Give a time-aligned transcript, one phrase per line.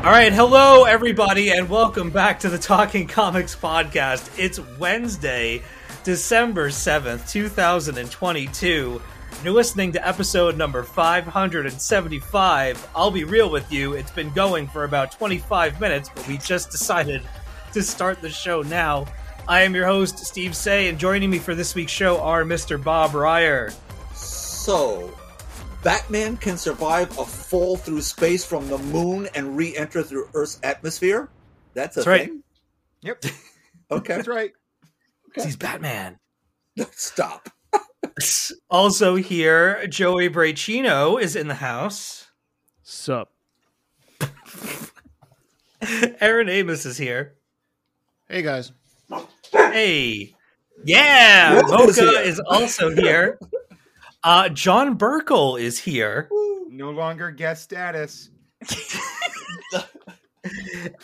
[0.00, 4.30] All right, hello everybody, and welcome back to the Talking Comics podcast.
[4.38, 5.62] It's Wednesday,
[6.04, 9.02] December seventh, two thousand and twenty-two.
[9.44, 12.88] You're listening to episode number five hundred and seventy-five.
[12.96, 16.70] I'll be real with you; it's been going for about twenty-five minutes, but we just
[16.70, 17.20] decided
[17.74, 19.04] to start the show now.
[19.46, 22.82] I am your host, Steve Seigh, and joining me for this week's show are Mr.
[22.82, 23.70] Bob Reyer.
[24.14, 25.14] So,
[25.82, 31.28] Batman can survive a fall through space from the moon and re-enter through Earth's atmosphere.
[31.74, 32.28] That's a That's right.
[32.28, 32.42] thing.
[33.02, 33.24] Yep,
[33.90, 34.52] Okay, that's right.
[35.34, 36.18] He's Batman.
[36.92, 37.48] stop.
[38.70, 42.30] Also here, Joey Braccino is in the house.
[42.82, 43.30] Sup?
[46.20, 47.34] Aaron Amos is here.
[48.28, 48.72] Hey guys.
[49.52, 50.34] Hey.
[50.84, 52.20] Yeah, Mocha's Mocha here.
[52.20, 53.38] is also here.
[54.22, 56.28] Uh, John Burkle is here.
[56.68, 58.30] No longer guest status.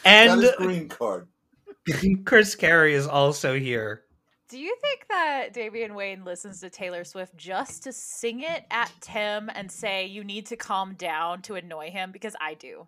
[0.05, 1.28] And his green card.
[2.25, 4.03] Chris Carey is also here.
[4.48, 8.92] Do you think that Damian Wayne listens to Taylor Swift just to sing it at
[9.00, 12.12] Tim and say you need to calm down to annoy him?
[12.12, 12.86] Because I do.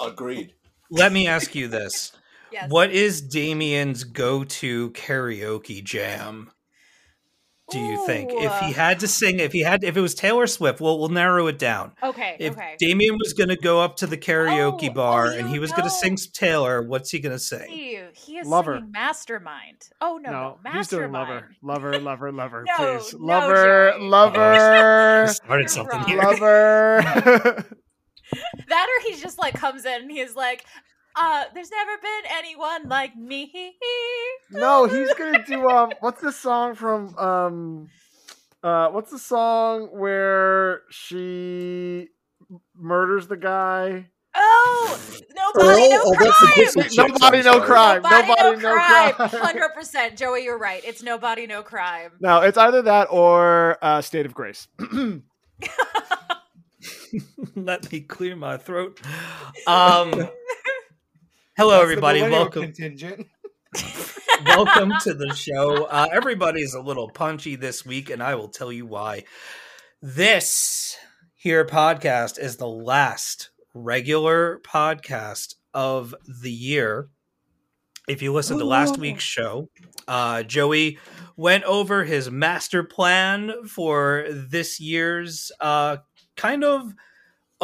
[0.00, 0.54] Agreed.
[0.90, 2.12] Let me ask you this.
[2.52, 2.70] Yes.
[2.70, 6.52] What is Damian's go-to karaoke jam?
[7.74, 10.46] Do you think if he had to sing, if he had, if it was Taylor
[10.46, 11.92] Swift, we'll we'll narrow it down.
[12.02, 12.36] Okay.
[12.38, 12.76] If okay.
[12.78, 15.58] Damian was going to go up to the karaoke Oh, oh bar oh, and he
[15.58, 17.66] was going to sing Taylor, what's he going to sing?
[17.66, 18.76] Steve, he is Lover.
[18.76, 19.88] singing Mastermind.
[20.00, 21.46] Oh no, no, No, he's doing Mastermind.
[21.62, 22.00] lover, lover,
[22.32, 22.64] lover, lover.
[22.66, 24.02] No, please, no, lover, Joey.
[24.08, 26.18] lover, started something here.
[26.22, 27.66] lover.
[28.68, 30.64] That or he just like comes in and he's like,
[31.16, 33.74] uh, there's never been anyone like me.
[34.50, 35.92] no, he's gonna do um.
[36.00, 37.88] What's the song from um?
[38.62, 42.08] Uh, what's the song where she
[42.74, 44.06] murders the guy?
[44.34, 44.98] Oh,
[45.36, 46.30] nobody, no oh, crime.
[46.30, 48.00] that's the Dixie Chicks, Nobody, no crime.
[48.02, 49.12] Nobody, Nobody, no no crime.
[49.12, 49.28] crime.
[49.30, 50.44] Hundred percent, Joey.
[50.44, 50.82] You're right.
[50.84, 52.12] It's nobody, no crime.
[52.20, 54.66] No, it's either that or uh, State of Grace.
[57.54, 58.98] Let me clear my throat.
[59.66, 60.10] Um,
[61.56, 62.22] hello, That's everybody.
[62.22, 63.26] Welcome, Contingent.
[64.46, 65.84] welcome to the show.
[65.84, 69.24] Uh, everybody's a little punchy this week, and I will tell you why.
[70.00, 70.96] This
[71.34, 77.08] here podcast is the last regular podcast of the year.
[78.06, 79.70] If you listen to last week's show,
[80.06, 80.98] uh, Joey
[81.36, 85.98] went over his master plan for this year's uh,
[86.36, 86.92] kind of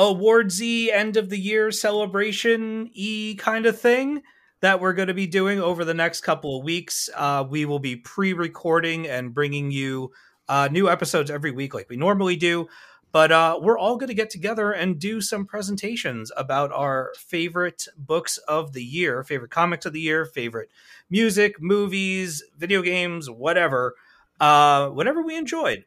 [0.00, 4.22] awardsy end of the year celebration e kind of thing
[4.62, 7.10] that we're going to be doing over the next couple of weeks.
[7.14, 10.10] Uh, we will be pre-recording and bringing you
[10.48, 12.66] uh, new episodes every week, like we normally do.
[13.12, 17.86] But uh, we're all going to get together and do some presentations about our favorite
[17.96, 20.70] books of the year, favorite comics of the year, favorite
[21.10, 23.94] music, movies, video games, whatever,
[24.40, 25.84] uh, whatever we enjoyed.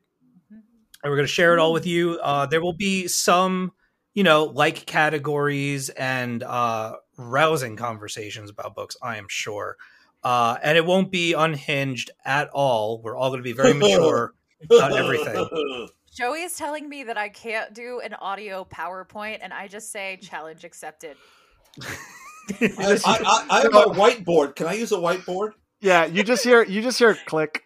[0.52, 2.20] And we're going to share it all with you.
[2.22, 3.72] Uh, there will be some,
[4.14, 9.78] you know, like categories and uh, rousing conversations about books, I am sure.
[10.24, 13.02] Uh, and it won't be unhinged at all.
[13.02, 15.90] We're all going to be very mature about everything.
[16.16, 20.20] Joey is telling me that I can't do an audio PowerPoint, and I just say
[20.22, 21.18] challenge accepted.
[21.82, 24.56] I, I, I, I have a whiteboard.
[24.56, 25.54] Can I use a whiteboard?
[25.82, 27.64] Yeah, you just hear you just hear click,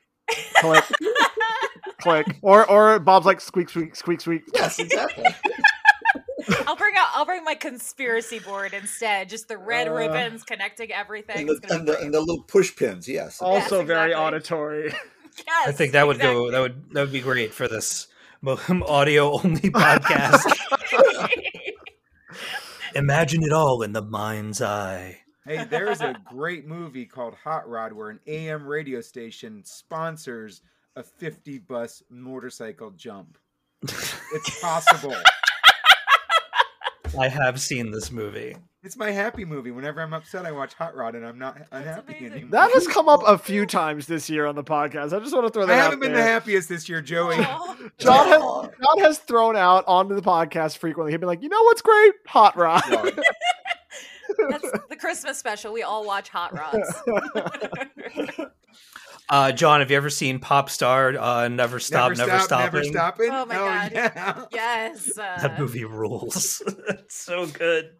[0.61, 0.83] click,
[1.99, 4.43] click, or or Bob's like squeak, squeak, squeak, squeak.
[4.53, 5.25] Yes, exactly.
[6.65, 7.07] I'll bring out.
[7.13, 9.29] I'll bring my conspiracy board instead.
[9.29, 11.49] Just the red Uh, ribbons connecting everything.
[11.49, 13.07] and, the, and, the, and the little push pins.
[13.07, 13.41] Yes.
[13.41, 14.25] Also very exactly.
[14.25, 14.93] auditory.
[15.45, 16.49] Yes, I think that would go.
[16.49, 18.07] That would that would be great for this
[18.47, 20.51] audio only podcast.
[22.95, 25.19] Imagine it all in the mind's eye.
[25.45, 30.61] Hey, there is a great movie called Hot Rod where an AM radio station sponsors
[30.95, 33.37] a 50 bus motorcycle jump.
[33.83, 35.15] It's possible.
[37.15, 38.55] I have seen this movie.
[38.83, 39.71] it's my happy movie.
[39.71, 42.31] Whenever I'm upset, I watch Hot Rod, and I'm not unhappy amazing.
[42.31, 42.51] anymore.
[42.51, 45.13] That has come up a few times this year on the podcast.
[45.13, 47.35] I just want to throw that out haven't been the happiest this year, Joey.
[47.37, 47.75] Aw.
[47.97, 51.11] John has, John has thrown out onto the podcast frequently.
[51.11, 52.13] He'd be like, "You know what's great?
[52.27, 53.19] Hot Rod." Rod.
[54.49, 55.73] That's the Christmas special.
[55.73, 56.93] We all watch Hot Rods.
[59.29, 61.17] Uh, John, have you ever seen Pop Star?
[61.17, 62.79] Uh, Never Stop, Never, never stop, Stopping.
[62.79, 63.29] never stopping.
[63.31, 63.91] Oh my Hell God.
[63.93, 64.45] Yeah.
[64.53, 65.17] yes.
[65.17, 66.61] Uh, That movie rules.
[66.89, 67.91] it's so good.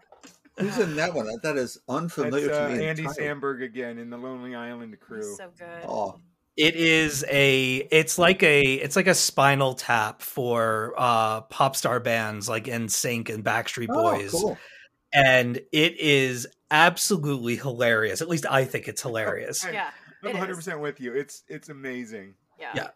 [0.57, 1.27] Who's in that one?
[1.43, 2.85] That is unfamiliar It's, uh, to me.
[2.87, 3.21] Andy entirely.
[3.41, 5.35] Samberg again in the Lonely Island crew.
[5.35, 5.67] So good.
[5.87, 6.19] Oh,
[6.55, 7.75] It is a.
[7.91, 8.61] It's like a.
[8.63, 13.97] It's like a Spinal Tap for uh, pop star bands like NSYNC and Backstreet Boys.
[13.97, 14.57] oh, Boys, cool.
[15.13, 18.21] and it is absolutely hilarious.
[18.21, 19.63] At least I think it's hilarious.
[19.71, 19.91] Yeah.
[20.23, 21.13] I'm 100 percent with you.
[21.13, 22.35] It's it's amazing.
[22.59, 22.71] Yeah.
[22.75, 22.87] Yeah.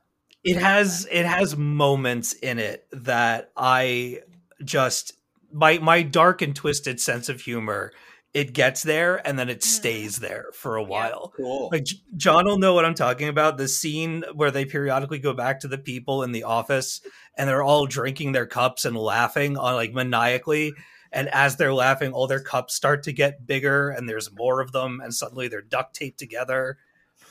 [0.44, 4.22] it has it has moments in it that I
[4.64, 5.14] just
[5.52, 7.92] my my dark and twisted sense of humor
[8.34, 9.64] it gets there and then it Mhm.
[9.64, 11.34] stays there for a while.
[11.36, 11.68] Cool.
[11.72, 11.86] Like
[12.16, 13.58] John will know what I'm talking about.
[13.58, 17.02] The scene where they periodically go back to the people in the office
[17.38, 20.72] and they're all drinking their cups and laughing on like maniacally.
[21.12, 24.72] And as they're laughing, all their cups start to get bigger and there's more of
[24.72, 26.78] them, and suddenly they're duct taped together.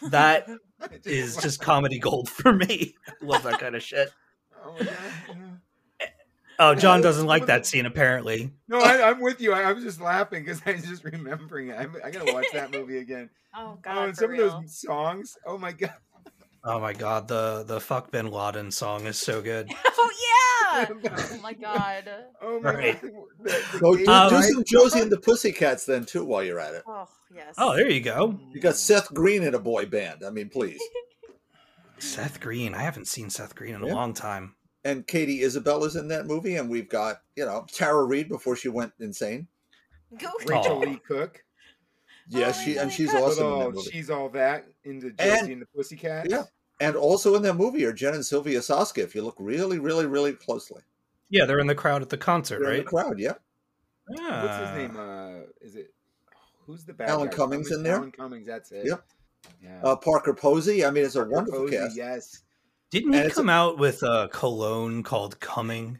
[0.02, 0.49] That
[0.93, 2.94] It is just comedy gold for me.
[3.06, 4.11] I love that kind of shit.
[4.64, 4.94] Oh my God.
[6.00, 6.06] Eh,
[6.58, 8.50] oh, John doesn't like that scene apparently.
[8.69, 9.52] No, I, I'm with you.
[9.52, 11.76] I, I was just laughing because I was just remembering it.
[11.79, 13.31] I'm, I gotta watch that movie again.
[13.52, 14.05] Oh oh, God.
[14.05, 14.47] and for some real.
[14.47, 15.37] of those songs.
[15.44, 15.97] Oh my god.
[16.62, 19.71] Oh my god, the the fuck Bin Laden song is so good.
[20.03, 20.11] Oh
[20.73, 20.87] yeah.
[21.33, 22.09] oh my God.
[22.41, 23.03] Oh my Right.
[23.03, 23.11] god.
[23.43, 26.43] The, the Go do, Um, do pride some Josie and the Pussycats then too while
[26.45, 26.85] you're at it.
[26.87, 27.55] Oh yes.
[27.59, 28.39] Oh, there you go.
[28.53, 30.23] You got Seth Green in a boy band.
[30.25, 30.81] I mean, please.
[31.99, 32.75] Seth Green.
[32.75, 34.55] I haven't seen Seth Green in a long time.
[34.85, 38.69] And Katie Isabella's in that movie, and we've got you know Tara Reid before she
[38.69, 39.49] went insane.
[40.19, 40.31] Go.
[40.47, 41.43] Rachael Leigh Cook.
[42.31, 43.23] Yes, Oh, she and she's good.
[43.23, 43.91] awesome in oh, that movie.
[43.91, 46.31] she's all that into Josie And- and, the Pussycat.
[46.31, 46.44] Yeah.
[46.81, 48.99] And also in that movie are Jen and Sylvia Soska.
[49.03, 50.82] If you look really, really, really closely,
[51.29, 52.85] Yeah, they're in the crowd at the concert, they're in right?
[52.87, 53.19] the crowd.
[53.19, 53.35] Yeah.
[54.06, 54.67] What's Ah.
[54.67, 54.97] his name?
[54.97, 55.93] Uh, is it?
[56.67, 57.37] Who's the bad Alan guy?
[57.37, 57.97] Cummings in there?
[57.97, 58.47] Alan Cummings.
[58.47, 58.87] That's it.
[58.87, 59.05] Yep.
[59.62, 59.81] Yeah.
[59.82, 60.85] Uh, Parker Posey.
[60.85, 61.97] I mean, it's a Parker wonderful Posey, cast.
[61.97, 62.43] Yes.
[62.91, 65.99] Didn't and he it's come out with a cologne called Coming?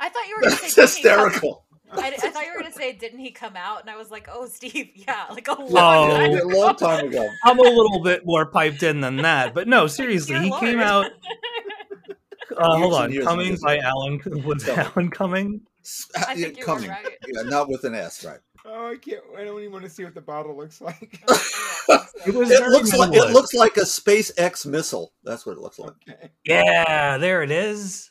[0.00, 1.64] I thought you were gonna say didn't he come- hysterical.
[1.92, 4.28] I, I thought you were gonna say didn't he come out, and I was like,
[4.32, 6.16] oh, Steve, yeah, like a long Oh.
[6.16, 6.46] time a ago.
[6.58, 7.28] long time ago.
[7.44, 10.60] I'm a little bit more piped in than that, but no, seriously, Dear he Lord.
[10.60, 11.06] came out.
[12.56, 14.78] Uh, hold on, Coming and by Alan was Coming.
[14.96, 15.60] Alan Coming.
[16.26, 16.90] I think you Coming.
[16.90, 17.06] right.
[17.26, 18.38] Yeah, not with an S, right?
[18.66, 19.22] Oh, I can't.
[19.36, 21.22] I don't even want to see what the bottle looks like.
[22.26, 23.32] It was It looks like it minimalist.
[23.32, 25.12] looks like a SpaceX missile.
[25.24, 25.92] That's what it looks like.
[26.08, 26.30] okay.
[26.44, 28.10] Yeah, there it is.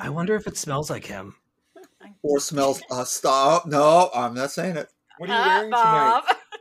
[0.00, 1.34] I wonder if it smells like him.
[2.22, 2.82] Or smells.
[2.90, 3.66] Uh, stop.
[3.66, 4.88] No, I'm not saying it.
[5.18, 6.20] What are you Uh,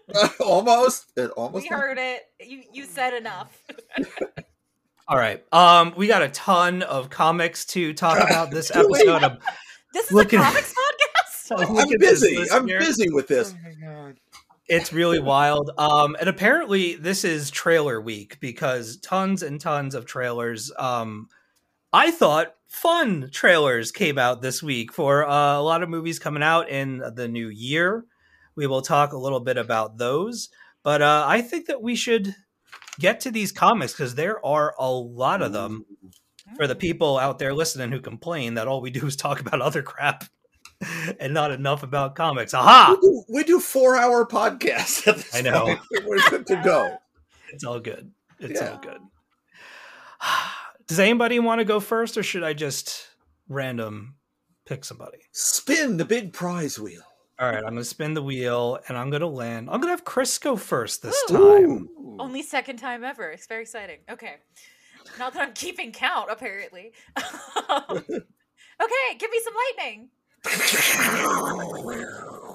[0.10, 0.36] wearing tonight?
[0.46, 1.12] Almost.
[1.16, 1.64] It almost.
[1.64, 2.24] we heard it.
[2.42, 3.58] You you said enough.
[5.08, 5.44] All right.
[5.54, 9.24] Um, we got a ton of comics to talk about this episode.
[9.24, 9.38] Of,
[9.94, 11.58] This is Look a at- comics podcast.
[11.60, 12.38] Look I'm at this, busy.
[12.52, 12.80] I'm listener.
[12.80, 13.54] busy with this.
[13.54, 14.16] Oh my god.
[14.68, 15.72] it's really wild.
[15.78, 20.72] Um, and apparently this is trailer week because tons and tons of trailers.
[20.80, 21.28] Um,
[21.94, 26.42] I thought fun trailers came out this week for uh, a lot of movies coming
[26.44, 28.06] out in the new year.
[28.56, 30.50] We will talk a little bit about those,
[30.84, 32.36] but uh, I think that we should
[33.00, 35.86] get to these comics because there are a lot of them.
[36.58, 39.62] For the people out there listening who complain that all we do is talk about
[39.62, 40.26] other crap
[41.20, 42.54] and not enough about comics.
[42.54, 42.96] Aha!
[43.02, 45.08] We do, we do four hour podcasts.
[45.08, 45.78] At this I know.
[46.06, 46.98] We're good to go.
[47.54, 48.12] It's all good.
[48.40, 48.72] It's Yeah.
[48.72, 49.00] all good.
[50.94, 53.08] Does anybody want to go first, or should I just
[53.50, 54.14] random
[54.68, 55.18] pick somebody?
[55.32, 57.02] Spin the big prize wheel.
[57.40, 59.72] All right, I'm going to spin the wheel, and I'm going to land.
[59.72, 61.34] I'm going to have Chris go first this Ooh.
[61.34, 61.90] time.
[61.98, 62.18] Ooh.
[62.20, 63.32] Only second time ever.
[63.32, 64.02] It's very exciting.
[64.08, 64.36] Okay.
[65.18, 66.94] Not that I'm keeping count, apparently.
[67.70, 70.10] Um, okay, give me some lightning.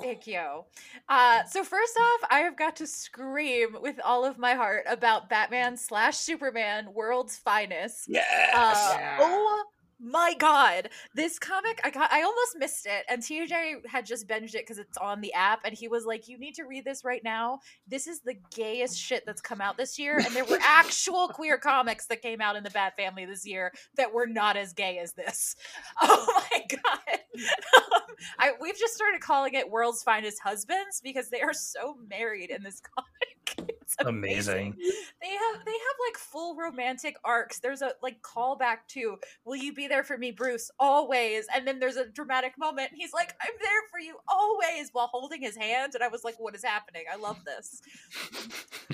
[0.00, 0.64] Thank you.
[1.08, 5.28] Uh, so first off, I have got to scream with all of my heart about
[5.28, 8.06] Batman slash Superman, World's Finest.
[8.08, 8.54] Yes.
[8.54, 9.18] Uh, Yeah.
[9.20, 9.64] Oh
[10.00, 14.54] my god, this comic I got I almost missed it, and TJ had just binged
[14.54, 17.04] it because it's on the app, and he was like, "You need to read this
[17.04, 17.58] right now.
[17.88, 21.58] This is the gayest shit that's come out this year." And there were actual queer
[21.58, 24.98] comics that came out in the Bat Family this year that were not as gay
[24.98, 25.56] as this.
[26.00, 27.18] Oh my god,
[28.38, 32.62] I we've just started calling it World's Finest Husbands because they are so married in
[32.62, 33.70] this comic.
[33.80, 34.74] It's amazing.
[34.74, 34.76] Amazing.
[35.22, 37.60] They have they have like full romantic arcs.
[37.60, 41.78] There's a like callback to "Will you be there for me, Bruce?" Always, and then
[41.78, 42.90] there's a dramatic moment.
[42.90, 46.24] And he's like, "I'm there for you always," while holding his hand, and I was
[46.24, 47.80] like, "What is happening?" I love this.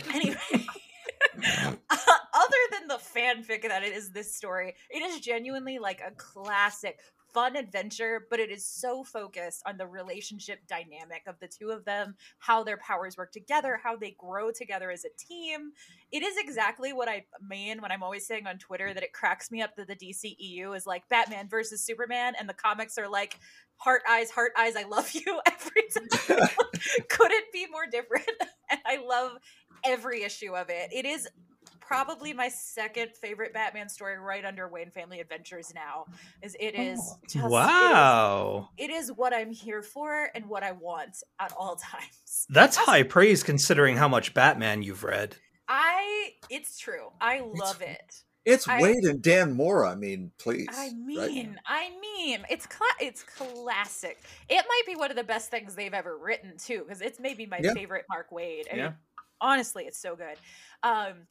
[0.15, 0.67] anyway.
[1.37, 1.97] Uh,
[2.33, 6.99] other than the fanfic that it is this story, it is genuinely like a classic
[7.35, 11.85] fun adventure, but it is so focused on the relationship dynamic of the two of
[11.85, 15.73] them, how their powers work together, how they grow together as a team.
[16.13, 19.51] It is exactly what I mean when I'm always saying on Twitter that it cracks
[19.51, 23.39] me up that the DCEU is like Batman versus Superman, and the comics are like
[23.77, 26.49] heart eyes, heart eyes, I love you every time.
[27.11, 28.25] Couldn't be more different.
[28.71, 29.33] And I love
[29.85, 30.89] every issue of it.
[30.91, 31.29] It is
[31.87, 36.07] probably my second favorite Batman story right under Wayne Family Adventures now.
[36.43, 38.71] Is it is just Wow.
[38.77, 42.47] it is what I'm here for and what I want at all times.
[42.49, 45.37] That's high praise considering how much Batman you've read.
[45.69, 47.09] I it's true.
[47.21, 48.23] I love it.
[48.45, 49.91] It's I- Waid and Dan Mora.
[49.91, 50.67] I mean, please.
[50.71, 50.93] I right?
[50.95, 54.19] mean, I mean, it's cla- it's classic.
[54.51, 57.47] It might be one of the best things they've ever written too, because it's maybe
[57.47, 57.73] my Yeah.
[57.73, 58.65] favorite Mark Waid.
[58.71, 58.83] I Yeah.
[58.89, 58.95] mean,
[59.41, 60.37] honestly, it's so good.
[60.83, 61.27] Um,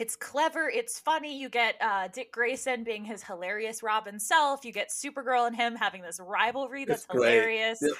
[0.00, 0.68] it's clever.
[0.68, 1.38] It's funny.
[1.38, 4.64] You get uh, Dick Grayson being his hilarious Robin self.
[4.64, 7.78] You get Supergirl and him having this rivalry that's It's hilarious.
[7.82, 7.92] Yep.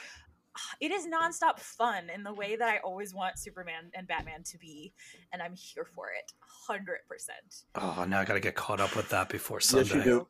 [0.80, 4.58] It is nonstop fun in the way that I always want Superman and Batman to
[4.58, 4.92] be,
[5.32, 6.30] and I'm here for it,
[6.66, 7.64] hundred percent.
[7.74, 9.96] Oh, now I got to get caught up with that before Yes, Sunday.
[9.96, 10.28] you do.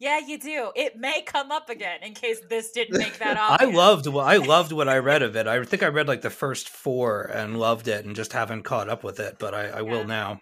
[0.00, 0.72] Yeah, you do.
[0.74, 4.38] It may come up again in case this didn't make that I loved what I
[4.38, 5.46] loved what I read of it.
[5.46, 8.88] I think I read like the first four and loved it, and just haven't caught
[8.88, 9.36] up with it.
[9.38, 9.82] But I, I Yeah.
[9.82, 10.40] will now.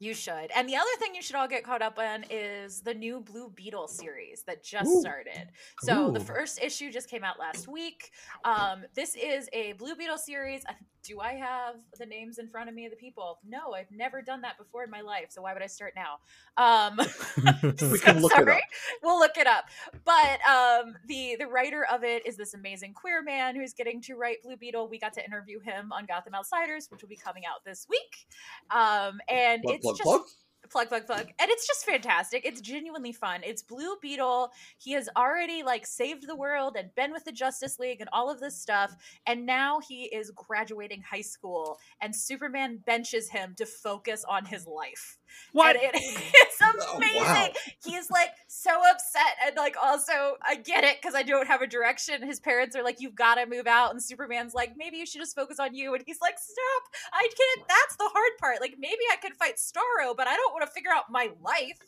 [0.00, 0.50] You should.
[0.54, 3.50] And the other thing you should all get caught up on is the new Blue
[3.50, 5.00] Beetle series that just Ooh.
[5.00, 5.48] started.
[5.80, 8.12] So the first issue just came out last week.
[8.44, 10.62] Um, this is a Blue Beetle series.
[11.02, 13.38] Do I have the names in front of me of the people?
[13.46, 15.26] No, I've never done that before in my life.
[15.30, 16.18] So why would I start now?
[16.56, 17.00] Um,
[17.82, 18.58] We can look it up.
[19.02, 19.64] We'll look it up.
[20.04, 24.14] But um, the the writer of it is this amazing queer man who's getting to
[24.14, 24.88] write Blue Beetle.
[24.88, 28.26] We got to interview him on Gotham Outsiders, which will be coming out this week.
[28.70, 30.36] Um, and Plug, it's plug, just
[30.70, 30.88] plug.
[30.88, 31.26] plug plug plug.
[31.40, 32.44] And it's just fantastic.
[32.44, 33.40] It's genuinely fun.
[33.42, 34.50] It's blue beetle.
[34.78, 38.30] He has already like saved the world and been with the justice league and all
[38.30, 38.94] of this stuff.
[39.26, 44.66] And now he is graduating high school and superman benches him to focus on his
[44.66, 45.18] life
[45.52, 45.76] What?
[45.76, 46.22] and it is
[46.60, 47.22] Oh, amazing.
[47.22, 47.48] Wow.
[47.84, 51.66] he's like so upset and like also i get it because i don't have a
[51.66, 52.22] direction.
[52.26, 53.90] His parents are like you've got to move out.
[53.92, 55.94] And superman's like maybe you should just focus on you.
[55.94, 56.82] And he's like stop.
[57.12, 57.68] I can't.
[57.68, 58.60] That's the hard part.
[58.60, 61.78] Like maybe i could fight starro but i don't want to figure out my life.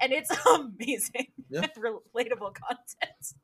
[0.00, 1.66] And it's amazing Yeah.
[1.76, 3.34] relatable content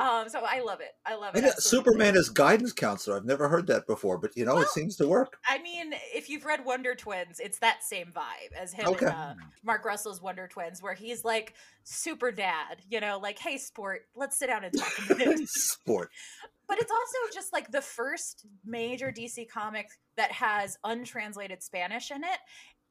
[0.00, 1.50] um so i love it i love it uh.
[1.56, 3.16] Superman is guidance counselor.
[3.16, 5.38] I've never heard that before, but you know, Well, it seems to work.
[5.48, 9.06] I mean, if you've read Wonder Twins, it's that same vibe as him Okay.
[9.06, 13.58] and uh, Mark Russell's Wonder Twins, where he's like super dad, you know, like, hey,
[13.58, 15.40] sport, let's sit down and talk a minute.
[15.48, 16.10] Sport.
[16.68, 22.22] but it's also just like the first major DC comic that has untranslated Spanish in
[22.24, 22.38] it.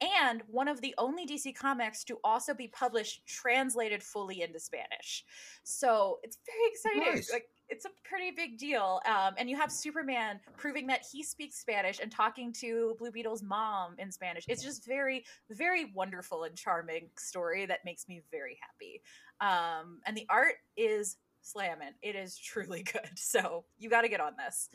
[0.03, 5.23] And one of the only DC comics to also be published translated fully into Spanish.
[5.63, 7.15] So it's very exciting.
[7.15, 7.31] Nice.
[7.31, 9.01] Like it's a pretty big deal.
[9.07, 13.43] Um, and you have Superman proving that he speaks Spanish and talking to Blue Beetle's
[13.43, 14.45] mom in Spanish.
[14.47, 19.01] It's just very, very wonderful and charming story that makes me very happy.
[19.41, 21.93] Um, and the art is slamming.
[22.01, 23.09] It is truly good.
[23.15, 24.69] So you got to get on this.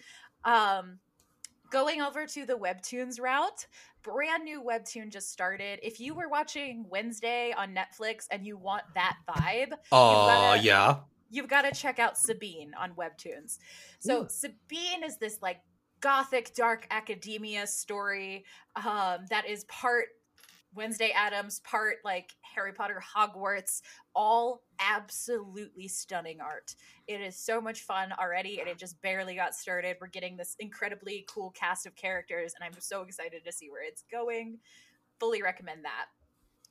[0.44, 0.99] Um,
[1.70, 3.66] going over to the webtoons route
[4.02, 8.83] brand new webtoon just started if you were watching wednesday on netflix and you want
[8.95, 10.97] that vibe Oh gotta- yeah.
[11.31, 13.59] you've got to check out Sabine on Webtoons.
[13.99, 15.61] So Sabine is this like
[16.00, 18.45] gothic dark academia story
[18.76, 20.07] um, that is part
[20.78, 23.82] Wednesday Addams, part like Harry Potter Hogwarts,
[24.14, 26.75] all absolutely stunning art.
[27.06, 29.97] It is so much fun already, and it just barely got started.
[30.00, 33.82] We're getting this incredibly cool cast of characters, and I'm so excited to see where
[33.85, 34.58] it's going.
[35.18, 36.06] Fully recommend that.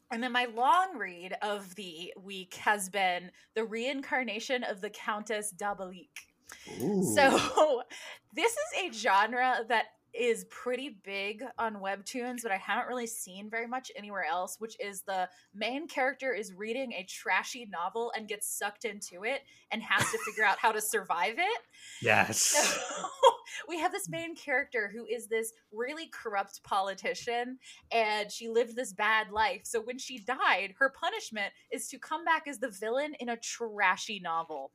[0.09, 5.53] And then my long read of the week has been the reincarnation of the Countess
[5.55, 6.07] Dabalik.
[6.81, 7.03] Ooh.
[7.13, 7.83] So
[8.33, 9.87] this is a genre that
[10.17, 14.75] is pretty big on webtoons but i haven't really seen very much anywhere else which
[14.79, 19.81] is the main character is reading a trashy novel and gets sucked into it and
[19.83, 21.61] has to figure out how to survive it
[22.01, 22.41] Yes.
[22.41, 23.07] so
[23.67, 27.57] we have this main character who is this really corrupt politician
[27.91, 32.23] and she lived this bad life so when she died her punishment is to come
[32.23, 34.71] back as the villain in a trashy novel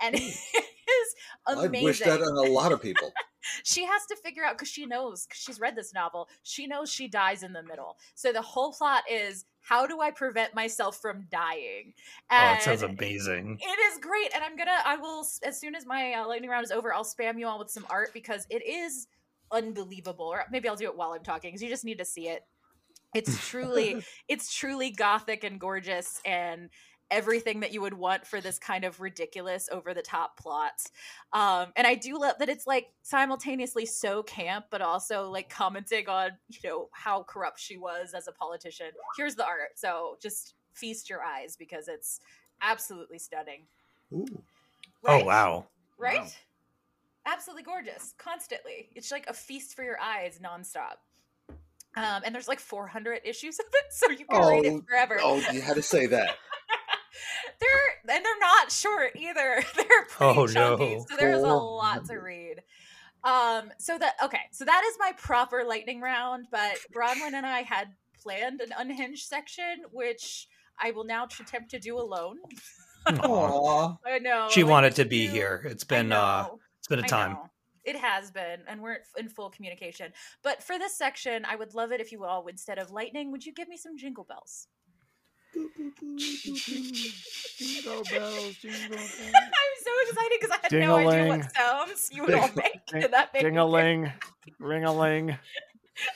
[0.00, 1.14] and it is
[1.46, 1.76] amazing.
[1.76, 3.12] I'd wish that on a lot of people.
[3.64, 6.90] she has to figure out because she knows because she's read this novel she knows
[6.90, 11.00] she dies in the middle so the whole plot is how do i prevent myself
[11.00, 11.92] from dying
[12.30, 13.58] Oh, it sounds amazing.
[13.60, 16.64] it is great and i'm gonna i will as soon as my uh, lightning round
[16.64, 19.06] is over i'll spam you all with some art because it is
[19.52, 22.28] unbelievable or maybe i'll do it while i'm talking because you just need to see
[22.28, 22.44] it
[23.14, 26.68] it's truly it's truly gothic and gorgeous and
[27.10, 30.82] everything that you would want for this kind of ridiculous over the top plot
[31.32, 36.08] um and i do love that it's like simultaneously so camp but also like commenting
[36.08, 40.54] on you know how corrupt she was as a politician here's the art so just
[40.74, 42.20] feast your eyes because it's
[42.62, 43.66] absolutely stunning
[44.12, 44.26] Ooh.
[45.02, 45.22] Right?
[45.22, 45.66] Oh wow.
[45.98, 46.26] right Wow.
[47.26, 50.96] absolutely gorgeous constantly it's like a feast for your eyes nonstop
[51.96, 55.18] um, and there's like 400 issues of it, so you can read Oh, it forever.
[55.20, 56.36] Oh, you had to say that.
[57.60, 59.62] they're and they're not short either.
[59.76, 61.06] They're pretty Oh, chunky, no.
[61.08, 61.74] so there's a Oh.
[61.74, 62.62] lot to read.
[63.24, 66.46] Um, so that okay, so that is my proper lightning round.
[66.50, 67.88] But Bronwyn and I had
[68.22, 70.46] planned an unhinged section, which
[70.78, 72.38] I will now attempt to do alone.
[73.06, 73.12] Aw.
[73.22, 73.96] Aw.
[74.06, 75.62] I know She like, wanted to be you- here.
[75.66, 76.48] It's been uh
[76.78, 77.36] it's been a time.
[77.84, 80.12] It has been, and we're in full communication.
[80.42, 83.44] But for this section, I would love it if you all, instead of lightning, would
[83.44, 84.68] you give me some jingle bells?
[87.58, 89.20] Jingle bells, jingle bells.
[89.34, 91.28] I'm so excited because I had no idea Ding-a-ling.
[91.28, 92.86] what sounds you would all make.
[92.86, 94.12] Ding- and that made me Ding a ling,
[94.58, 95.36] ring a ling.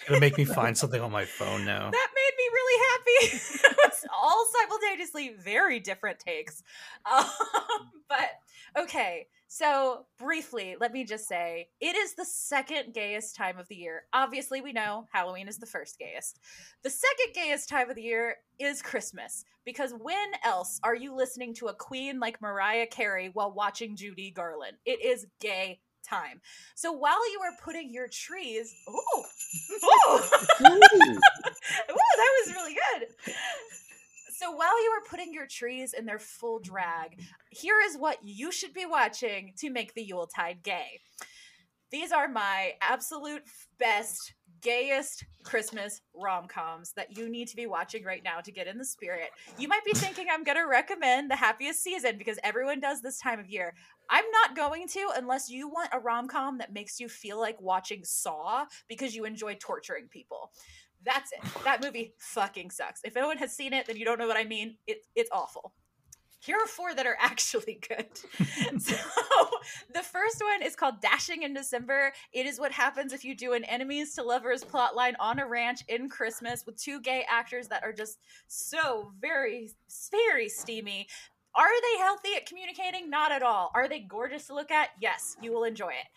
[0.06, 1.90] It'll make me find something on my phone now.
[1.90, 3.36] that made me really happy.
[3.68, 6.62] it was all simultaneously very different takes.
[7.10, 7.24] Um,
[8.08, 8.30] but
[8.76, 13.76] okay, so briefly, let me just say it is the second gayest time of the
[13.76, 14.04] year.
[14.12, 16.40] Obviously, we know Halloween is the first gayest.
[16.82, 21.54] The second gayest time of the year is Christmas because when else are you listening
[21.54, 24.76] to a queen like Mariah Carey while watching Judy Garland?
[24.84, 26.40] It is gay time.
[26.74, 29.24] So while you are putting your trees, ooh,
[29.84, 30.18] ooh,
[30.66, 31.18] Ooh.
[32.16, 33.34] That was really good.
[34.36, 38.50] So while you are putting your trees in their full drag, here is what you
[38.50, 40.98] should be watching to make the Yuletide gay.
[41.92, 43.42] These are my absolute
[43.78, 48.66] best, gayest Christmas rom coms that you need to be watching right now to get
[48.66, 49.28] in the spirit.
[49.56, 53.20] You might be thinking I'm going to recommend The Happiest Season because everyone does this
[53.20, 53.72] time of year.
[54.10, 57.60] I'm not going to unless you want a rom com that makes you feel like
[57.60, 60.50] watching Saw because you enjoy torturing people.
[61.04, 61.40] That's it.
[61.64, 63.00] That movie fucking sucks.
[63.04, 64.76] If no one has seen it, then you don't know what I mean.
[64.86, 65.72] It, it's awful.
[66.40, 68.06] Here are four that are actually good.
[68.80, 68.96] so
[69.94, 72.12] the first one is called Dashing in December.
[72.32, 75.80] It is what happens if you do an enemies to lovers plotline on a ranch
[75.88, 79.70] in Christmas with two gay actors that are just so very,
[80.10, 81.08] very steamy.
[81.56, 83.08] Are they healthy at communicating?
[83.08, 83.70] Not at all.
[83.74, 84.90] Are they gorgeous to look at?
[85.00, 86.08] Yes, you will enjoy it.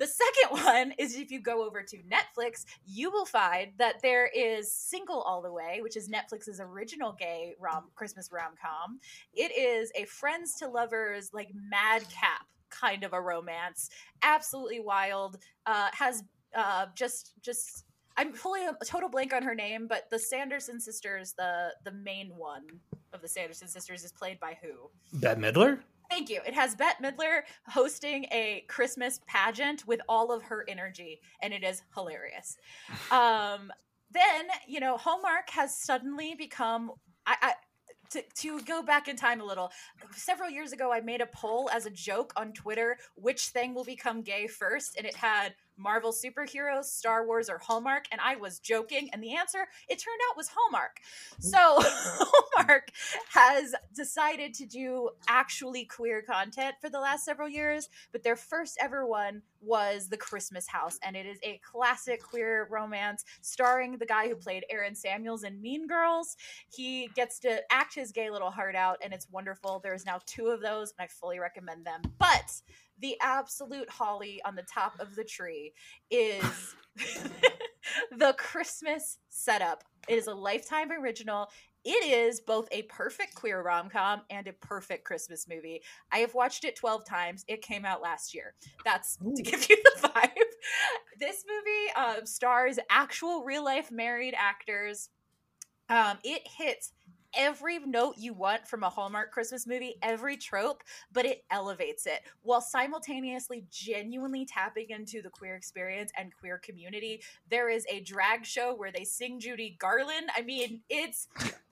[0.00, 4.28] The second one is if you go over to Netflix, you will find that there
[4.34, 8.98] is Single All the Way, which is Netflix's original gay rom Christmas rom com.
[9.34, 13.90] It is a friends to lovers like madcap kind of a romance,
[14.22, 15.38] absolutely wild.
[15.66, 16.24] Uh, has
[16.56, 17.84] uh, just just
[18.16, 22.32] I'm fully a total blank on her name, but the Sanderson sisters, the the main
[22.36, 22.64] one
[23.12, 24.90] of the Sanderson sisters, is played by who?
[25.18, 25.80] Bette Midler?
[26.10, 26.40] Thank you.
[26.44, 31.62] It has Bette Midler hosting a Christmas pageant with all of her energy, and it
[31.62, 32.56] is hilarious.
[33.12, 33.72] Um,
[34.12, 36.90] then, you know, Hallmark has suddenly become.
[37.26, 37.52] I, I
[38.10, 39.70] to, to go back in time a little,
[40.10, 43.84] several years ago, I made a poll as a joke on Twitter which thing will
[43.84, 48.58] become gay first, and it had Marvel superheroes, Star Wars, or Hallmark, and I was
[48.58, 51.00] joking, and the answer it turned out was Hallmark.
[51.38, 52.90] So Hallmark
[53.32, 58.76] has decided to do actually queer content for the last several years, but their first
[58.80, 64.06] ever one was The Christmas House, and it is a classic queer romance starring the
[64.06, 66.36] guy who played Aaron Samuels in Mean Girls.
[66.70, 69.80] He gets to act his gay little heart out, and it's wonderful.
[69.82, 72.00] There's now two of those, and I fully recommend them.
[72.18, 72.52] But
[73.00, 75.72] the absolute holly on the top of the tree
[76.10, 76.74] is
[78.16, 79.84] the Christmas setup.
[80.08, 81.48] It is a lifetime original.
[81.84, 85.80] It is both a perfect queer rom com and a perfect Christmas movie.
[86.12, 87.44] I have watched it 12 times.
[87.48, 88.54] It came out last year.
[88.84, 90.30] That's to give you the vibe.
[91.18, 95.08] This movie uh, stars actual real life married actors.
[95.88, 96.92] Um, it hits
[97.34, 102.20] every note you want from a Hallmark Christmas movie, every trope, but it elevates it
[102.42, 107.22] while simultaneously genuinely tapping into the queer experience and queer community.
[107.50, 110.28] There is a drag show where they sing Judy Garland.
[110.36, 111.28] I mean, it's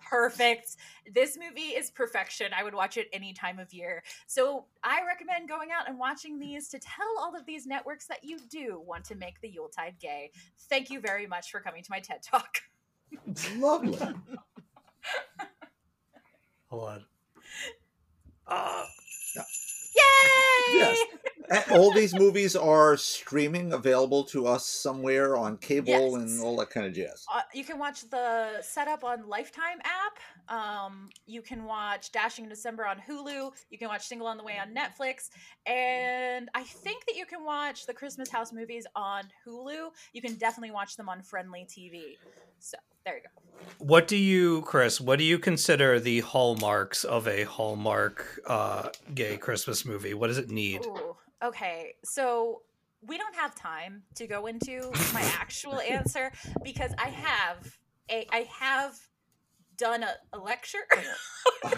[0.08, 0.76] perfect.
[1.12, 2.48] This movie is perfection.
[2.56, 4.02] I would watch it any time of year.
[4.26, 8.24] So I recommend going out and watching these to tell all of these networks that
[8.24, 10.30] you do want to make the Yuletide gay.
[10.68, 12.58] Thank you very much for coming to my TED Talk.
[13.56, 13.98] Lovely.
[16.70, 17.04] Hold on.
[18.46, 18.84] Uh,
[19.36, 20.74] Yay!
[20.74, 20.98] Yes.
[21.70, 26.12] All these movies are streaming, available to us somewhere on cable Yes.
[26.14, 27.24] and all that kind of jazz.
[27.34, 30.18] Uh, you can watch the setup on Lifetime app.
[30.54, 33.50] Um, you can watch Dashing in December on Hulu.
[33.70, 35.30] You can watch Single on the Way on Netflix.
[35.66, 39.88] And I think that you can watch the Christmas House movies on Hulu.
[40.12, 42.16] You can definitely watch them on Frndly TV.
[42.58, 42.76] So
[43.08, 43.74] there you go.
[43.78, 45.00] what do you, Chris?
[45.00, 50.12] What do you consider the hallmarks of a Hallmark uh, gay Christmas movie?
[50.14, 50.84] What does it need?
[50.84, 51.94] Ooh, okay.
[52.04, 52.62] So
[53.06, 57.78] we don't have time to go into my actual answer because I have
[58.10, 58.98] a I have
[59.76, 60.78] done a, a lecture.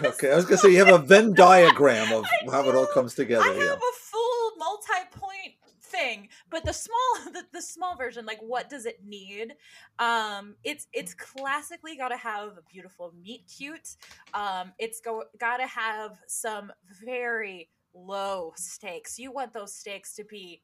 [0.03, 3.15] Okay, I was gonna say you have a Venn diagram of how it all comes
[3.15, 3.43] together.
[3.43, 3.69] I yeah.
[3.69, 5.55] have a full multi-point
[5.91, 6.97] thing, but the small
[7.33, 9.53] the, the small version, like what does it need?
[9.99, 13.95] Um, it's it's classically got to have a beautiful meet cute.
[14.33, 16.71] Um, it's go got to have some
[17.05, 19.19] very low stakes.
[19.19, 20.61] You want those stakes to be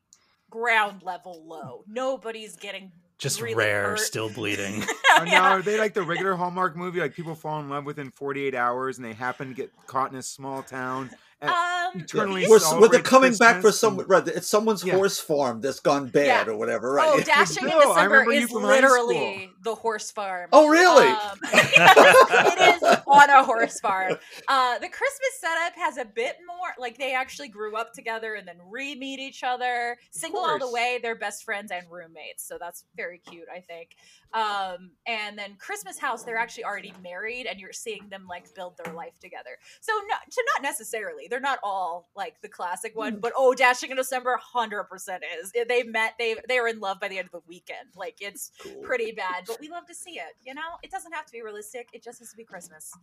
[0.50, 1.84] ground level low.
[1.88, 4.00] Nobody's getting Just really rare, hurt.
[4.00, 4.84] still bleeding.
[5.20, 7.00] Oh, no, are they like the regular Hallmark movie?
[7.00, 10.18] Like people fall in love within 48 hours and they happen to get caught in
[10.20, 11.10] a small town.
[11.42, 11.50] And
[11.94, 14.84] Um, eternally With, with the celebrate coming back for Christmas some and- right, it's someone's
[14.84, 14.96] Yeah.
[14.96, 16.54] horse farm that's gone bad Yeah.
[16.54, 17.10] or whatever, right?
[17.12, 20.50] Oh, dashing in No, I December remember you is from literally the horse farm.
[20.54, 21.08] Oh, really?
[21.08, 24.18] Um, it is on a horse farm.
[24.48, 28.48] Uh, the Christmas setup has a bit more like they actually grew up together and
[28.48, 29.98] then re-meet each other.
[30.12, 33.96] Single all the way, they're best friends and roommates, so that's very cute, I think.
[34.34, 38.74] Um, and then Christmas House, they're actually already married, and you're seeing them like build
[38.84, 39.58] their life together.
[39.82, 43.90] So not to not necessarily, they're not all like the classic one, but oh, Dashing
[43.92, 45.54] in December, hundred percent is.
[45.68, 47.90] They met, they they were in love by the end of the weekend.
[47.96, 48.82] Like it's Cool.
[48.82, 50.36] pretty bad, but we love to see it.
[50.46, 51.90] You know, it doesn't have to be realistic.
[51.94, 52.94] It just has to be Christmas.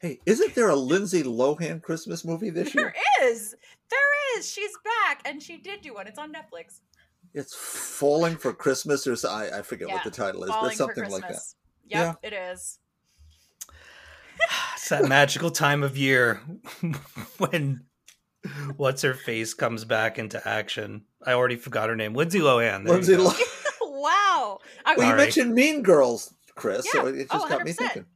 [0.00, 2.94] Hey, isn't there a Lindsay Lohan Christmas movie this There year?
[3.20, 3.54] There is.
[3.90, 4.48] There is.
[4.48, 6.06] She's back, and she did do one.
[6.06, 6.80] It's on Netflix.
[7.34, 10.76] It's Falling for Christmas, or I, I forget Yeah, what the title is, Falling but
[10.76, 11.26] something for like that.
[11.28, 11.54] Christmas.
[11.88, 12.78] Yep, it is.
[14.74, 16.40] It's that magical time of year
[17.38, 17.84] when
[18.76, 21.04] what's her face comes back into action.
[21.26, 22.14] I already forgot her name.
[22.14, 22.84] Lindsay Lohan.
[22.84, 23.14] there Lindsay.
[23.16, 23.40] Lohan.
[23.82, 24.58] wow.
[24.84, 25.16] I, Well, you Sorry.
[25.16, 27.76] mentioned Mean Girls, Chris, so it just Oh, got me 100%.
[27.76, 28.06] thinking.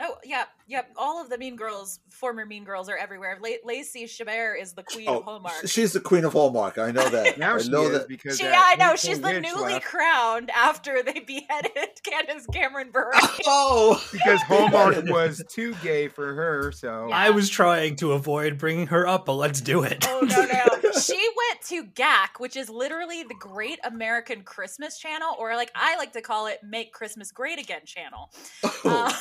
[0.00, 0.88] Oh, yep, yep.
[0.96, 3.38] All of the Mean Girls, former Mean Girls, are everywhere.
[3.42, 5.54] La- Lacey Chabert is the queen Oh, of Hallmark.
[5.66, 6.78] she's the queen of Hallmark.
[6.78, 7.38] I know that.
[7.38, 8.08] Now I she know is that.
[8.08, 9.84] because She, that I know, hateful she's the witch newly left.
[9.86, 11.72] crowned after they beheaded
[12.04, 13.12] Candace Cameron Bure.
[13.46, 16.70] Oh, because Hallmark was too gay for her.
[16.72, 17.16] So Yeah.
[17.16, 20.06] I was trying to avoid bringing her up, but let's do it.
[20.08, 20.90] Oh no no!
[21.00, 25.96] She went to GAC, which is literally the Great American Christmas Channel, or like I
[25.96, 28.30] like to call it "Make Christmas Great Again" channel.
[28.84, 29.12] Uh,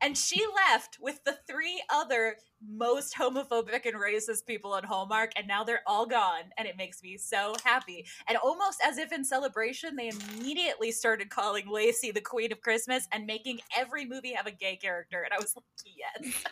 [0.00, 2.36] and she left with the three other
[2.66, 7.02] most homophobic and racist people on Hallmark, and now they're all gone, and it makes
[7.02, 8.06] me so happy.
[8.28, 13.06] And almost as if in celebration, they immediately started calling Lacey the Queen of Christmas
[13.12, 15.22] and making every movie have a gay character.
[15.22, 15.64] And I was like,
[15.96, 16.44] yes,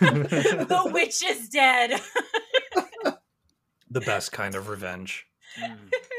[0.68, 2.00] the witch is dead.
[3.90, 5.26] the best kind of revenge.
[5.60, 5.76] Mm.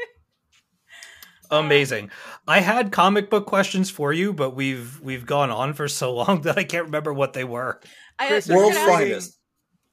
[1.50, 2.10] Amazing.
[2.46, 6.42] I had comic book questions for you, but we've we've gone on for so long
[6.42, 7.80] that I can't remember what they were.
[8.18, 9.38] I, Chris, you're World's finest.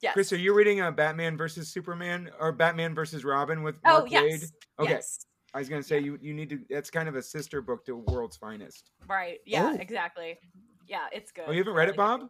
[0.02, 0.12] Yes.
[0.12, 4.10] Chris, are you reading a Batman versus Superman or Batman versus Robin with oh Mark
[4.10, 4.24] yes.
[4.24, 4.44] Waid?
[4.80, 5.26] Okay, Yes.
[5.54, 6.60] I was gonna say you you need to.
[6.68, 8.90] That's kind of a sister book to World's Finest.
[9.08, 9.38] Right.
[9.46, 9.72] Yeah.
[9.72, 9.78] Oh.
[9.80, 10.38] Exactly.
[10.86, 11.44] Yeah, it's good.
[11.48, 12.20] Oh, you haven't read it, Bob?
[12.20, 12.28] good.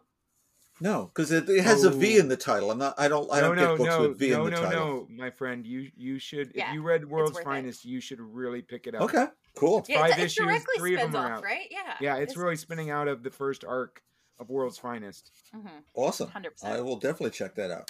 [0.79, 0.83] Bob?
[0.83, 2.19] no, because it, it has a V Oh.
[2.21, 2.71] in the title.
[2.71, 2.95] I'm not.
[2.97, 3.31] I don't.
[3.31, 4.69] I no, don't no, get books no, with V no, in the title.
[4.69, 5.07] no, title.
[5.09, 5.65] no, my friend.
[5.65, 6.51] You you should.
[6.55, 7.45] Yeah, if you read World's worth it.
[7.45, 9.01] Finest, you should really pick it up.
[9.03, 9.85] Okay, cool.
[9.87, 11.43] Yeah, five it's, issues, directly three of spins them are off, out.
[11.43, 11.67] right?
[11.71, 11.93] Yeah.
[11.99, 14.01] Yeah, it's really spinning out of the first arc
[14.39, 15.31] of World's Finest.
[15.53, 16.29] hmm Awesome.
[16.29, 16.63] 100%.
[16.63, 17.89] I will definitely check that out.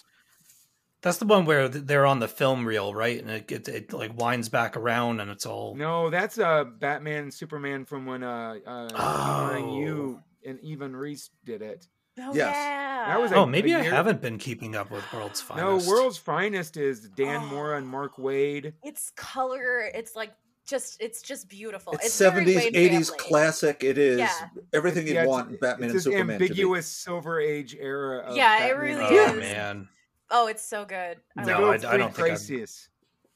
[1.01, 3.21] That's the one where they're on the film reel, right?
[3.21, 7.29] And it, it, it like winds back around, and it's all No, that's uh Batman
[7.31, 9.77] Superman from when uh uh Oh.
[9.79, 11.87] you and Ivan Reis did it.
[12.19, 12.53] Oh, Yes.
[12.55, 13.05] yeah.
[13.07, 15.87] That was Oh, a- maybe a I year- haven't been keeping up with World's Finest.
[15.87, 17.45] No, World's Finest is Dan Oh.
[17.47, 18.73] Mora and Mark Waid.
[18.83, 19.81] It's color.
[19.93, 20.31] It's like
[20.65, 21.01] just.
[21.01, 21.93] It's just beautiful.
[21.93, 23.23] It's It's, seventies, eighties family.
[23.23, 23.83] classic.
[23.83, 24.49] It is Yeah.
[24.73, 28.19] everything Yeah, you'd it's- want in Batman it's and this Superman ambiguous Silver Age era.
[28.23, 29.25] Of Yeah, it really Oh is.
[29.27, 29.49] Superman.
[29.77, 29.89] man,
[30.29, 31.21] Oh, it's so good.
[31.37, 31.71] I No, like love a it.
[31.71, 32.83] little I- I don't Fleet think I've- Crisis.
[32.83, 32.89] to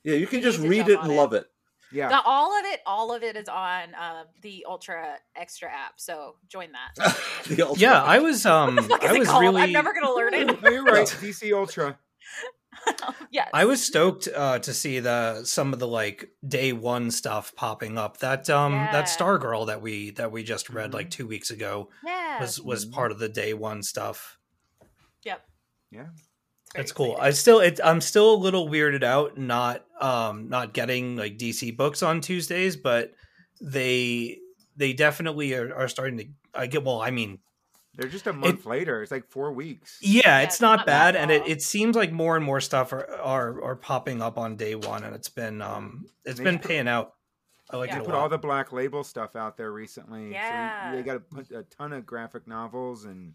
[0.04, 0.12] be.
[0.12, 1.16] Yeah, you can You just read it and it.
[1.16, 1.46] love it.
[1.92, 2.10] Yeah.
[2.10, 5.94] The, all of it, all of it is on uh, the Ultra Extra app.
[6.00, 7.16] So join that.
[7.48, 9.42] The ultra- Yeah, I was um What the fuck is I it was called?
[9.44, 10.62] really I'm never gonna learn it.
[10.62, 11.08] no, you're right.
[11.22, 11.98] DC Ultra.
[13.32, 13.50] yes.
[13.54, 17.98] I was stoked uh, to see the some of the like day one stuff popping
[17.98, 18.18] up.
[18.20, 18.92] That um Yeah.
[18.94, 20.94] that Star Girl that we that we just read Mhm.
[20.94, 22.40] like two weeks ago Yeah.
[22.40, 24.38] was was part of the day one stuff.
[25.24, 25.42] Yep.
[25.92, 26.06] Yeah.
[26.74, 27.12] It's very It's cool.
[27.12, 27.28] exciting.
[27.28, 31.76] I still it, I'm still a little weirded out not um not getting like DC
[31.76, 33.14] books on Tuesdays, but
[33.60, 34.40] they
[34.78, 37.40] they definitely are, are starting to I get well, I mean,
[37.96, 39.02] They're just a month later.
[39.04, 39.98] It's like four weeks.
[40.02, 42.92] yeah, it's it's not not bad and it, it seems like more and more stuff
[42.94, 46.60] are, are are popping up on day one and it's been um it's They been
[46.60, 47.14] put- paying out.
[47.70, 47.98] I like Yeah.
[47.98, 50.30] it They put all the black label stuff out there recently.
[50.32, 50.92] So Yeah.
[50.92, 53.34] they, they got a, put a ton of graphic novels, and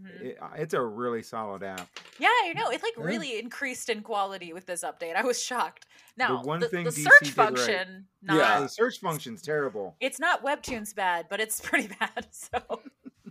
[0.00, 0.20] Mhm.
[0.20, 1.88] it, it's a really solid app.
[2.18, 2.70] Yeah, I know.
[2.70, 5.16] It like really increased in quality with this update.
[5.16, 5.86] I was shocked.
[6.16, 8.60] Now, one the, thing the search did right- function, not, Yeah.
[8.60, 9.96] the search function's terrible.
[10.00, 12.26] it's not Webtoons bad, but it's pretty bad.
[12.30, 12.82] So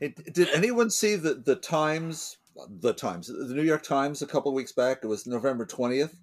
[0.01, 2.37] It, did anyone see the the Times?
[2.79, 4.99] The Times, the New York Times, a couple of weeks back.
[5.03, 6.17] It was November twentieth.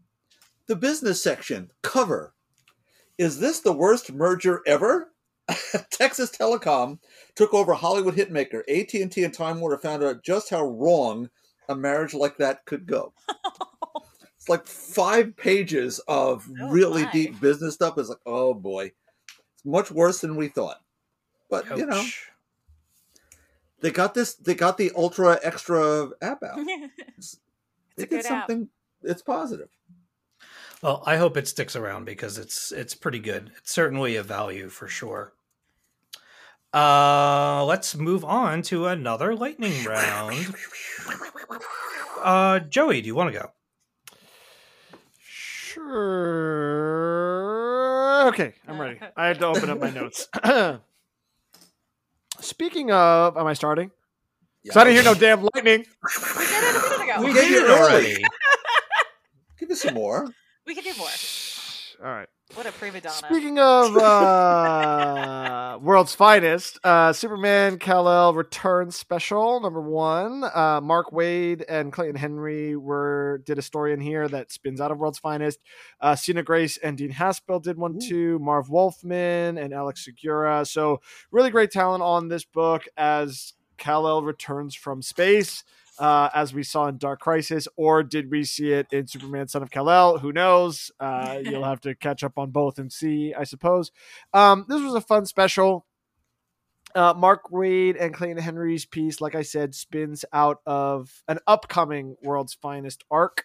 [0.66, 2.32] The business section cover.
[3.18, 5.11] Is this the worst merger ever?
[5.90, 6.98] Texas Telecom
[7.34, 11.30] took over Hollywood hitmaker AT and T and Time Warner found out just how wrong
[11.68, 13.12] a marriage like that could go.
[14.36, 17.12] it's like five pages of Oh, really my.
[17.12, 17.98] deep business stuff.
[17.98, 18.92] It's like, oh boy,
[19.54, 20.80] it's much worse than we thought.
[21.50, 22.02] But you know,
[23.80, 24.34] they got this.
[24.34, 26.58] They got the ultra extra app out.
[27.18, 27.38] it's
[27.96, 28.48] They a did good app.
[28.48, 28.68] something.
[29.02, 29.68] It's positive.
[30.82, 33.52] Well, I hope it sticks around because it's it's pretty good.
[33.58, 35.32] It's certainly a value for sure.
[36.74, 40.54] Uh, let's move on to another lightning round.
[42.22, 43.50] Uh, Joey, do you want to go?
[45.18, 45.82] Sure.
[48.28, 48.98] Okay, I'm ready.
[49.16, 50.28] I had to open up my notes.
[52.40, 53.90] Speaking of, am I starting?
[54.62, 55.84] Because I didn't hear no damn lightning.
[56.38, 57.20] We did it a minute ago.
[57.20, 58.24] We We, did did it already.
[59.58, 60.28] Give us some more.
[60.66, 61.08] We can do more.
[62.04, 62.28] All right.
[62.54, 63.14] What a prima donna.
[63.14, 70.44] Speaking of uh, World's Finest, uh, Superman Kal-El Return Special number one.
[70.44, 74.90] Uh, Mark Waid and Clayton Henry were did a story in here that spins out
[74.90, 75.60] of World's Finest.
[75.98, 78.38] Uh, Sina Grace and Dean Haspiel did one too.
[78.38, 80.66] Marv Wolfman and Alex Segura.
[80.66, 85.64] So really great talent on this book as Kal-El returns from space
[85.98, 89.62] uh, as we saw in Dark Crisis, or did we see it in Superman Son
[89.62, 90.18] of Kal-El?
[90.18, 90.90] Who knows?
[90.98, 93.92] Uh, you'll have to catch up on both and see, I suppose.
[94.32, 95.86] Um, this was a fun special.
[96.94, 102.16] Uh, Mark Waid and Clayton Henry's piece, like I said, spins out of an upcoming
[102.22, 103.44] World's Finest arc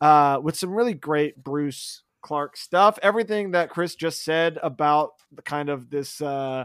[0.00, 2.98] uh, with some really great Bruce Clark stuff.
[3.02, 6.64] Everything that Chris just said about the kind of this uh,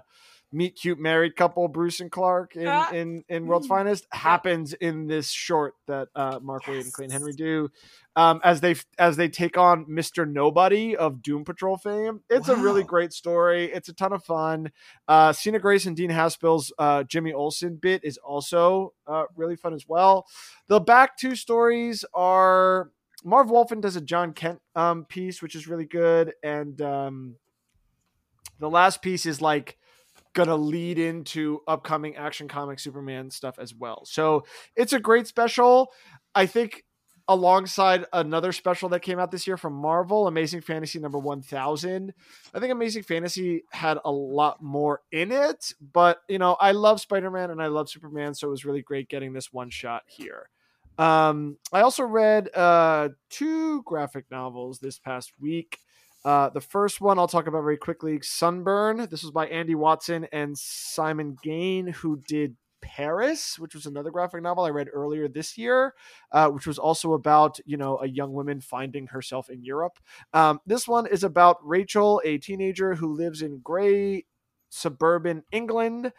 [0.51, 2.91] meet cute married couple, Bruce and Clark in Ah.
[2.91, 7.33] in, in World's Finest, happens in this short that uh, Mark Waid and Clayton Henry
[7.33, 7.69] do
[8.15, 12.21] um, as they as they take on Mister Nobody of Doom Patrol fame.
[12.29, 13.71] It's a really great story.
[13.71, 14.71] It's a ton of fun.
[15.07, 19.73] Uh, Sina Grace and Dean Haspiel's uh, Jimmy Olsen bit is also uh, really fun
[19.73, 20.25] as well.
[20.67, 22.91] The back two stories are
[23.23, 27.35] Marv Wolfman does a Jon Kent um, piece, which is really good, and um,
[28.59, 29.77] the last piece is like
[30.33, 34.03] gonna lead into upcoming action comic Superman stuff as well.
[34.05, 35.91] So it's a great special.
[36.33, 36.83] I think
[37.27, 42.13] alongside another special that came out this year from Marvel, Amazing Fantasy number 1000.
[42.53, 46.99] I think Amazing Fantasy had a lot more in it, but you know, I love
[46.99, 50.49] Spider-Man and I love Superman, so it was really great getting this one shot here.
[50.97, 55.79] Um, I also read uh, two graphic novels this past week.
[56.23, 59.07] Uh, the first one I'll talk about very quickly Sunburn.
[59.09, 64.41] This was by Andi Watson and Simon Gane, who did Paris, which was another graphic
[64.41, 65.93] novel I read earlier this year,
[66.31, 69.99] uh, which was also about, you know, a young woman finding herself in Europe.
[70.33, 74.25] Um, this one is about Rachel, a teenager who lives in gray
[74.69, 76.11] suburban England,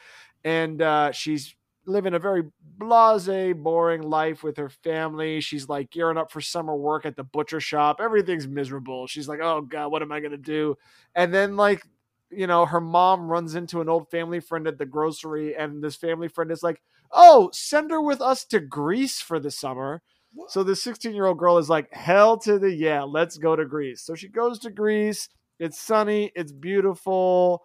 [0.44, 1.54] and uh, she's
[1.86, 2.44] living a very
[2.78, 5.40] blase, boring life with her family.
[5.40, 8.00] She's like gearing up for summer work at the butcher shop.
[8.00, 9.06] Everything's miserable.
[9.06, 10.76] She's like, oh God, what am I going to do?
[11.14, 11.86] And then, like,
[12.30, 15.96] you know, her mom runs into an old family friend at the grocery, and this
[15.96, 20.02] family friend is like, oh, send her with us to Greece for the summer.
[20.48, 23.66] So the 16 year old girl is like, hell to the yeah, let's go to
[23.66, 24.00] Greece.
[24.00, 25.28] So she goes to Greece.
[25.58, 27.62] It's sunny, it's beautiful.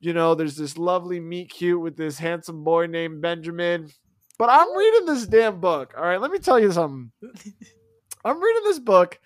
[0.00, 3.90] You know, there's this lovely meet cute with this handsome boy named Benjamin.
[4.38, 5.94] But I'm reading this damn book.
[5.96, 7.10] All right, let me tell you something.
[8.24, 9.18] I'm reading this book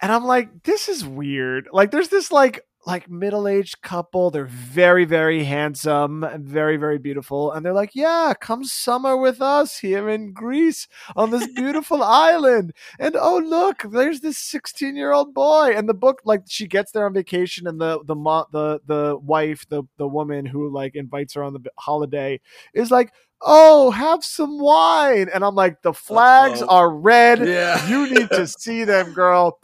[0.00, 1.68] and I'm like, this is weird.
[1.72, 4.30] Like, there's this like like middle-aged couple.
[4.30, 7.52] They're very, very handsome and very, very beautiful.
[7.52, 12.72] And they're like, "Yeah, come summer with us here in Greece on this beautiful island."
[12.98, 15.74] And oh, look, there's this 16-year-old boy.
[15.76, 19.18] And the book, like, she gets there on vacation, and the the mo- the the
[19.18, 22.40] wife, the the woman who like invites her on the holiday,
[22.74, 23.12] is like.
[23.40, 25.28] Oh, have some wine.
[25.32, 26.74] And I'm like, the flags Uh-oh.
[26.74, 27.38] are red.
[27.46, 27.86] Yeah.
[27.88, 29.60] You need to see them, girl.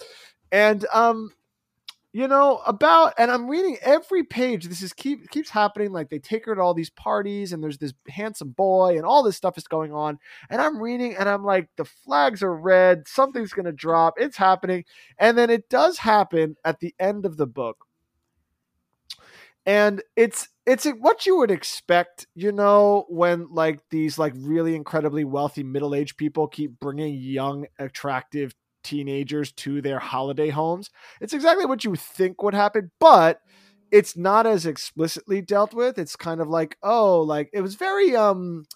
[0.52, 1.32] And um,
[2.14, 4.68] you know about and i'm reading every page.
[4.68, 7.76] This is keep keeps happening like they take her to all these parties and there's
[7.76, 10.20] this handsome boy and all this stuff is going on.
[10.48, 13.08] And i'm reading and i'm like the flags are red.
[13.08, 14.14] Something's gonna drop.
[14.16, 14.84] It's happening.
[15.18, 17.84] And then it does happen at the end of the book.
[19.66, 25.24] And it's it's what you would expect you know when like these like really incredibly
[25.24, 30.90] wealthy middle-aged people keep bringing young attractive teenagers to their holiday homes.
[31.20, 33.40] It's exactly what you think would happen but
[33.90, 35.98] it's not as explicitly dealt with.
[35.98, 38.66] It's kind of like oh like it was very um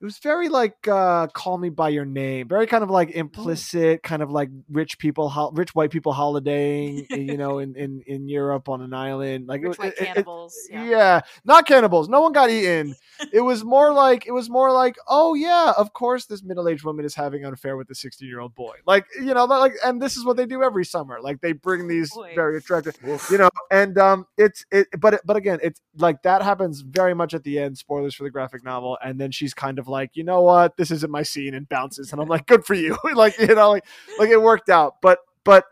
[0.00, 4.02] it was very like uh call me by your name very kind of like implicit
[4.02, 8.28] kind of like rich people ho- rich white people holidaying you know in, in in
[8.28, 10.54] europe on an island like it- Rich white it- it- cannibals.
[10.70, 10.84] yeah.
[10.84, 11.20] yeah.
[11.44, 12.08] not cannibals.
[12.08, 12.94] No one got eaten.
[13.32, 17.04] it was more like it was more like, oh yeah, of course this middle-aged woman
[17.04, 18.74] is having an affair with a 16-year-old boy.
[18.86, 21.18] Like, you know, like and this is what they do every summer.
[21.20, 22.32] Like they bring these Boy.
[22.34, 22.96] very attractive
[23.30, 27.34] you know, and um it's it but but again, it's like that happens very much
[27.34, 30.24] at the end, spoilers for the graphic novel, and then she's kind of like, you
[30.24, 32.12] know what, this isn't my scene and bounces.
[32.12, 32.96] And I'm like, good for you.
[33.14, 33.84] like, you know, like
[34.18, 34.96] like it worked out.
[35.02, 35.64] But but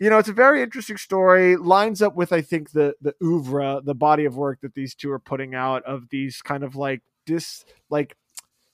[0.00, 1.56] you know, it's a very interesting story.
[1.56, 5.10] Lines up with, I think, the the oeuvre, the body of work that these two
[5.10, 8.16] are putting out of these kind of like this, like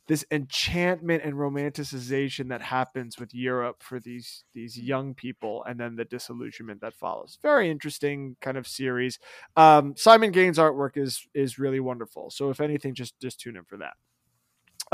[0.06, 5.96] this enchantment and romanticization that happens with Europe for these these young people, and then
[5.96, 7.38] the disillusionment that follows.
[7.42, 9.18] Very interesting kind of series.
[9.56, 12.30] Um, Simon Gane's artwork is is really wonderful.
[12.30, 13.94] So if anything, just just tune in for that.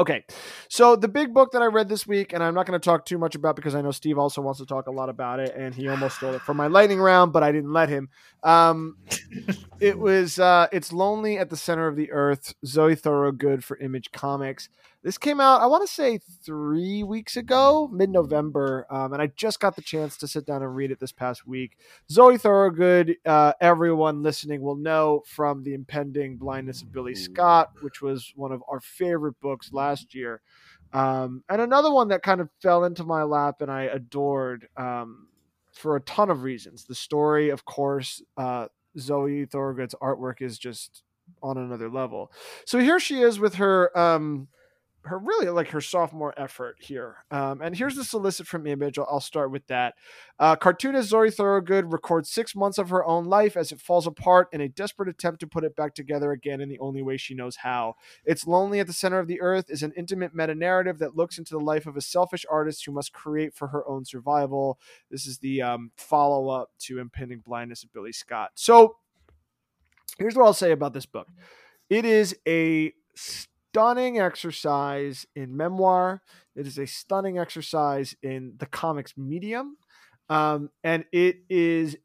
[0.01, 0.25] Okay,
[0.71, 3.05] so the big book that I read this week, and I'm not going to talk
[3.05, 5.55] too much about because I know Steve also wants to talk a lot about it,
[5.55, 8.09] and he almost stole it from my lightning round, but I didn't let him.
[8.43, 8.97] Um,
[9.79, 12.55] it was uh, it's lonely at the center of the earth.
[12.65, 14.71] Zoe Thorogood for Image Comics.
[15.03, 19.59] This came out, I want to say, three weeks ago, mid-November, um, and I just
[19.59, 21.79] got the chance to sit down and read it this past week.
[22.11, 28.03] Zoe Thorogood, uh, everyone listening will know from the impending blindness of Billy Scott, which
[28.03, 30.43] was one of our favorite books last year.
[30.93, 35.29] Um, and another one that kind of fell into my lap and I adored um,
[35.73, 36.85] for a ton of reasons.
[36.85, 38.67] The story, of course, uh,
[38.99, 41.05] Zoe Thorogood's artwork is just
[41.43, 42.33] on another level.
[42.67, 44.49] So here she is with her um
[45.05, 47.25] her really like her sophomore effort here.
[47.31, 48.99] Um, and here's the solicit from Image.
[48.99, 49.95] I'll, I'll start with that.
[50.39, 54.49] Uh, cartoonist Zoe Thorogood records six months of her own life as it falls apart
[54.53, 57.35] in a desperate attempt to put it back together again in the only way she
[57.35, 57.95] knows how.
[58.25, 61.39] It's Lonely at the Center of the Earth is an intimate meta narrative that looks
[61.39, 64.79] into the life of a selfish artist who must create for her own survival.
[65.11, 68.51] This is the um, follow up to Impending Blindness of Billy Scott.
[68.55, 68.97] So
[70.19, 71.29] here's what I'll say about this book
[71.89, 72.93] it is a
[73.71, 76.23] stunning exercise in memoir,
[76.57, 79.77] it is a stunning exercise in the comics medium.
[80.29, 81.97] Um, and it is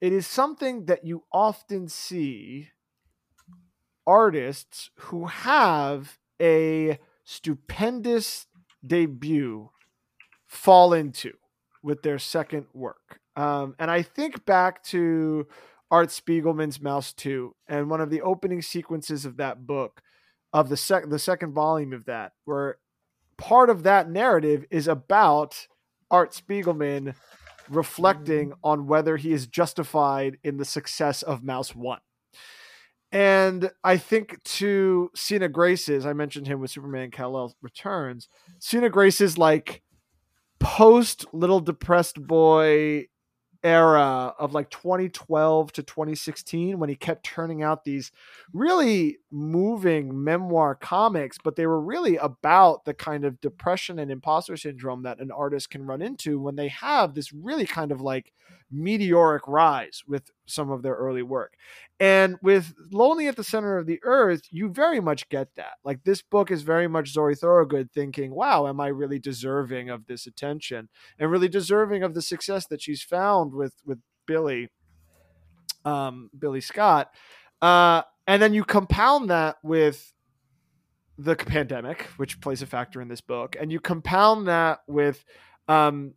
[0.00, 2.70] it is something that you often see
[4.06, 8.46] artists who have a stupendous
[8.84, 9.70] debut
[10.46, 11.32] fall into
[11.82, 13.20] with their second work.
[13.36, 15.46] Um, and I think back to
[15.90, 20.02] Art Spiegelman's Maus 2 and one of the opening sequences of that book
[20.52, 22.78] of the sec- the second volume of that where
[23.36, 25.66] part of that narrative is about
[26.10, 27.14] Art Spiegelman
[27.68, 28.56] reflecting mm.
[28.62, 31.98] on whether he is justified in the success of Maus 1.
[33.12, 38.28] And I think to Sina Grace's, I mentioned him with Superman Kal-El Returns.
[38.60, 39.82] Sina Grace's like
[40.60, 43.06] post Little Depressed Boy
[43.62, 48.12] era of like 2012 to 2016 when he kept turning out these
[48.52, 54.56] really moving memoir comics but they were really about the kind of depression and imposter
[54.56, 58.32] syndrome that an artist can run into when they have this really kind of like
[58.72, 61.54] meteoric rise with some of their early work
[62.00, 65.74] and with Lonely at the Center of the Earth, you very much get that.
[65.84, 70.06] Like this book is very much Zoe Thorogood thinking, wow, am I really deserving of
[70.06, 70.88] this attention
[71.18, 74.70] and really deserving of the success that she's found with with Billy,
[75.84, 77.10] um, Billy Scott.
[77.60, 80.12] Uh, and then you compound that with
[81.18, 85.24] the pandemic, which plays a factor in this book, and you compound that with
[85.68, 86.14] um,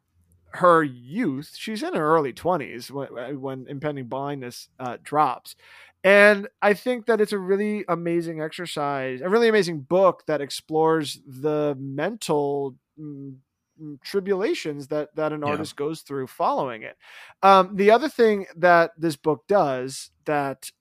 [0.51, 1.55] her youth.
[1.57, 5.55] She's in her early twenties when, when impending blindness uh, drops,
[6.03, 11.19] and I think that it's a really amazing exercise, a really amazing book that explores
[11.25, 13.35] the mental mm,
[13.81, 15.47] mm, tribulations that that an Yeah.
[15.47, 16.97] artist goes through following it.
[17.41, 20.71] Um, the other thing that this book does that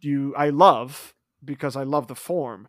[0.00, 1.14] you I love
[1.44, 2.68] because I love the form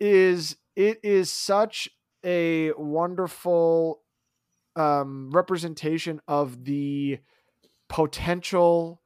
[0.00, 1.88] is it is such
[2.24, 4.00] a wonderful
[4.76, 7.18] um, representation of the
[7.88, 9.02] potential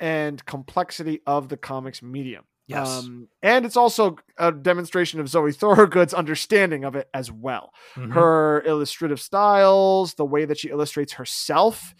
[0.00, 2.44] and complexity of the comics medium.
[2.66, 2.88] Yes.
[2.88, 7.72] Um, and it's also a demonstration of Zoe Thorogood's understanding of it as well.
[7.94, 8.12] Mhm.
[8.14, 11.94] Her illustrative styles, the way that she illustrates herself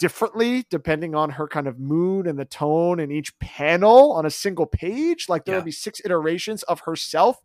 [0.00, 4.30] differently depending on her kind of mood and the tone in each panel on a
[4.30, 5.28] single page.
[5.28, 5.58] Like there Yeah.
[5.58, 7.36] would be six iterations of herself,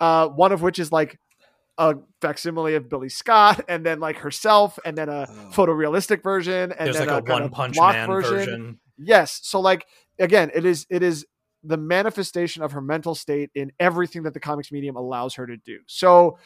[0.00, 1.18] uh, one of which is like
[1.78, 5.50] a facsimile of Billy Scott, and then like herself, and then a Oh.
[5.54, 8.80] photorealistic version, and There's then like a kind One Punch Man version.
[8.98, 9.40] Yes.
[9.44, 9.86] So like
[10.18, 11.24] again, it is it is
[11.62, 15.56] the manifestation of her mental state in everything that the comics medium allows her to
[15.58, 15.78] do.
[15.86, 16.38] So,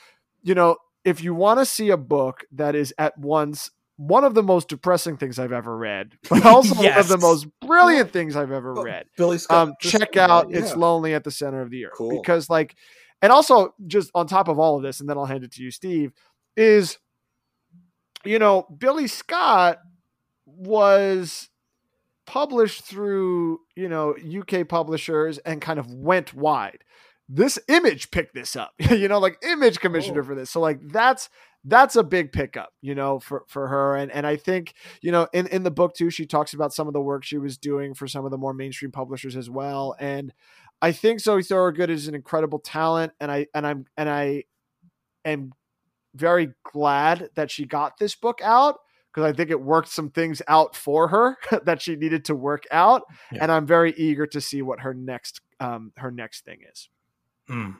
[0.42, 4.34] you know, if you want to see a book that is at once one of
[4.34, 8.34] the most depressing things I've ever read, but also one of the most brilliant things
[8.36, 9.68] I've ever Well, read, Billy Scott.
[9.68, 10.58] um, check out yeah.
[10.58, 12.10] "It's Lonely at the Center of the Earth" Cool.
[12.20, 12.74] because, like,
[13.22, 15.62] and also just on top of all of this, and then I'll hand it to
[15.62, 16.12] you, Steve.
[16.56, 16.98] Is
[18.24, 19.78] you know Billy Scott
[20.46, 21.48] was
[22.26, 26.78] published through you know UK publishers and kind of went wide.
[27.28, 30.26] This image picked this up, you know, like image commissioned her Oh.
[30.26, 30.50] for this.
[30.50, 31.28] So like that's
[31.64, 33.96] that's a big pickup, you know, for for her.
[33.96, 36.86] And and I think you know in in the book too, she talks about some
[36.86, 39.96] of the work she was doing for some of the more mainstream publishers as well.
[39.98, 40.32] And
[40.82, 44.44] I think Zoe Thorogood is an incredible talent, and I and I'm and I
[45.24, 45.52] am
[46.14, 48.78] very glad that she got this book out
[49.12, 52.64] because I think it worked some things out for her that she needed to work
[52.70, 53.02] out,
[53.32, 53.38] Yeah.
[53.42, 56.88] and I'm very eager to see what her next um her next thing is,
[57.48, 57.76] Mm.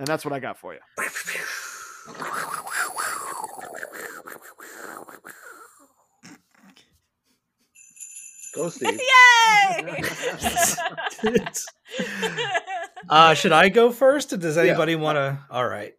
[0.00, 0.80] and that's what I got for you.
[8.54, 8.98] Go, Steve.
[9.80, 10.02] Yay!
[13.10, 14.32] uh, should I go first?
[14.32, 14.62] Or does Yeah.
[14.62, 15.38] anybody want to?
[15.50, 15.94] All right.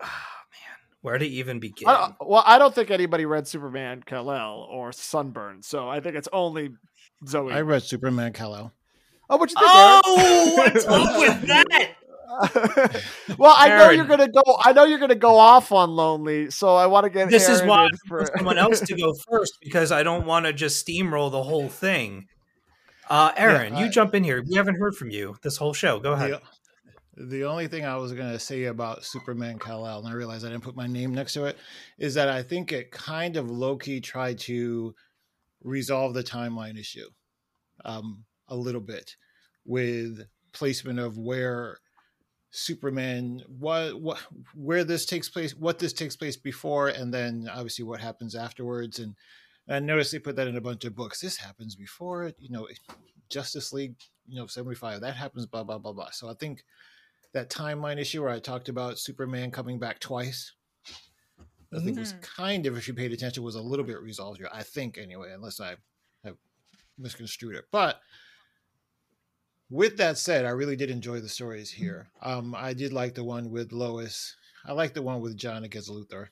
[0.00, 1.88] Ah, man, where to even begin?
[1.88, 6.16] I well, I don't think anybody read Superman Kal El or Sunburn, so I think
[6.16, 6.70] it's only
[7.26, 7.52] Zoe.
[7.52, 8.72] I read Superman Kal-El.
[9.30, 9.68] oh, what you think?
[9.70, 11.94] Oh, what's up with that?
[12.28, 13.04] Eric?
[13.38, 14.42] well, I know you're gonna go.
[14.62, 17.62] I know you're gonna go off on Lonely, so I want to get This is
[17.62, 20.86] why I in for someone else to go first because I don't want to just
[20.86, 22.26] steamroll the whole thing.
[23.08, 24.42] Uh, Aaron, you I- jump in here.
[24.46, 25.98] We haven't heard from you this whole show.
[25.98, 26.40] Go ahead.
[27.16, 30.44] The, the only thing I was going to say about Superman Kal-El, and I realized
[30.44, 31.56] I didn't put my name next to it,
[31.98, 34.94] is that I think it kind of low-key tried to
[35.64, 37.08] resolve the timeline issue
[37.84, 39.16] um, a little bit
[39.64, 41.78] with placement of where
[42.50, 44.18] Superman what what
[44.54, 48.98] where this takes place, what this takes place before, and then obviously what happens afterwards.
[48.98, 49.14] And,
[49.66, 51.20] and I noticed they put that in a bunch of books.
[51.20, 52.66] This happens before it, you know,
[53.28, 53.96] Justice League,
[54.26, 55.02] you know, seventy five.
[55.02, 56.10] That happens, blah blah blah blah.
[56.10, 56.64] So I think
[57.32, 60.52] that timeline issue where I talked about Superman coming back twice.
[61.70, 62.22] I think was Mhm.
[62.22, 64.48] kind of, if you paid attention, was a little bit resolved here.
[64.50, 65.76] I think anyway, unless I
[66.24, 66.38] have
[66.96, 67.66] misconstrued it.
[67.70, 68.00] But
[69.70, 72.08] with that said, I really did enjoy the stories here.
[72.22, 74.34] Um, I did like the one with Lois.
[74.64, 76.28] I like the one with Jon against Luthor,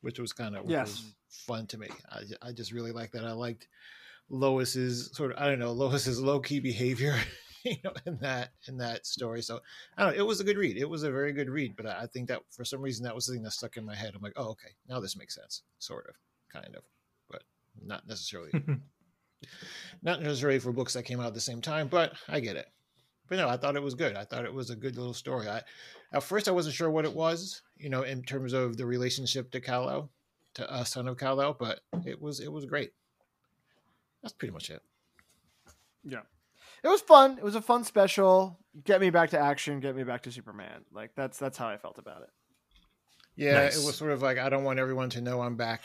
[0.00, 1.04] which was kind of Yes.
[1.28, 1.88] fun to me.
[2.10, 3.24] I, I just really like that.
[3.24, 3.68] I liked
[4.28, 7.16] Lois's sort of I don't know Lois's low key behavior,
[7.64, 9.42] you know, in that in that story.
[9.42, 9.60] So
[9.96, 10.18] I don't know.
[10.22, 10.76] It was a good read.
[10.76, 11.74] It was a very good read.
[11.76, 13.84] But I, I think that for some reason that was the thing that stuck in
[13.84, 14.12] my head.
[14.14, 16.14] I'm like, oh okay, now this makes sense, sort of,
[16.52, 16.82] kind of,
[17.30, 17.42] but
[17.84, 18.50] not necessarily
[20.02, 22.68] not necessarily for books that came out at the same time, but I get it.
[23.30, 24.16] But no, I thought it was good.
[24.16, 25.48] I thought it was a good little story.
[25.48, 25.62] I
[26.12, 29.52] at first I wasn't sure what it was, you know, in terms of the relationship
[29.52, 30.10] to Kal-El,
[30.54, 32.92] to uh, son of Kal-El, but it was it was great.
[34.22, 34.82] That's pretty much it.
[36.04, 36.22] Yeah,
[36.82, 37.38] it was fun.
[37.38, 38.58] It was a fun special.
[38.84, 39.78] Get me back to action.
[39.80, 40.84] Get me back to Superman.
[40.92, 42.30] Like that's that's how I felt about it.
[43.36, 43.80] Yeah, Nice.
[43.82, 45.84] it was sort of like I don't want everyone to know I'm back.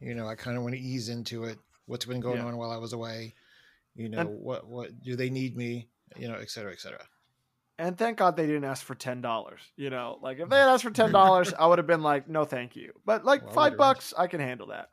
[0.00, 1.58] You know, I kind of want to ease into it.
[1.86, 2.46] What's been going Yeah.
[2.46, 3.34] on while I was away?
[3.94, 5.88] You know, And- what what do they need me?
[6.16, 7.02] You know, et cetera, et cetera.
[7.78, 9.60] And thank God they didn't ask for ten dollars.
[9.76, 12.28] You know, like if they had asked for ten dollars, I would have been like,
[12.28, 12.92] no, thank you.
[13.06, 14.88] But like Well, five would've- bucks, I can handle that.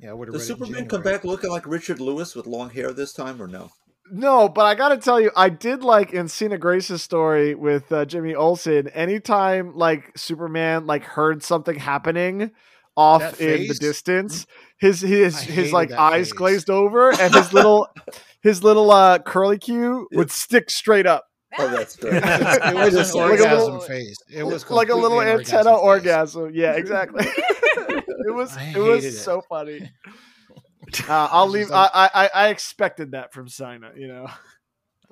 [0.00, 0.32] Yeah, I would have.
[0.32, 3.70] Does Superman come back looking like Richard Lewis with long hair this time, or no?
[4.10, 8.04] No, but I gotta tell you, I did like in Sina Grace's story with uh,
[8.06, 8.88] Jimmy Olsen.
[8.88, 12.50] Anytime like Superman like heard something happening
[12.96, 14.46] off in the distance.
[14.78, 16.32] His his I his like eyes face.
[16.32, 17.86] glazed over, and his little
[18.42, 21.24] his little uh curly Q would stick straight up
[21.58, 22.14] Oh, that's great.
[22.14, 24.16] it was just an like- like a orgasm little- face.
[24.32, 25.80] It was like a little completely an antenna face.
[25.82, 26.50] orgasm.
[26.54, 27.24] Yeah, exactly.
[27.26, 29.12] it was it was it.
[29.12, 29.90] so funny.
[31.08, 31.70] Uh, I'll leave.
[31.70, 33.92] like- I, I I expected that from Sina.
[33.96, 34.28] You know.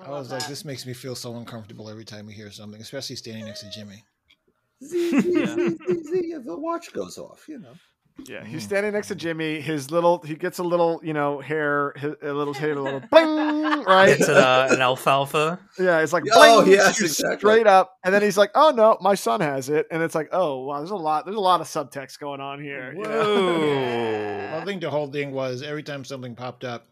[0.00, 3.16] I was like, this makes me feel so uncomfortable every time we hear something, especially
[3.16, 4.04] standing next to Jimmy.
[4.84, 7.72] Z, Z, Z, Z, Z, the watch goes off, you know.
[8.26, 8.66] Yeah, he's Mhm.
[8.66, 9.60] standing next to Jimmy.
[9.60, 13.00] His little, he gets a little, you know, hair, his, a little hair, a little
[13.10, 14.08] bling, right?
[14.10, 15.58] It's an, uh, an alfalfa.
[15.78, 17.38] Yeah, it's like Oh, bling, yes, exactly.
[17.38, 20.28] straight up, and then he's like, "Oh no, my son has it," and it's like,
[20.32, 23.24] "Oh wow, there's a lot, there's a lot of subtext going on here." you know?
[23.24, 24.58] Whoa.
[24.60, 26.86] I think the whole thing was every time something popped up,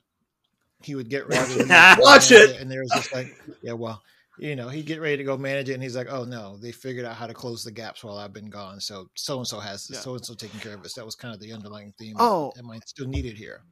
[0.82, 1.98] he would get ready to it.
[2.00, 2.60] Watch it.
[2.60, 4.00] and there was just like, yeah, well,
[4.38, 6.72] you know, he'd get ready to go manage it, and he's like, oh no, they
[6.72, 9.58] figured out how to close the gaps while I've been gone, so so and so
[9.58, 10.90] has so and so taking care of it.
[10.90, 12.16] So that was kind of the underlying theme.
[12.18, 12.52] Oh.
[12.58, 13.62] am I still needed here?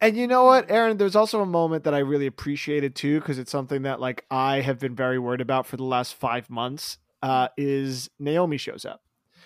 [0.00, 0.96] And you know what, Aaron?
[0.96, 4.60] There's also a moment that I really appreciated too, because it's something that like I
[4.60, 6.98] have been very worried about for the last five months.
[7.20, 9.02] Uh, is Naomi shows up.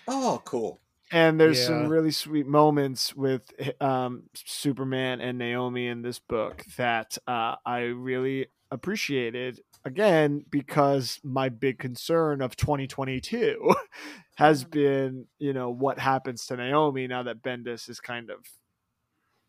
[0.07, 0.79] Oh, cool.
[1.11, 3.51] and there's some really sweet moments with
[3.81, 9.61] um, Superman and Naomi in this book that uh, I really appreciated.
[9.85, 13.75] Again, because my big concern of 2022
[14.37, 18.39] has been, you know, what happens to Naomi now that Bendis is kind of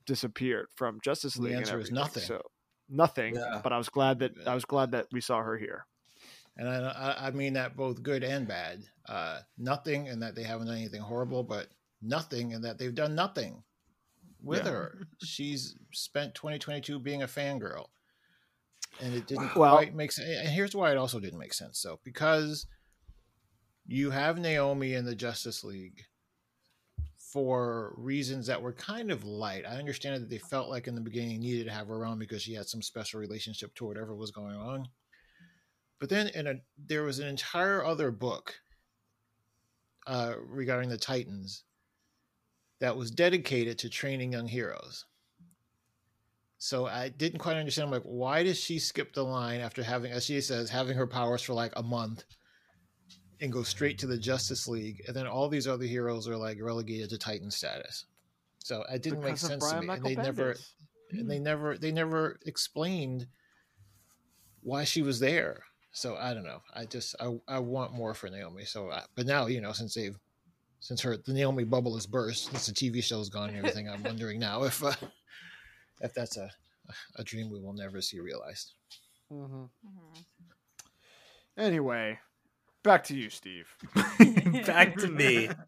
[0.06, 1.54] disappeared from Justice The League.
[1.54, 2.24] and answer is nothing.
[2.24, 2.42] So
[2.90, 3.36] nothing.
[3.36, 3.62] Yeah.
[3.64, 5.86] But I was glad that I was glad that we saw her here.
[6.58, 8.84] And I, I, I mean that both good and bad.
[9.08, 11.68] Uh, nothing and that they haven't done anything horrible, but
[12.02, 13.64] nothing and that they've done nothing
[14.42, 14.72] with Yeah.
[14.72, 14.98] her.
[15.24, 17.86] She's spent 2022 being a fangirl.
[19.02, 20.30] And it didn't Well- quite make sense.
[20.30, 21.80] And here's why it also didn't make sense.
[21.80, 22.68] So, because
[23.86, 26.06] you have Naomi in the Justice League
[27.18, 29.66] for reasons that were kind of light.
[29.66, 32.44] I understand that they felt like in the beginning needed to have her around because
[32.44, 34.88] she had some special relationship to whatever was going on.
[36.00, 38.62] But then in a there was an entire other book
[40.06, 41.64] uh, regarding the Titans
[42.80, 45.06] that was dedicated to training young heroes.
[46.64, 47.88] So I didn't quite understand.
[47.88, 51.05] I'm like, why does she skip the line after having, as she says, having her
[51.05, 52.24] powers for like a month
[53.41, 56.57] and go straight to the Justice League, and then all these other heroes are like
[56.61, 58.05] relegated to Titan status.
[58.59, 61.20] So it didn't make Because of sense to Brian me, and Michael they never, Bendis.
[61.20, 63.28] and they never, they never explained
[64.61, 65.64] why she was there.
[65.91, 66.61] So I don't know.
[66.74, 68.64] I just I, I want more for Naomi.
[68.64, 70.18] So, I, but now you know since they've
[70.80, 74.01] since her the Naomi bubble has burst, since the TV show's gone and everything, I'm
[74.01, 74.93] wondering now if uh,
[76.04, 76.51] if that's a
[77.16, 78.74] a dream we will never see realized.
[79.32, 79.70] Mhm.
[79.86, 80.26] Mhm.
[81.58, 82.20] Anyway,
[82.84, 83.68] back to you, Steve.
[84.66, 85.49] Back to me.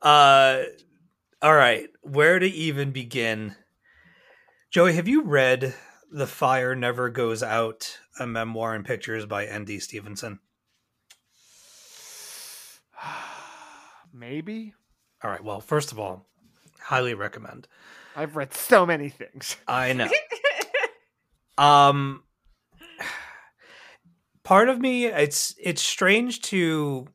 [0.00, 0.62] Uh,
[1.42, 3.56] all right, where to even begin?
[4.70, 5.74] Joey, have you read
[6.12, 9.80] "The Fire Never Goes Out: A Memoir and Pictures" by N.D.
[9.80, 10.38] Stevenson?
[14.12, 14.72] Maybe
[15.22, 15.42] All right.
[15.42, 16.26] Well, first of all,
[16.80, 17.66] highly recommend.
[18.18, 19.56] I've read so many things.
[19.68, 20.10] I know.
[21.56, 22.24] Um,
[24.42, 27.06] part of me, it's it's strange to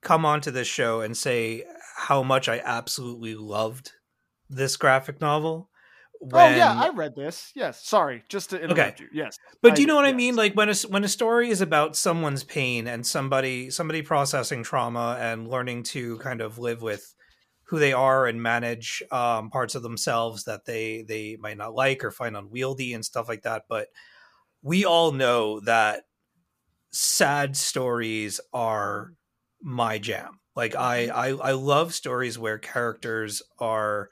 [0.00, 1.64] come onto this show and say
[1.96, 3.92] how much I absolutely loved
[4.48, 5.68] this graphic novel.
[6.32, 7.52] oh yeah, I read this.
[7.54, 9.08] Yes, sorry, just to interrupt you.
[9.12, 10.34] Yes, But I do you know did, what I mean?
[10.34, 15.18] Like when a when a story is about someone's pain and somebody somebody processing trauma
[15.20, 17.14] and learning to kind of live with
[17.68, 22.02] who they are and manage um, parts of themselves that they they might not like
[22.02, 23.64] or find unwieldy and stuff like that.
[23.68, 23.88] But
[24.62, 26.04] we all know that
[26.90, 29.12] sad stories are
[29.60, 30.40] my jam.
[30.56, 34.08] Like I I, I love stories where characters are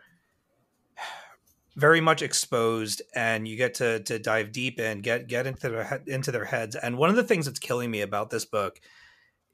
[1.76, 5.84] very much exposed and you get to to dive deep in get get into their
[5.84, 8.80] he- into their heads and one of the things that's killing me about this book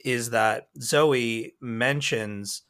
[0.05, 2.63] is that Zoe mentions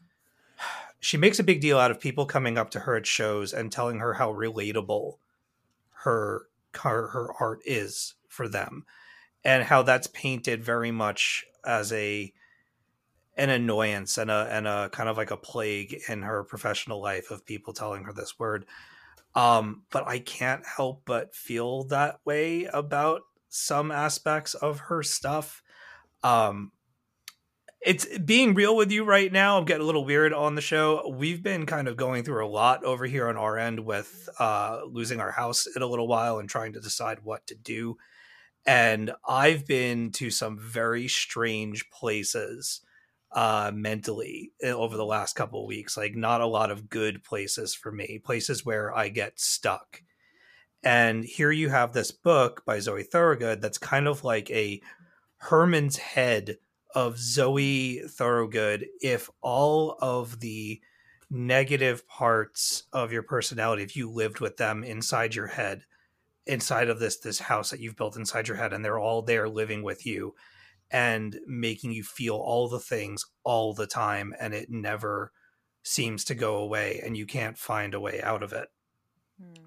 [1.02, 3.72] she makes a big deal out of people coming up to her at shows and
[3.72, 5.16] telling her how relatable
[5.90, 8.86] her her, her art is for them
[9.44, 12.32] and how that's painted very much as a
[13.36, 17.30] an annoyance and a and a kind of like a plague in her professional life
[17.32, 18.64] of people telling her this word.
[19.34, 25.64] Um but i can't help but feel that way about some aspects of her stuff.
[26.22, 26.70] Um
[27.82, 31.12] it's being real with you right now i'm getting a little weird on the show.
[31.16, 34.80] We've been kind of going through a lot over here on our end with uh
[34.86, 37.96] losing our house in a little while and trying to decide what to do.
[38.64, 42.80] And i've been to some very strange places
[43.32, 45.96] uh mentally uh, over the last couple weeks.
[45.96, 50.02] Like not a lot of good places for me places where i get stuck.
[50.84, 54.80] And here you have this book by zoe thorogood that's kind of like a
[55.38, 56.58] herman's head
[56.94, 60.80] of zoe thorogood if all of the
[61.30, 65.84] negative parts of your personality if you lived with them inside your head
[66.46, 69.48] inside of this this house that you've built inside your head and they're all there
[69.48, 70.34] living with you
[70.90, 75.32] and making you feel all the things all the time and it never
[75.82, 78.68] seems to go away and you can't find a way out of it
[79.40, 79.66] Hmm.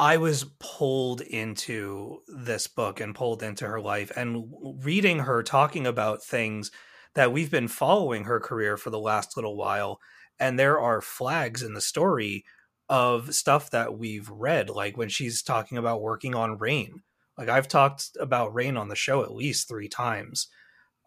[0.00, 4.50] I was pulled into this book and pulled into her life and
[4.82, 6.70] reading her talking about things
[7.14, 10.00] that we've been following her career for the last little while
[10.38, 12.46] and there are flags in the story
[12.88, 17.02] of stuff that we've read like when she's talking about working on rain.
[17.36, 20.48] Like i've talked about rain on the show at least three times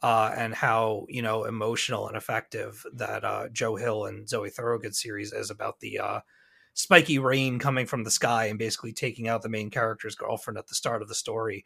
[0.03, 4.95] uh, and how you know emotional and effective that uh, joe hill and zoe thorogood
[4.95, 6.19] series is about the uh,
[6.73, 10.67] spiky rain coming from the sky and basically taking out the main character's girlfriend at
[10.67, 11.65] the start of the story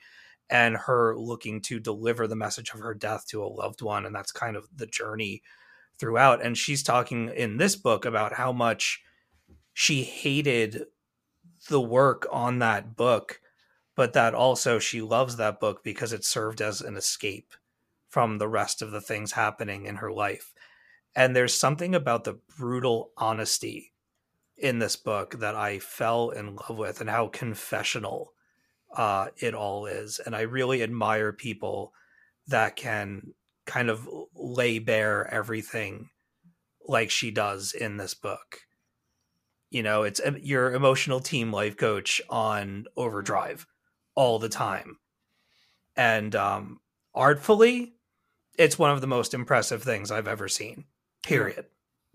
[0.49, 4.15] and her looking to deliver the message of her death to a loved one and
[4.15, 5.41] that's kind of the journey
[5.97, 6.43] throughout.
[6.43, 9.01] And she's talking in this book about how much
[9.73, 10.85] she hated
[11.69, 13.41] the work on that book
[13.97, 17.53] but that also she loves that book because it served as an escape
[18.07, 20.53] from the rest of the things happening in her life.
[21.15, 23.91] And there's something about the brutal honesty
[24.57, 28.33] in this book that I fell in love with and how confessional
[28.95, 30.19] uh, it all is.
[30.19, 31.93] And I really admire people
[32.47, 33.33] that can
[33.65, 36.09] kind of lay bare everything
[36.87, 38.61] like she does in this book.
[39.69, 43.67] You know, it's your emotional team life coach on overdrive
[44.15, 44.97] all the time.
[45.95, 46.79] And um,
[47.13, 47.93] artfully,
[48.57, 50.85] it's one of the most impressive things I've ever seen,
[51.21, 51.65] period.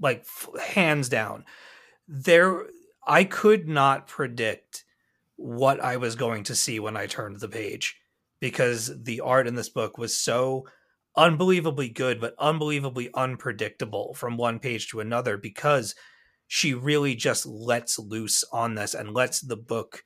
[0.00, 1.44] Like, f- hands down
[2.08, 2.66] there
[3.06, 4.84] I could not predict
[5.36, 7.96] what I was going to see when I turned the page
[8.40, 10.66] because the art in this book was so
[11.16, 15.94] unbelievably good but unbelievably unpredictable from one page to another because
[16.46, 20.04] she really just lets loose on this and lets the book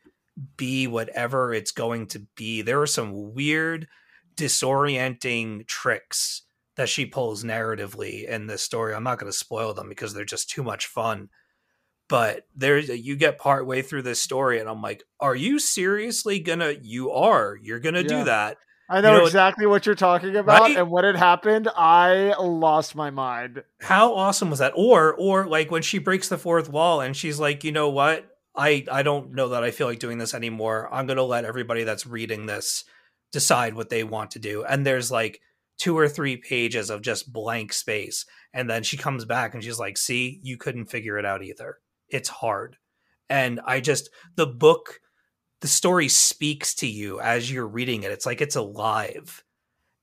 [0.57, 2.63] be whatever it's going to be.
[2.63, 3.89] There are some weird
[4.37, 6.43] disorienting tricks
[6.77, 8.95] that she pulls narratively in this story.
[8.95, 11.31] I'm not going to spoil them because they're just too much fun
[12.09, 16.39] but there's you get part way through this story and i'm like are you seriously
[16.39, 18.09] gonna you are you're gonna Yeah.
[18.09, 18.59] do that?
[18.89, 20.77] I know You know, exactly what you're talking about, Right?
[20.77, 23.65] and when it happened, I lost my mind.
[23.81, 24.75] how awesome was that?
[24.77, 28.25] Or or like when she breaks the fourth wall and she's like you know what?
[28.55, 30.89] I i don't know that i feel like doing this anymore.
[30.93, 32.85] I'm gonna let everybody that's reading this
[33.33, 34.63] decide what they want to do.
[34.65, 35.41] And there's like
[35.79, 39.81] two or three pages of just blank space and then she comes back and she's
[39.81, 40.39] like see?
[40.45, 41.79] You couldn't figure it out either
[42.09, 42.77] it's hard.
[43.29, 45.01] And i just the book
[45.61, 48.13] the story speaks to you as you're reading it.
[48.13, 49.43] It's like it's alive.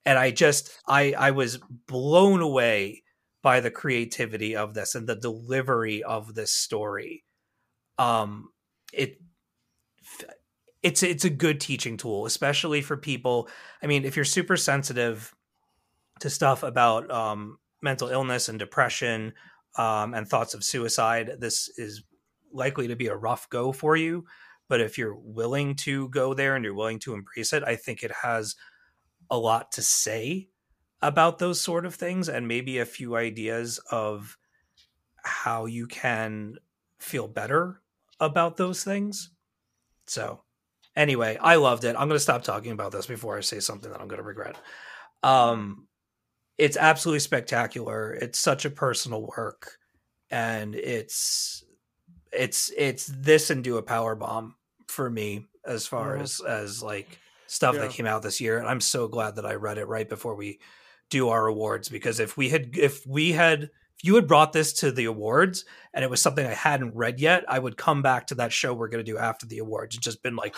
[0.06, 3.04] And i just i i was blown away
[3.42, 7.24] by the creativity of this and the delivery of this story.
[7.98, 8.50] Um
[8.92, 9.20] it
[10.84, 13.48] it's it's a good teaching tool especially for people
[13.82, 15.34] i mean if you're super sensitive
[16.20, 19.34] to stuff about um mental illness and depression
[19.78, 22.04] um and thoughts of suicide this is
[22.52, 24.26] likely to be a rough go for you
[24.70, 28.04] but if you're willing to go there and you're willing to embrace it i think
[28.04, 28.56] it has
[29.30, 30.50] a lot to say
[31.02, 34.38] about those sort of things and maybe a few ideas of
[35.24, 36.56] how you can
[37.00, 37.82] feel better
[38.20, 39.32] about those things.
[40.08, 40.44] So,
[40.96, 41.96] anyway, I loved it.
[41.98, 44.28] I'm going to stop talking about this before I say something that I'm going to
[44.28, 44.58] regret.
[45.24, 45.88] Um
[46.58, 48.14] it's absolutely spectacular.
[48.14, 49.78] It's such a personal work
[50.32, 51.64] and it's
[52.32, 54.56] it's it's this and do a power bomb
[54.88, 56.22] for me as far Mhm.
[56.22, 57.82] as as like stuff Yeah.
[57.82, 60.36] that came out this year and I'm so glad that I read it right before
[60.36, 60.60] we
[61.10, 64.74] do our awards because if we had if we had if you had brought this
[64.74, 68.28] to the awards and it was something I hadn't read yet, I would come back
[68.28, 70.56] to that show we're going to do after the awards and just been like,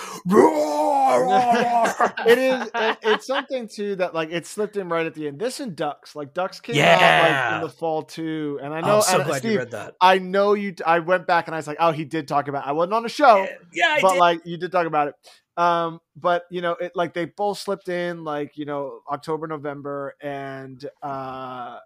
[2.28, 2.72] it is.
[2.74, 5.40] It, it's something too that like it slipped in right at the end.
[5.40, 8.98] This and Ducks, like Ducks came out like in the fall too, and I know.
[8.98, 9.96] I'm so glad Steve, you read that.
[10.02, 10.76] I know you.
[10.86, 12.66] I went back and I was like, oh, he did talk about.
[12.66, 15.16] I wasn't on the show, Yeah, I but like you did talk about it.
[15.58, 20.16] Um, but you know, it like they both slipped in like you know October, November,
[20.22, 21.80] and uh,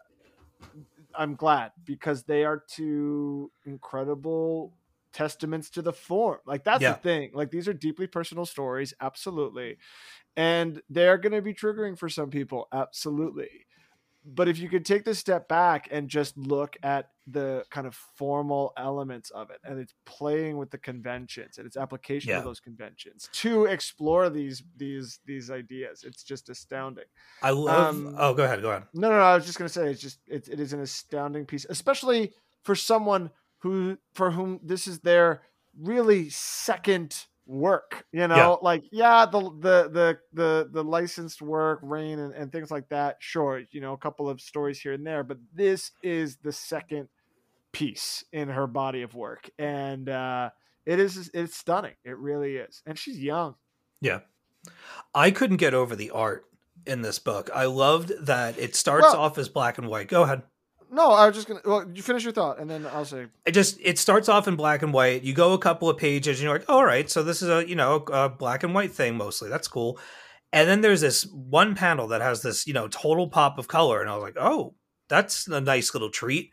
[1.15, 4.75] I'm glad because they are two incredible
[5.11, 6.39] testaments to the form.
[6.45, 6.87] Like that's Yeah.
[6.87, 7.31] the thing.
[7.33, 9.77] Like these are deeply personal stories, absolutely,
[10.37, 13.67] and they're going to be triggering for some people, absolutely.
[14.35, 17.95] But if you could take this step back and just look at the kind of
[18.17, 22.39] formal elements of it and it's playing with the conventions and its application Yeah.
[22.39, 27.05] of those conventions to explore these these these ideas it's just astounding
[27.43, 27.95] I love.
[27.95, 28.61] Um, oh, go ahead.
[28.61, 28.83] Go ahead.
[28.93, 30.81] no no, no i was just going to say it's just it, it is an
[30.81, 35.41] astounding piece especially for someone who for whom this is their
[35.77, 38.55] really second work you know Yeah.
[38.61, 43.17] like yeah the the the the the licensed work rain and, and things like that
[43.19, 47.09] sure you know a couple of stories here and there but this is the second
[47.71, 50.51] piece in her body of work and uh
[50.85, 53.55] it is it's stunning it really is and she's young
[53.99, 54.19] Yeah.
[55.15, 56.45] I couldn't get over the art
[56.85, 57.49] in this book.
[57.55, 60.07] I loved that it starts Well- off as black and white.
[60.07, 60.43] Go ahead.
[60.91, 63.51] No i was just gonna well you finish your thought and then i'll say It
[63.51, 65.23] just it starts off in black and white.
[65.23, 67.67] You go a couple of pages and you're like, all right, so this is a
[67.67, 69.49] you know a black and white thing mostly.
[69.49, 69.99] That's cool.
[70.51, 74.01] And then there's this one panel that has this you know total pop of color,
[74.01, 74.75] and I was like, oh,
[75.07, 76.51] that's a nice little treat.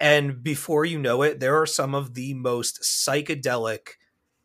[0.00, 3.96] And before you know it, there are some of the most psychedelic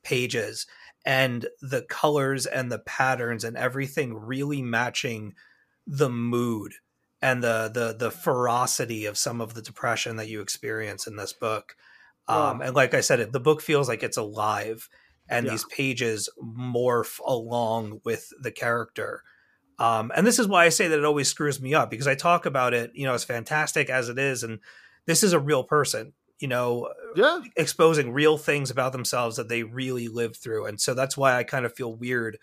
[0.03, 0.67] pages,
[1.05, 5.33] and the colors and the patterns and everything really matching
[5.87, 6.73] the mood
[7.21, 11.33] and the the the ferocity of some of the depression that you experience in this
[11.33, 11.75] book.
[12.27, 14.87] Um, and like I said, it, the book feels like it's alive,
[15.29, 15.49] and Yeah.
[15.49, 19.23] these pages morph along with the character.
[19.79, 22.15] Um, and this is why I say that it always screws me up because I
[22.15, 24.59] talk about it, you know, as fantastic as it is, and
[25.07, 29.63] this is a real person, you know, yeah exposing real things about themselves that they
[29.63, 32.37] really lived through, and so that's why I kind of feel weird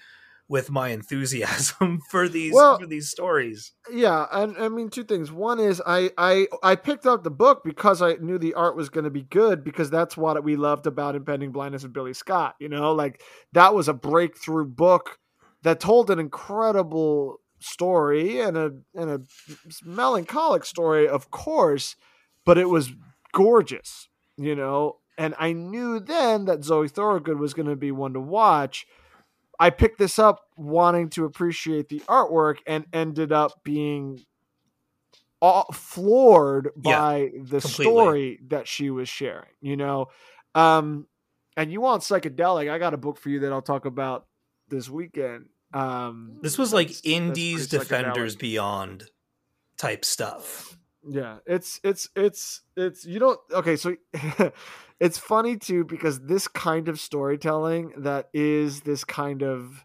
[0.49, 3.73] with my enthusiasm for these Well- for these stories.
[3.91, 5.33] yeah and i mean two things.
[5.33, 8.89] One is i i i picked up the book because i knew the art was
[8.89, 12.55] going to be good because that's what we loved about impending blindness of billy scott
[12.61, 12.93] you know?
[12.93, 13.23] Like
[13.53, 15.19] that was a breakthrough book
[15.63, 19.21] that told an incredible story and a and a
[19.85, 21.97] melancholic story of course
[22.45, 22.93] but it was
[23.33, 24.99] gorgeous you know?
[25.19, 28.87] And i knew then that zoe thorogood was going to be one to watch
[29.59, 34.25] I picked this up wanting to appreciate the artwork and ended up being
[35.41, 37.85] aw- floored Yeah, by the completely.
[37.85, 40.07] story that she was sharing, you know.
[40.55, 41.07] Um
[41.57, 44.27] and you want psychedelic, I got a book for you that I'll talk about
[44.69, 45.47] this weekend.
[45.73, 47.69] Um This was like that's- Indies.
[47.69, 49.11] Defenders Beyond
[49.79, 50.77] type stuff.
[51.09, 53.95] Yeah, it's it's it's it's you don't okay, so
[55.01, 59.85] it's funny too because this kind of storytelling that is this kind of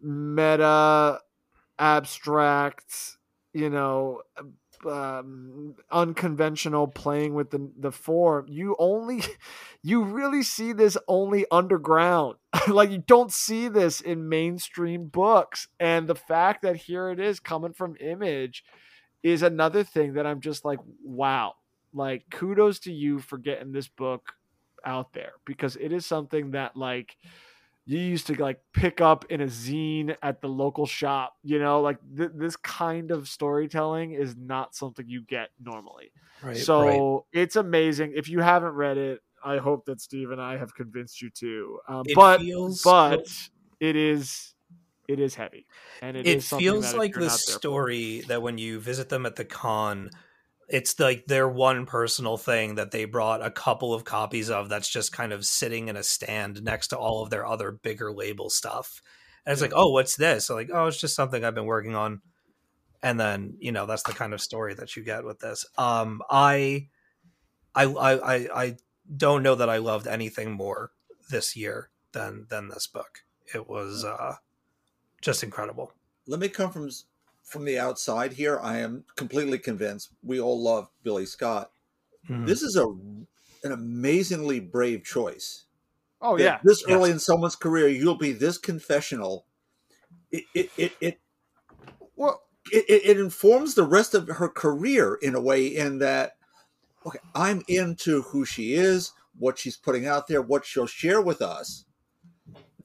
[0.00, 1.20] meta
[1.78, 3.18] abstract,
[3.54, 4.22] you know,
[4.86, 8.46] um, unconventional playing with the the form.
[8.48, 9.22] You only
[9.82, 12.36] you really see this only underground.
[12.68, 17.40] like you don't see this in mainstream books and the fact that here it is
[17.40, 18.64] coming from Image
[19.22, 21.54] is another thing that I'm just like, wow.
[21.92, 24.32] Like, kudos to you for getting this book
[24.84, 27.16] out there because it is something that, like,
[27.88, 31.34] you used to like pick up in a zine at the local shop.
[31.44, 36.10] You know, like th- this kind of storytelling is not something you get normally.
[36.42, 36.56] Right.
[36.56, 38.12] so it's amazing.
[38.16, 41.78] If you haven't read it, I hope that Steve and I have convinced you to.
[41.88, 43.28] Um, but feels- but
[43.78, 44.55] it is
[45.08, 45.66] it is heavy,
[46.02, 50.10] and it, feels like the story that when you visit them at the con
[50.68, 54.88] it's like their one personal thing that they brought a couple of copies of that's
[54.88, 58.50] just kind of sitting in a stand next to all of their other bigger label
[58.50, 59.00] stuff.
[59.44, 60.46] And it's like oh what's this?
[60.46, 62.20] So like oh it's just something i've been working on.
[63.02, 65.64] And then you know that's the kind of story that you get with this.
[65.78, 66.88] Um i
[67.74, 68.76] i i i, I
[69.16, 70.90] don't know that i loved anything more
[71.30, 73.20] this year than than this book.
[73.54, 74.36] It was uh
[75.20, 75.92] just incredible
[76.26, 76.90] Let me come from
[77.42, 78.58] from the outside here.
[78.58, 81.70] I am completely convinced we all love Billy Scott.
[82.28, 82.46] Mhm.
[82.46, 82.86] This is a
[83.64, 85.66] an amazingly brave choice.
[86.20, 86.98] Oh that yeah, this Yes.
[86.98, 89.46] early in someone's career, you'll be this confessional.
[90.32, 91.20] It it it it,
[92.16, 92.42] well,
[92.72, 95.66] it it informs the rest of her career in a way.
[95.68, 96.38] In that,
[97.06, 101.42] okay, I'm into who she is, what she's putting out there, what she'll share with
[101.42, 101.85] us.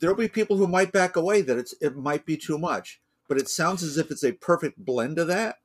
[0.02, 3.38] There'll be people who might back away that it's it might be too much, but
[3.38, 5.58] it sounds as if it's a perfect blend of that.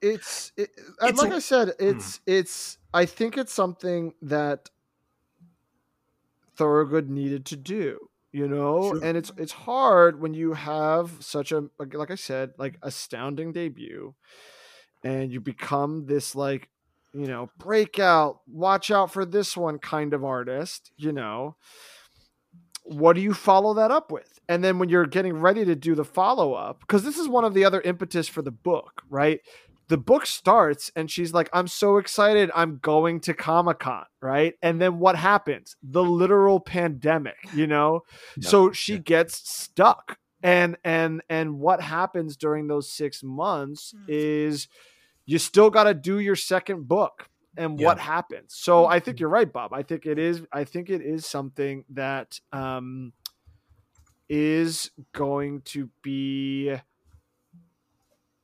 [0.00, 0.70] it's it,
[1.02, 1.88] It's like a- I said, hmm.
[1.88, 2.78] it's it's.
[2.94, 4.70] I think it's something that
[6.56, 8.10] Thorogood needed to do.
[8.32, 9.04] You know, Sure.
[9.04, 14.14] and it's it's hard when you have such a like I said, like astounding debut,
[15.02, 16.68] and you become this like
[17.14, 20.92] you know breakout, watch out for this one kind of artist.
[20.98, 21.56] You know,
[22.86, 24.38] what do you follow that up with?
[24.48, 27.44] And then when you're getting ready to do the follow up, because this is one
[27.44, 29.40] of the other impetus for the book, right?
[29.88, 32.50] the book starts and she's like, I'm so excited.
[32.56, 34.04] I'm going to Comic Con.
[34.20, 34.54] Right.
[34.60, 35.76] And then what happens?
[35.80, 38.00] The literal pandemic, you know?
[38.36, 38.50] Yep.
[38.50, 38.98] So she Yeah.
[38.98, 40.18] gets stuck.
[40.42, 44.04] And and and what happens during those six months Hmm.
[44.08, 44.66] is
[45.24, 48.54] you still got to do your second book and what happens.
[48.54, 49.72] So i think you're right bob.
[49.72, 53.12] I think it is i think it is something that um
[54.28, 56.74] is going to be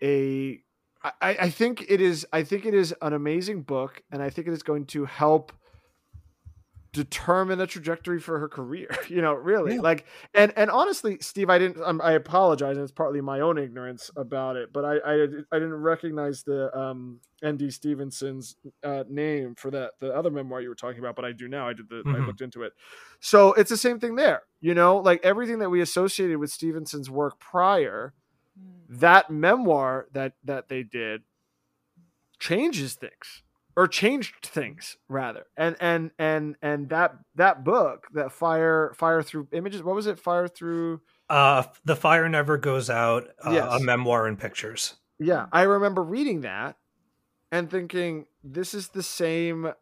[0.03, 0.63] a
[1.05, 4.47] I, I think it is I think it is an amazing book and I think
[4.47, 5.53] it is going to help
[6.93, 9.81] determine a trajectory for her career you know really Yeah.
[9.81, 13.57] like and and honestly steve i didn't um, i apologize and it's partly my own
[13.59, 15.15] ignorance about it but i i,
[15.51, 20.69] I didn't recognize the um nd stevenson's uh, name for that the other memoir you
[20.69, 22.27] were talking about but i do now i did the i Mhm.
[22.27, 22.75] looked into it
[23.21, 27.09] so it's the same thing there you know like everything that we associated with stevenson's
[27.11, 28.13] work prior
[28.61, 28.99] Mm.
[29.01, 31.23] that memoir that that they did
[32.39, 33.43] changes things
[33.77, 39.49] or changed things rather and and and and that that book that fire fire through
[39.53, 41.01] images what was it fire through
[41.31, 43.29] Uh, the fire never goes out.
[43.43, 43.73] Uh, Yes.
[43.73, 44.95] A memoir in pictures.
[45.19, 46.77] yeah i remember reading that
[47.51, 49.73] and thinking this is the same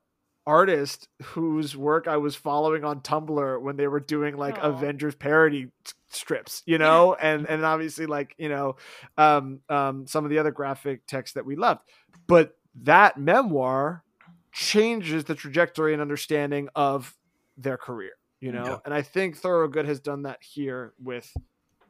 [0.47, 4.69] artist whose work i was following on tumblr when they were doing like Aw.
[4.71, 5.69] avengers parody
[6.09, 8.77] strips you know and and obviously like you know
[9.19, 11.81] um um some of the other graphic text that we loved
[12.27, 14.05] but that memoir
[14.53, 17.17] changes the trajectory and understanding of
[17.57, 18.77] their career you know Yeah.
[18.85, 21.33] and i think thorogood has done that here with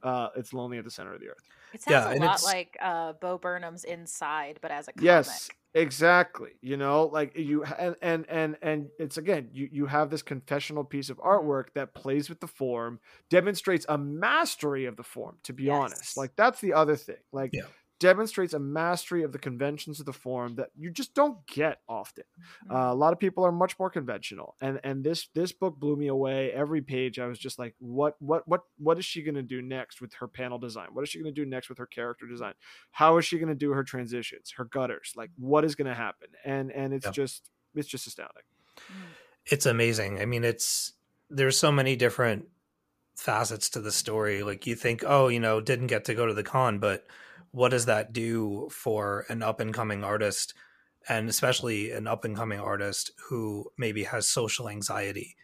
[0.03, 2.25] uh it's lonely at the center of the earth It sounds Yeah, a and lot
[2.25, 5.27] it's- like uh, Bo Burnham's Inside, but as a comic.
[5.27, 10.11] yes exactly you know like you and and and and it's again you you have
[10.11, 15.05] this confessional piece of artwork that plays with the form demonstrates a mastery of the
[15.05, 17.63] form to be honest like that's the other thing like Yeah.
[18.01, 22.25] Demonstrates a mastery of the conventions of the form that you just don't get often
[22.67, 22.75] Mm-hmm.
[22.75, 25.95] uh, a lot of people are much more conventional and and this this book blew
[25.97, 29.35] me away every page i was just like what what what what is she going
[29.35, 31.79] to do next with her panel design what is she going to do next with
[31.79, 32.55] her character design
[32.91, 35.95] how is she going to do her transitions her gutters like what is going to
[35.95, 37.13] happen and and it's Yeah.
[37.13, 38.43] just it's just astounding
[39.47, 40.21] It's amazing.
[40.21, 40.93] I mean, it's
[41.29, 42.47] there's so many different
[43.17, 44.43] facets to the story.
[44.43, 47.07] Like you think, oh, you know, didn't get to go to the con, but
[47.53, 50.55] what does that do for an up and coming artist,
[51.09, 55.37] and especially an up and coming artist who maybe has social anxiety,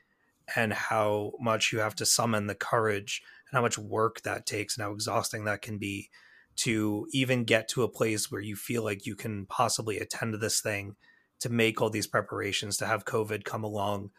[0.55, 4.77] and how much you have to summon the courage and how much work that takes
[4.77, 6.11] and how exhausting that can be
[6.57, 10.39] to even get to a place where you feel like you can possibly attend to
[10.39, 10.97] this thing
[11.41, 14.11] to make all these preparations to have covid come along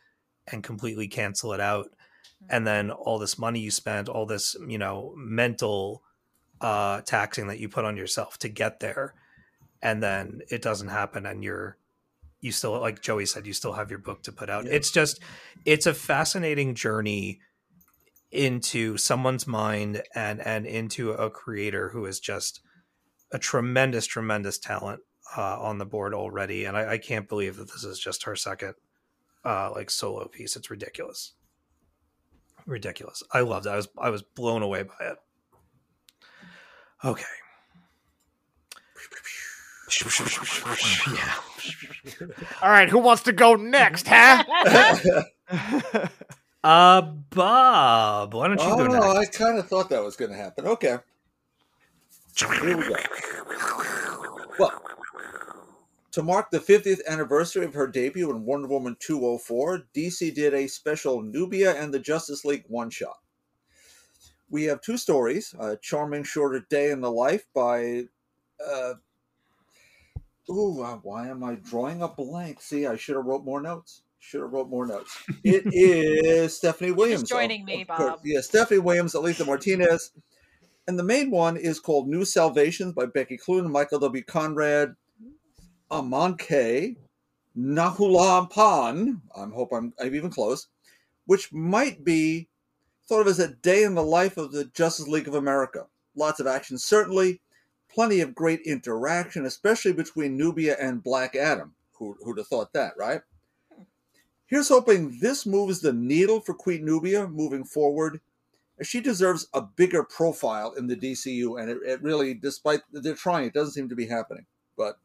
[0.51, 1.87] and completely cancel it out.
[1.87, 2.55] Mm-hmm.
[2.55, 6.03] And then all this money you spent all this you know mental
[6.61, 9.13] uh taxing that you put on yourself to get there
[9.81, 11.77] and then it doesn't happen and you're
[12.41, 14.65] you still like joey said you still have your book to put out.
[14.65, 14.73] Yeah.
[14.73, 15.19] it's just
[15.65, 17.39] it's a fascinating journey
[18.31, 22.61] into someone's mind and and into a creator who is just
[23.31, 25.01] a tremendous tremendous talent
[25.35, 28.35] uh, on the board already and I, I can't believe that this is just her
[28.35, 28.75] second
[29.45, 30.55] uh like solo piece.
[30.55, 31.33] It's ridiculous.
[32.65, 33.23] Ridiculous.
[33.31, 33.69] I loved it.
[33.69, 35.17] I was i was blown away by it
[37.03, 37.23] okay
[41.13, 41.33] yeah
[42.61, 44.43] all right who wants to go next huh
[46.63, 50.37] uh bob why don't you go oh, I kind of thought that was going to
[50.37, 50.67] happen.
[50.67, 50.97] Okay.
[52.37, 52.95] Here we go.
[54.59, 54.81] Well,
[56.11, 60.67] to mark the 50th anniversary of her debut in Wonder Woman 204, DC did a
[60.67, 63.17] special Nubia and the Justice League one shot.
[64.49, 68.05] We have two stories a charming shorter day in the life by.
[68.65, 68.93] Uh,
[70.49, 72.61] ooh, uh, why am I drawing a blank?
[72.61, 74.03] See, I should have wrote more notes.
[74.19, 75.17] Should have wrote more notes.
[75.43, 77.29] It is Stephanie Williams.
[77.29, 78.09] joining of- me, of course.
[78.11, 78.19] Bob.
[78.23, 80.11] Yeah, Stephanie Williams, Alitha Martinez.
[80.87, 84.23] And the main one is called New Salvations by Becky Cloonan, Michael W.
[84.23, 84.95] Conrad,
[85.91, 86.95] Amancay,
[87.57, 89.19] Nahuelpan.
[89.35, 90.67] I hope I'm, I'm even close,
[91.25, 92.47] which might be
[93.07, 95.85] thought of as a day in the life of the Justice League of America.
[96.15, 97.41] Lots of action, certainly.
[97.89, 101.73] Plenty of great interaction, especially between Nubia and Black Adam.
[101.93, 103.21] Who, who'd have thought that, right?
[104.45, 108.21] Here's hoping this moves the needle for Queen Nubia moving forward.
[108.83, 113.47] She deserves a bigger profile in the DCU, and it, it really, despite they're trying,
[113.47, 114.45] it doesn't seem to be happening.
[114.77, 114.99] But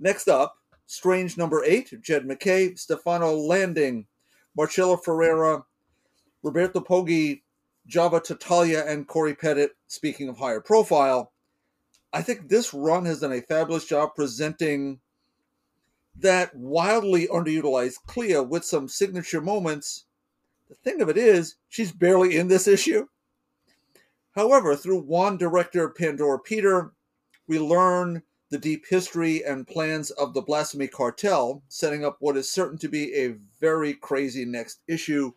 [0.00, 0.58] next up,
[0.88, 4.06] Strange number eight, Jed MacKay, Stefano Landini,
[4.56, 5.62] Marcelo Ferreira,
[6.42, 7.42] Roberto Poggi,
[7.86, 9.68] Java Tartaglia, and Cory Petit.
[9.86, 11.32] Speaking of higher profile,
[12.12, 15.00] I think this run has done a fabulous job presenting
[16.16, 20.04] that wildly underutilized Clea with some signature moments.
[20.68, 23.06] The thing of it is, she's barely in this issue.
[24.32, 26.92] However, through one director, Pandora Peter,
[27.46, 32.50] we learn the deep history and plans of the Blasphemy Cartel, setting up what is
[32.50, 35.32] certain to be a very crazy next issue.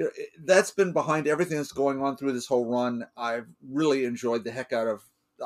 [0.00, 0.12] You know,
[0.46, 3.06] that's been behind everything that's going on through this whole run.
[3.18, 5.02] I've really enjoyed the heck out of.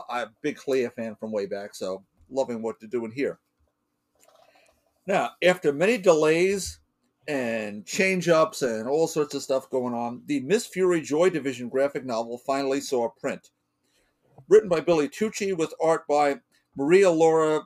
[0.09, 3.40] I'm a big Clea fan from way back, so loving what they're doing here.
[5.09, 6.78] Now, after many delays
[7.26, 11.68] and change ups and all sorts of stuff going on, the Miss Fury Joy Division
[11.68, 13.50] graphic novel finally saw print.
[14.48, 16.36] Written by Billy Tucci with art by
[16.76, 17.62] Maria Laura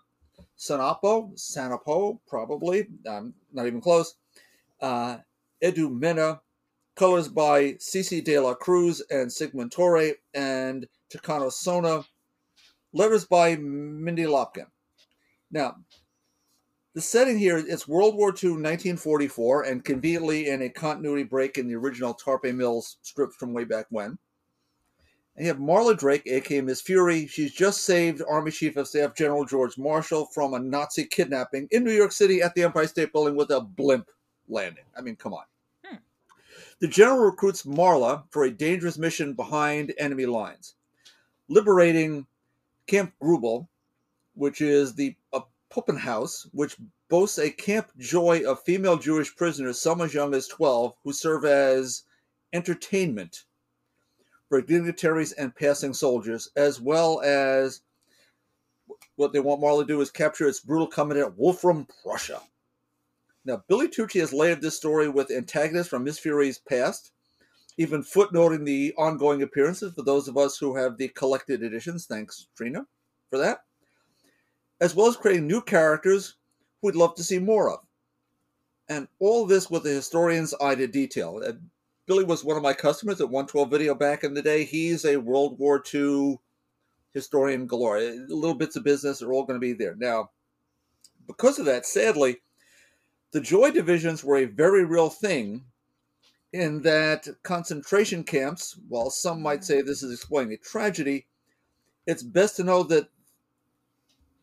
[0.58, 4.14] Sanapo, Sanapo, probably, um, not even close.
[4.80, 5.18] Uh,
[5.62, 6.40] Edu Mena,
[6.98, 12.04] colors by Cici de la Cruz and Sigmund Torre, and Takano Sona,
[12.92, 14.66] letters by Mindy Lopkin.
[15.52, 15.76] Now,
[16.94, 21.68] the setting here it's World War II, 1944, and conveniently in a continuity break in
[21.68, 24.18] the original Tarpe Mills script from way back when.
[25.36, 27.28] And you have Marla Drake, aka Miss Fury.
[27.28, 31.84] She's just saved Army Chief of Staff General George Marshall from a Nazi kidnapping in
[31.84, 34.08] New York City at the Empire State Building with a blimp
[34.48, 34.84] landing.
[34.96, 35.44] I mean, come on.
[36.80, 40.76] The general recruits Marla for a dangerous mission behind enemy lines,
[41.48, 42.26] liberating
[42.86, 43.66] Camp Grubel,
[44.34, 46.76] which is the a Puppenhaus, which
[47.08, 51.44] boasts a Camp Joy of female Jewish prisoners, some as young as 12, who serve
[51.44, 52.04] as
[52.52, 53.44] entertainment
[54.48, 57.80] for dignitaries and passing soldiers, as well as
[59.16, 62.40] what they want Marla to do is capture its brutal commandant, Wolfram Prussia.
[63.48, 67.12] Now, Billy Tucci has layered this story with antagonists from Miss Fury's past,
[67.78, 72.04] even footnoting the ongoing appearances for those of us who have the collected editions.
[72.04, 72.86] Thanks, Trina,
[73.30, 73.60] for that.
[74.82, 76.36] As well as creating new characters
[76.82, 77.80] who we'd love to see more of.
[78.86, 81.40] And all this with a historian's eye to detail.
[81.42, 81.52] Uh,
[82.06, 84.64] Billy was one of my customers at 112 Video back in the day.
[84.64, 86.36] He's a World War II
[87.14, 87.98] historian galore.
[87.98, 89.96] Little bits of business are all going to be there.
[89.96, 90.32] Now,
[91.26, 92.42] because of that, sadly,
[93.32, 95.64] the Joy divisions were a very real thing
[96.52, 101.26] in that concentration camps, while some might say this is exploiting a tragedy,
[102.06, 103.08] it's best to know that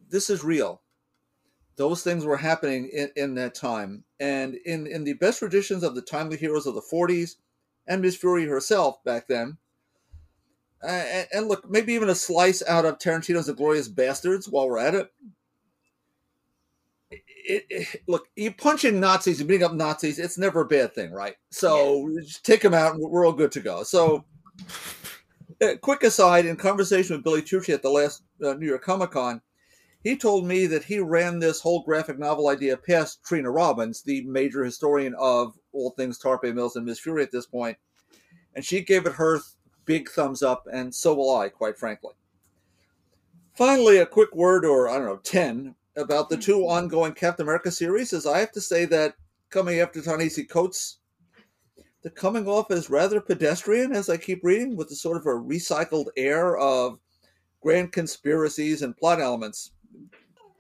[0.10, 0.82] this is real.
[1.78, 4.04] Those things were happening in, in that time.
[4.20, 7.36] And in, in the best traditions of the timely heroes of the 40s
[7.88, 9.58] and Miss Fury herself back then,
[10.84, 14.78] uh, and look, maybe even a slice out of Tarantino's The Glorious Bastards while we're
[14.78, 15.12] at it.
[17.48, 21.12] It, it, look, you punching Nazis and beating up Nazis, it's never a bad thing,
[21.12, 21.36] right?
[21.52, 23.84] So just take them out and we're all good to go.
[23.84, 24.26] So,
[25.62, 29.12] uh, quick aside in conversation with Billy Tucci at the last uh, New York Comic
[29.12, 29.42] Con,
[30.04, 34.24] he told me that he ran this whole graphic novel idea past Trina Robbins, the
[34.26, 37.78] major historian of all things Tarpe Mills and Miss Fury at this point,
[38.54, 39.40] and she gave it her
[39.86, 42.14] big thumbs up, and so will I, quite frankly.
[43.56, 46.72] Finally, a quick word, or I don't know, 10, about the two mm-hmm.
[46.72, 49.16] ongoing Captain America series, is I have to say that
[49.50, 50.98] coming after Ta-Nehisi Coates,
[52.04, 55.30] the coming off is rather pedestrian as I keep reading, with a sort of a
[55.30, 57.00] recycled air of
[57.62, 59.72] grand conspiracies and plot elements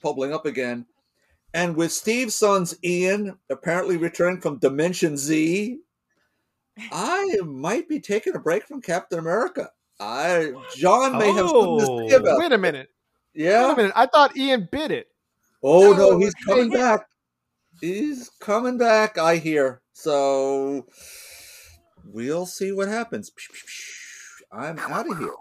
[0.01, 0.85] bubbling up again.
[1.53, 5.79] And with Steve's son's Ian apparently returning from Dimension Z,
[6.91, 9.69] I might be taking a break from Captain America.
[9.99, 12.19] I John may have something to say Oh.
[12.19, 12.89] about Wait a minute.
[13.35, 13.71] Wait Yeah.
[13.71, 13.93] a minute.
[13.95, 15.07] I thought Ian bit it.
[15.67, 16.77] Oh no, No, he's coming hey.
[16.77, 17.07] back.
[17.81, 19.81] He's coming back, I hear.
[19.93, 20.85] So
[22.05, 23.31] we'll see what happens.
[24.51, 25.33] I'm out of here.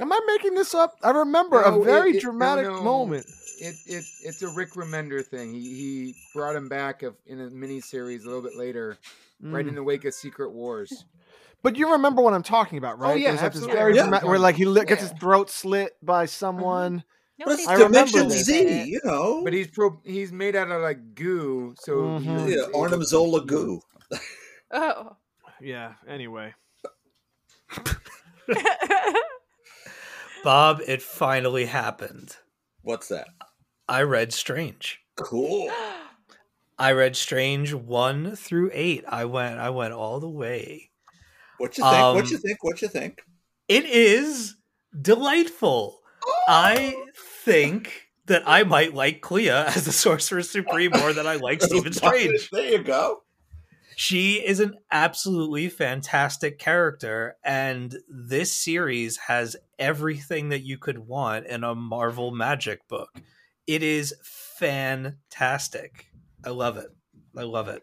[0.00, 0.94] Am I making this up?
[1.02, 2.82] I remember No, a very it- it- dramatic no.
[2.82, 3.26] moment.
[3.60, 5.52] It, it it's a Rick Remender thing.
[5.52, 8.96] He he brought him back of, in a mini series a little bit later,
[9.42, 9.70] right Mm.
[9.70, 11.04] in the wake of Secret Wars.
[11.62, 13.12] But you remember what I'm talking about, right?
[13.12, 14.02] Oh, yeah, There's like this very Yeah.
[14.02, 17.02] dramatic where like he li- gets his throat slit by someone.
[17.44, 18.44] But it's I Dimension this.
[18.46, 19.42] Z, you know.
[19.44, 22.48] But he's pro, he's made out of like goo, so Mhm.
[22.48, 23.80] yeah, able Arnim Zola goo.
[24.72, 25.16] Oh.
[25.60, 25.94] Yeah.
[26.06, 26.54] Anyway.
[30.44, 32.36] Bob, it finally happened.
[32.82, 33.28] What's that?
[33.88, 35.00] I read Strange.
[35.16, 35.70] Cool.
[36.78, 39.04] I read Strange one through eight.
[39.08, 40.90] I went I went all the way.
[41.58, 42.14] What you think?
[42.14, 42.64] what Um, you think?
[42.64, 43.22] What you think?
[43.68, 44.54] It is
[45.00, 46.00] delightful.
[46.48, 46.94] I
[47.44, 51.92] think that I might like Clea as the Sorcerer Supreme more than I like Stephen
[51.92, 52.48] Strange.
[52.50, 53.22] There you go.
[53.96, 61.46] she is an absolutely fantastic character, and this series has everything that you could want
[61.46, 63.20] in a Marvel Magic book.
[63.66, 66.06] It is fantastic.
[66.44, 66.88] I love it.
[67.36, 67.82] I love it.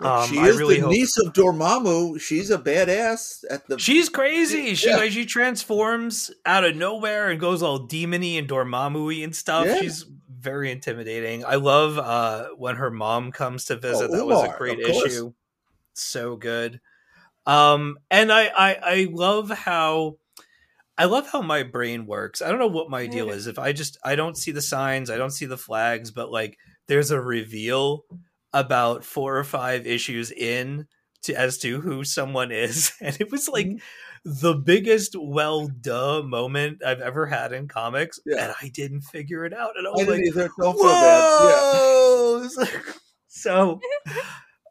[0.00, 2.20] Um, she is really the hope- niece of Dormammu.
[2.20, 3.78] She's a badass at the.
[3.78, 4.74] She's crazy.
[4.74, 4.96] She Yeah.
[4.96, 9.66] like she transforms out of nowhere and goes all demony and Dormammu and stuff.
[9.66, 9.80] Yeah.
[9.80, 10.06] She's
[10.38, 11.44] very intimidating.
[11.44, 14.10] I love uh when her mom comes to visit.
[14.10, 15.32] Oh, that was a great issue.
[15.92, 16.80] So good.
[17.46, 20.16] Um and I, I I love how
[20.96, 22.40] I love how my brain works.
[22.42, 23.46] I don't know what my deal is.
[23.46, 26.58] If I just I don't see the signs, I don't see the flags, but like
[26.86, 28.04] there's a reveal
[28.52, 30.86] about four or five issues in
[31.22, 33.78] to as to who someone is and it was like mm-hmm.
[34.24, 38.44] the biggest well duh moment i've ever had in comics Yeah.
[38.46, 40.50] and i didn't figure it out and i I was didn't like either.
[40.58, 41.44] Don't feel bad.
[41.44, 41.72] Yeah.
[41.72, 42.48] whoa
[43.28, 43.80] so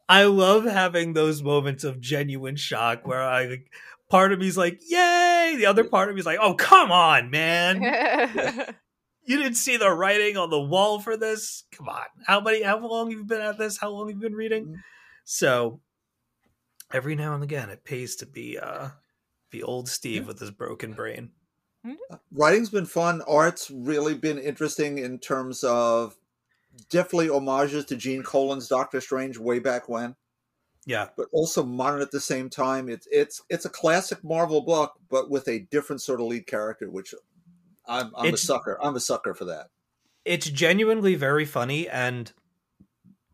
[0.08, 3.72] i love having those moments of genuine shock where i like
[4.10, 7.80] part of me's like yay the other part of me's like oh come on man
[9.30, 11.64] you didn't see the writing on the wall for this?
[11.72, 12.06] Come on.
[12.26, 13.78] How many how long have you been at this?
[13.78, 14.68] How long have you been reading?
[14.68, 14.84] Mhm.
[15.26, 15.82] so
[16.92, 18.90] every now and again it pays to be uh
[19.52, 21.32] be old steve with his broken brain.
[22.32, 23.22] Writing's been fun.
[23.24, 26.18] Art's really been interesting in terms of
[26.90, 30.16] definitely homages to Gene Colan's Doctor Strange way back when,
[30.86, 31.10] yeah.
[31.18, 32.90] But also modern at the same time.
[32.90, 36.90] It's it's it's a classic Marvel book, but with a different sort of lead character,
[36.90, 37.14] which
[37.90, 38.78] I'm I'm It's- a sucker.
[38.82, 39.68] I'm a sucker for that.
[40.26, 42.32] it's genuinely very funny and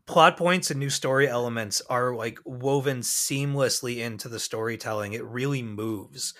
[0.06, 5.62] plot points and new story elements are like woven seamlessly into the storytelling it really
[5.62, 6.32] moves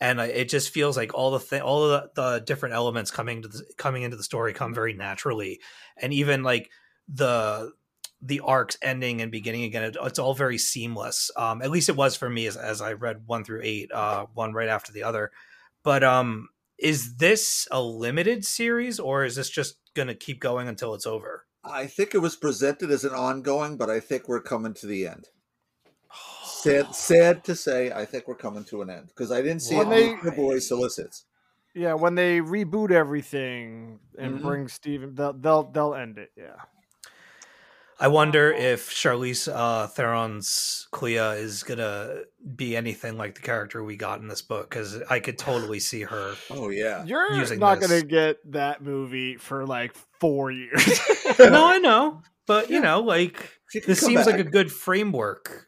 [0.00, 3.48] and it just feels like all the th- all the, the different elements coming to
[3.48, 5.60] the, coming into the story come very naturally
[5.96, 6.68] and even like
[7.08, 7.70] the
[8.20, 11.96] the arcs ending and beginning again it, it's all very seamless um at least it
[11.96, 15.04] was for me as, as i read one through eight uh one right after the
[15.04, 15.30] other
[15.84, 16.48] but um
[16.78, 21.06] is this a limited series or is this just going to keep going until it's
[21.06, 24.86] over I think it was presented as an ongoing, but I think we're coming to
[24.86, 25.28] the end.
[26.44, 29.76] Sad, sad to say, I think we're coming to an end because I didn't see
[29.76, 31.24] When it they- the February solicits.
[31.74, 34.42] Yeah, when they reboot everything and Mhm.
[34.42, 36.30] bring Steven, they'll, they'll they'll end it.
[36.36, 36.56] Yeah.
[38.00, 42.22] I wonder if Charlize uh, Theron's Clea is gonna
[42.56, 46.02] be anything like the character we got in this book because I could totally see
[46.02, 46.34] her.
[46.50, 47.88] Oh yeah, You're Using not this.
[47.88, 50.98] gonna get that movie for like four years.
[51.38, 55.66] no, I know, but you know, like this come seems like a good framework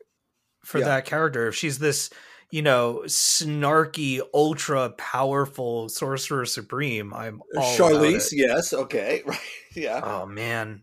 [0.65, 0.87] for Yeah.
[0.87, 1.47] that character.
[1.49, 2.11] If she's this,
[2.51, 8.39] you know, snarky, ultra powerful sorcerer supreme, I'm all about Charlize, it.
[8.39, 9.39] yes, okay, right,
[9.77, 10.01] yeah.
[10.03, 10.83] Oh man,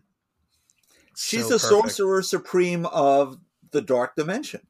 [1.16, 1.68] She's So the perfect.
[1.68, 3.38] sorcerer supreme of
[3.70, 4.66] the dark dimension.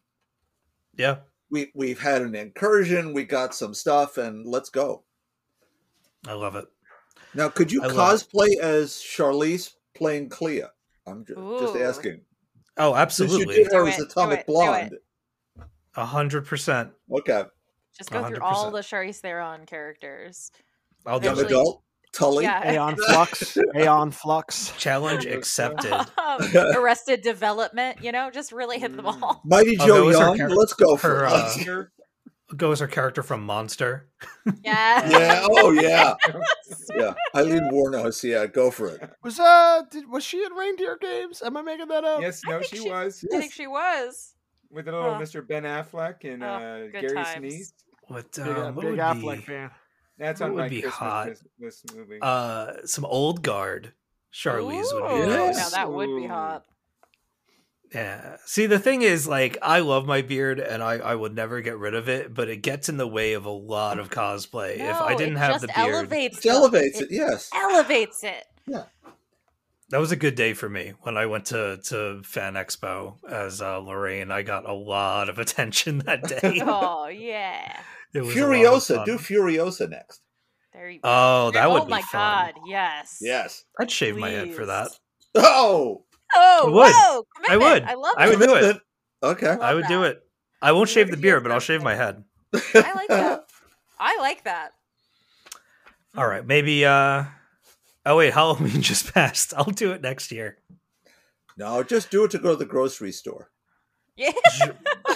[0.97, 1.19] Yeah,
[1.51, 5.05] We we've had an incursion, we got some stuff, and let's go.
[6.27, 6.67] I love it.
[7.35, 10.63] Now, could you I cosplay as Charlize playing Clea?
[11.07, 12.21] I'm ju- just asking.
[12.77, 14.99] Oh, Since you absolutely, did her Do as it, do Atomic it, Blonde.
[15.97, 16.91] a hundred percent.
[17.13, 17.45] Okay.
[17.97, 20.51] Just go through all the Charlize Theron characters.
[21.07, 21.47] I'll do it.
[21.47, 21.84] adult,
[22.15, 22.45] Tully.
[22.45, 22.73] Yeah.
[22.73, 23.59] Aeon Flux.
[23.77, 24.73] Aeon Flux.
[24.79, 25.93] Challenge accepted.
[26.77, 29.43] Arrested Development, you know, just really hit them all.
[29.45, 30.39] Mighty Oh, Joe that Young.
[30.39, 31.69] char- Let's go for her, it.
[31.69, 31.85] uh,
[32.57, 34.09] Goes her character from Monster.
[34.63, 35.09] Yeah.
[35.09, 35.47] yeah.
[35.51, 36.15] Oh yeah.
[36.95, 37.15] Yeah.
[37.35, 38.23] Aileen Wuornos.
[38.23, 38.47] Yeah.
[38.47, 39.11] Go for it.
[39.25, 41.43] Was uh did, was she in Reindeer Games?
[41.43, 42.21] Am I making that up?
[42.21, 44.35] Yes, no, she she- was I think she was.
[44.71, 45.21] with a little Huh.
[45.21, 45.45] Mr.
[45.47, 47.35] Ben Affleck and Oh, uh, Gary times.
[47.55, 47.73] Sinise.
[48.07, 49.71] What, Big, um, uh, what big would Affleck be, fan.
[50.19, 51.29] That's What on would my be Christmas hot?
[51.29, 52.19] list, list movie.
[52.23, 53.93] uh some old guard
[54.33, 55.57] Charlize would be nice.
[55.57, 56.65] Now that would be hot.
[57.95, 58.39] Yeah.
[58.45, 61.79] See, the thing is, like, I love my beard and I, I would never get
[61.79, 64.79] rid of it, but it gets in the way of a lot of cosplay.
[64.81, 67.15] if I didn't have the beard, elevates It elevates It it.
[67.15, 67.51] Yes.
[67.55, 68.45] elevates it.
[68.67, 68.85] Yeah.
[69.91, 73.63] That was a good day for me when I went to to Fan Expo as
[73.63, 74.33] uh, Lorraine.
[74.33, 76.61] I got a lot of attention that day.
[76.67, 77.79] Oh yeah.
[78.15, 79.05] It was a lot of Furiosa.
[79.05, 79.19] Do.
[79.19, 80.21] Furiosa next.
[80.73, 81.09] There you go.
[81.09, 82.53] Oh, that would oh be my fun.
[82.53, 83.19] god, yes.
[83.21, 83.65] Yes.
[83.79, 84.89] I'd shave my head for that.
[85.35, 86.05] Oh.
[86.35, 86.93] Oh, I would.
[86.95, 87.83] whoa, I would.
[87.85, 88.77] I love I would do it.
[89.23, 89.49] Okay.
[89.49, 90.21] Love I would do it.
[90.63, 92.25] I won't shave the beard, but I'll shave my head.
[92.55, 93.45] I like that.
[93.99, 94.73] I like that.
[96.17, 96.85] All right, maybe.
[96.85, 97.25] uh
[98.07, 99.55] Oh wait, Halloween just passed.
[99.57, 100.59] I'll do it next year.
[101.57, 103.51] No, just do it to go to the grocery store.
[104.17, 104.31] Yeah.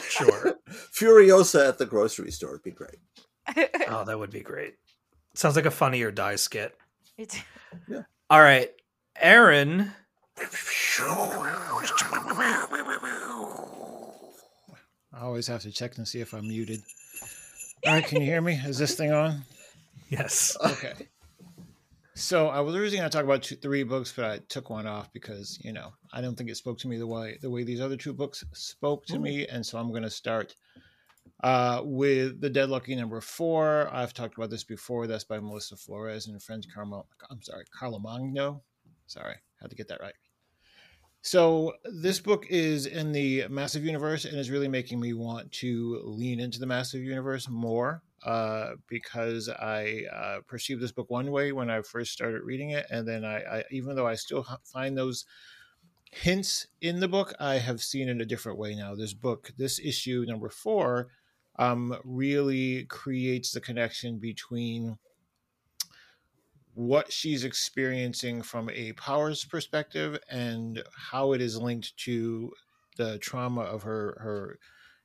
[0.08, 0.58] Sure.
[0.70, 2.96] Furiosa at the grocery store would be great.
[3.88, 4.74] Oh, that would be great.
[5.34, 6.76] Sounds like a Funny or Die skit.
[7.16, 7.42] It's-
[7.88, 8.02] Yeah.
[8.30, 8.70] All right,
[9.18, 9.92] Aaron.
[15.12, 16.82] I always have to check and see if I'm muted.
[17.86, 18.54] All right, can you hear me?
[18.54, 19.42] Is this thing on?
[20.08, 20.56] Yes.
[20.64, 20.94] Okay.
[22.18, 24.88] So I was originally going to talk about two, three books, but I took one
[24.88, 27.62] off because you know I don't think it spoke to me the way the way
[27.62, 30.56] these other two books spoke to me, and so I'm going to start
[31.44, 33.88] uh, with the Dead Lucky number four.
[33.92, 35.06] I've talked about this before.
[35.06, 37.06] That's by Melissa Flores and French Carmel.
[37.30, 38.62] I'm sorry, Carlomagno.
[39.06, 40.14] Sorry, had to get that right.
[41.22, 46.00] So this book is in the massive universe and is really making me want to
[46.02, 51.52] lean into the massive universe more uh, because I uh, perceived this book one way
[51.52, 54.96] when I first started reading it, and then I, I even though I still find
[54.96, 55.24] those
[56.10, 58.94] hints in the book, I have seen it a different way now.
[58.94, 61.08] This book, this issue number four,
[61.58, 64.98] um, really creates the connection between
[66.74, 72.52] what she's experiencing from a powers perspective and how it is linked to
[72.96, 74.58] the trauma of her her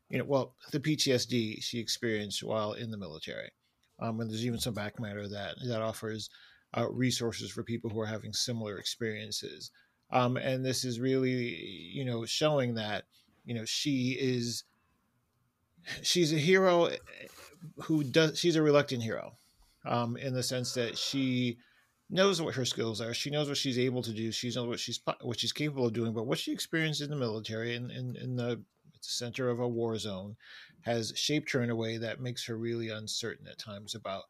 [0.10, 3.52] you know well the PTSD she experienced while in the military
[4.00, 6.30] um, and there's even some back matter that that offers
[6.76, 9.72] uh, resources for people who are having similar experiences
[10.12, 13.04] um, and this is really you know showing that
[13.46, 14.64] you know she is
[16.02, 16.90] she's a hero
[17.84, 19.34] who does she's a reluctant hero
[19.86, 21.58] um, in the sense that she
[22.10, 23.14] knows what her skills are.
[23.14, 24.32] She knows what she's able to do.
[24.32, 26.14] She knows what she's what she's capable of doing.
[26.14, 28.62] But what she experienced in the military and in, in, in, the
[29.06, 30.36] center of a war zone
[30.82, 34.24] has shaped her in a way that makes her really uncertain at times about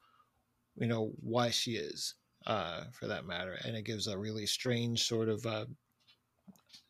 [0.76, 2.16] you know why she is
[2.48, 3.58] uh, for that matter.
[3.64, 5.66] And it gives a really strange sort of uh,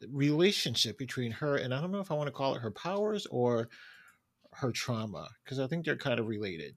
[0.10, 3.26] relationship between her and I don't know if I want to call it her powers
[3.28, 3.70] or
[4.54, 6.76] her trauma because I think they're kind of related.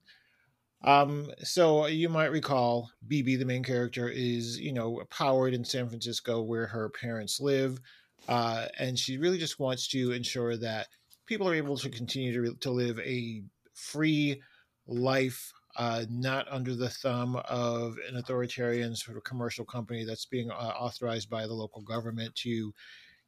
[0.83, 5.89] Um, so you might recall BB, the main character, is you know powered in San
[5.89, 7.79] Francisco where her parents live,
[8.27, 10.87] uh, and she really just wants to ensure that
[11.25, 14.41] people are able to continue to to live a free
[14.87, 20.49] life, uh, not under the thumb of an authoritarian sort of commercial company that's being
[20.49, 22.73] uh, authorized by the local government to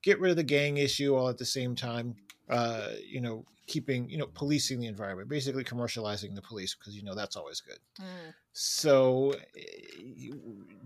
[0.04, 2.16] get rid of the gang issue all at the same time
[2.50, 7.04] uh, you know, keeping, you know, policing the environment, basically commercializing the police because, you
[7.04, 7.78] know, that's always good.
[8.02, 8.34] Mm.
[8.54, 10.32] So, eh,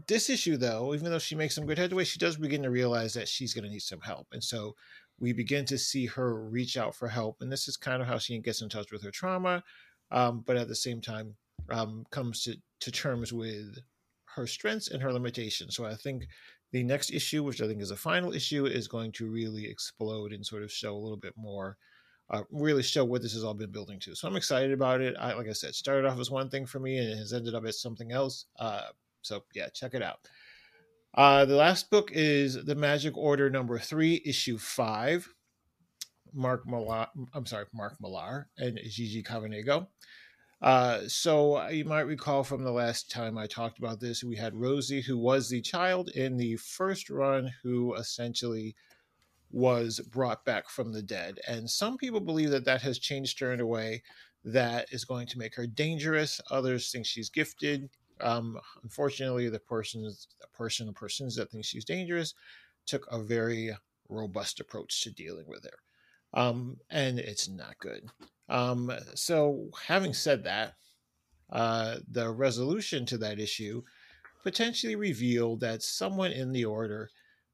[0.07, 3.13] this issue, though, even though she makes some good headway, she does begin to realize
[3.13, 4.27] that she's going to need some help.
[4.33, 4.75] And so
[5.19, 7.37] we begin to see her reach out for help.
[7.39, 9.63] And this is kind of how she gets in touch with her trauma,
[10.11, 11.35] um, but at the same time,
[11.69, 13.77] um, comes to, to terms with
[14.35, 15.77] her strengths and her limitations.
[15.77, 16.27] So I think
[16.73, 20.33] the next issue, which I think is a final issue, is going to really explode
[20.33, 21.77] and sort of show a little bit more,
[22.31, 24.15] uh, really show what this has all been building to.
[24.15, 25.15] So I'm excited about it.
[25.19, 27.53] I, like I said, started off as one thing for me and it has ended
[27.53, 28.47] up as something else.
[28.57, 28.87] Uh,
[29.21, 30.27] so yeah, check it out.
[31.13, 35.31] Uh, the last book is The Magic Order number three, issue five.
[36.33, 37.05] Mark Millar,
[37.35, 39.85] I'm sorry, Mark Millar and Gigi Cavenago.
[40.63, 44.37] Uh, so uh, you might recall from the last time I talked about this, we
[44.37, 48.73] had Rosie, who was the child in the first run, who essentially
[49.51, 51.39] was brought back from the dead.
[51.47, 54.03] And some people believe that that has changed her in a way
[54.45, 56.39] that is going to make her dangerous.
[56.49, 57.89] Others think she's gifted.
[58.21, 62.35] Um, unfortunately, the persons, the person, the persons that think she's dangerous,
[62.85, 63.75] took a very
[64.07, 68.09] robust approach to dealing with her, um, and it's not good.
[68.49, 70.73] Um, so, having said that,
[71.51, 73.83] uh, the resolution to that issue
[74.43, 77.09] potentially revealed that someone in the order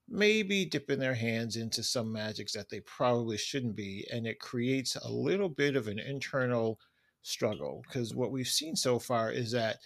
[0.07, 4.39] may be dipping their hands into some magics that they probably shouldn't be, and it
[4.39, 6.79] creates a little bit of an internal
[7.21, 7.83] struggle.
[7.87, 9.77] Because what we've seen so far is that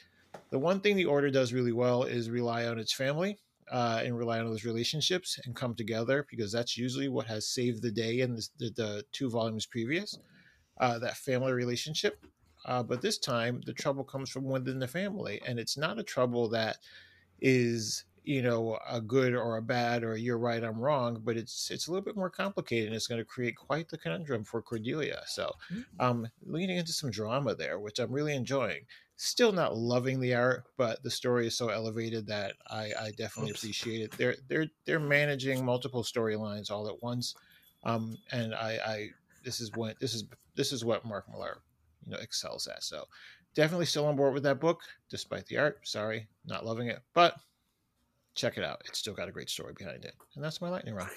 [0.49, 3.37] the one thing the order does really well is rely on its family
[3.71, 7.81] uh, and rely on those relationships and come together because that's usually what has saved
[7.81, 10.17] the day in the, the, the two volumes previous
[10.79, 12.25] uh, that family relationship.
[12.65, 16.03] Uh, but this time, the trouble comes from within the family, and it's not a
[16.03, 16.77] trouble that
[17.41, 21.69] is you know a good or a bad or you're right i'm wrong but it's
[21.69, 24.61] it's a little bit more complicated and it's going to create quite the conundrum for
[24.61, 25.51] cordelia so
[25.99, 28.85] um leaning into some drama there which i'm really enjoying
[29.17, 33.51] still not loving the art but the story is so elevated that i i definitely
[33.51, 33.61] Oops.
[33.61, 37.35] appreciate it they're they're they're managing multiple storylines all at once
[37.83, 39.09] um and i i
[39.43, 40.23] this is what this is
[40.55, 41.59] this is what mark Millar,
[42.05, 43.05] you know excels at so
[43.55, 47.35] definitely still on board with that book despite the art sorry not loving it but
[48.35, 50.95] check it out it's still got a great story behind it and that's my lightning
[50.95, 51.09] round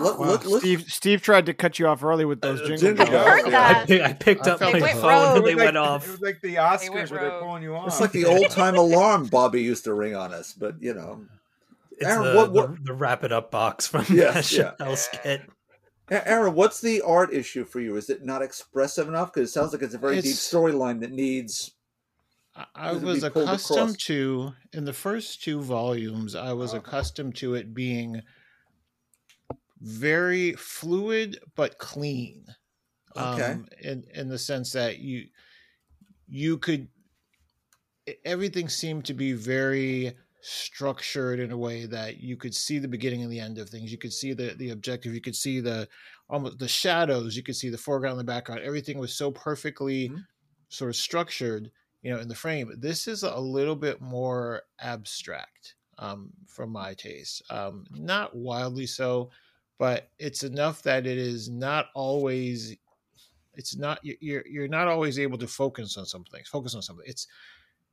[0.00, 2.66] Look, Wow, let, let, Steve Steve tried to cut you off early with those Uh,
[2.66, 3.26] jingle jingle bells.
[3.26, 3.86] I heard I, that.
[3.86, 6.06] pick, I picked I up my They went phone and they It was went off.
[6.08, 7.86] It was like the Oscars went where they're pulling you off.
[7.86, 11.24] it's like the old time alarm Bobby used to ring on us, but you know,
[11.92, 14.86] It's Aaron, the, what- what- the the wrap it up box from Yes, yeah, yeah.
[14.86, 15.42] Chappelle's skit.
[16.12, 17.96] Aaron, what's the art issue for you?
[17.96, 19.32] Is it not expressive enough?
[19.32, 21.72] Because it sounds like it's a very deep storyline that needs.
[22.54, 23.96] I- I Does it was accustomed across?
[24.04, 26.34] to in the first two volumes.
[26.34, 26.82] I was Uh-huh.
[26.86, 28.22] accustomed to it being
[29.80, 32.46] very fluid but clean.
[33.16, 33.42] Okay.
[33.52, 35.28] Um, in in the sense that you
[36.28, 36.88] you could
[38.24, 43.22] everything seemed to be very structured in a way that you could see the beginning
[43.22, 43.92] and the end of things.
[43.92, 45.14] You could see the the objective.
[45.14, 45.88] You could see the
[46.28, 47.36] almost the shadows.
[47.36, 48.62] You could see the foreground and the background.
[48.62, 50.26] Everything was so perfectly Mhm.
[50.68, 51.70] sort of structured,
[52.02, 52.72] you know, in the frame.
[52.78, 57.42] This is a little bit more abstract um, from my taste.
[57.50, 59.30] Um, not wildly so,
[59.78, 62.76] but it's enough that it is not always.
[63.54, 66.48] It's not you- you're you're not always able to focus on some things.
[66.48, 67.06] Focus on something.
[67.08, 67.26] It's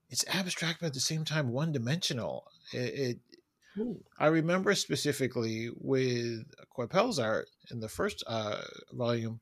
[0.10, 2.45] it's abstract, but at the same time one dimensional.
[2.73, 3.19] It, it
[4.18, 6.45] I remember specifically with
[6.76, 8.61] Coipel's art in the first uh,
[8.91, 9.40] volume,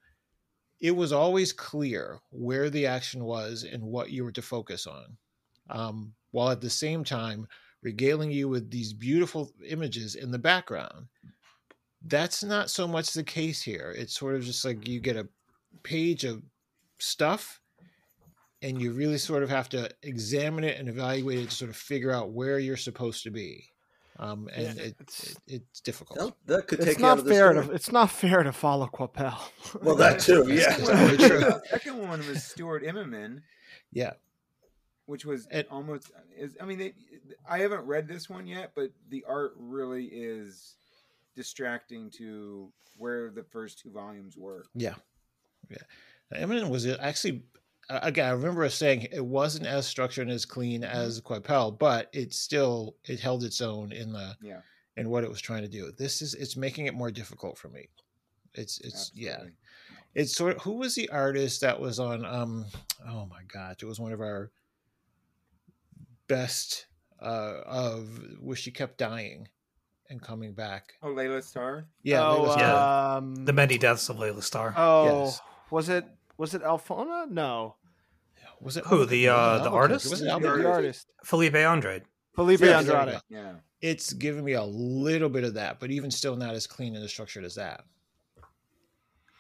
[0.80, 5.18] it was always clear where the action was and what you were to focus on,
[5.70, 7.48] um, while at the same time
[7.82, 11.08] regaling you with these beautiful images in the background.
[12.06, 13.94] That's not so much the case here.
[13.98, 15.28] It's sort of just like you get a
[15.84, 16.44] page of
[17.00, 17.60] stuff
[18.62, 21.76] and you really sort of have to examine it and evaluate it to sort of
[21.76, 23.66] figure out where you're supposed to be
[24.20, 27.18] um, and Yeah, it, it's- it, it's difficult That, that could It's take you out
[27.18, 29.38] not of fair to it's not fair to follow Coipel.
[29.84, 30.46] Well, that too.
[30.48, 30.76] Yeah.
[30.76, 31.40] that's Well, true.
[31.40, 33.42] The second one was Stuart Immonen,
[33.92, 34.14] yeah
[35.06, 36.12] which was And- almost.
[36.38, 36.94] Is I mean, they,
[37.50, 40.76] I haven't read this one yet, but the art really is
[41.36, 44.66] distracting to where the first two volumes were.
[44.74, 44.96] yeah
[45.70, 45.78] yeah
[46.34, 47.44] Immonen was actually
[47.90, 52.10] again i remember us saying it wasn't as structured and as clean as Coipel, but
[52.14, 54.60] it still it held its own in the Yeah,
[54.98, 57.70] in what it was trying to do this is it's making it more difficult for
[57.70, 57.88] me
[58.54, 59.44] it's it's yeah
[60.16, 62.66] it's sort of who was the artist that was on um
[63.08, 64.52] oh my god it was one of our
[66.28, 66.88] best
[67.22, 68.08] uh of
[68.42, 69.48] where she kept dying
[70.10, 71.86] and coming back Oh, Laila Starr.
[72.04, 72.62] yeah oh, Laila Starr.
[72.62, 73.16] Yeah.
[73.18, 74.74] um, The many deaths of Laila Starr.
[74.78, 75.42] oh, Yes.
[75.72, 76.06] was it
[76.38, 77.30] was it Alphona?
[77.30, 77.76] No,
[78.62, 80.10] was it Who, the, uh, the artist?
[80.10, 80.62] was it The Albuquerque?
[80.64, 82.04] the artist Filipe Andrade.
[82.36, 83.22] Felipe Yes, there we Andrade.
[83.30, 86.96] Yeah, it's giving me a little bit of that but even still not as clean
[86.96, 87.84] and as structured as that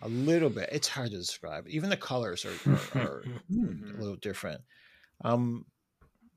[0.01, 2.69] a little bit it's hard to describe even the colors are,
[2.99, 3.95] are, are Mhm.
[3.97, 4.61] a little different.
[5.23, 5.65] Um,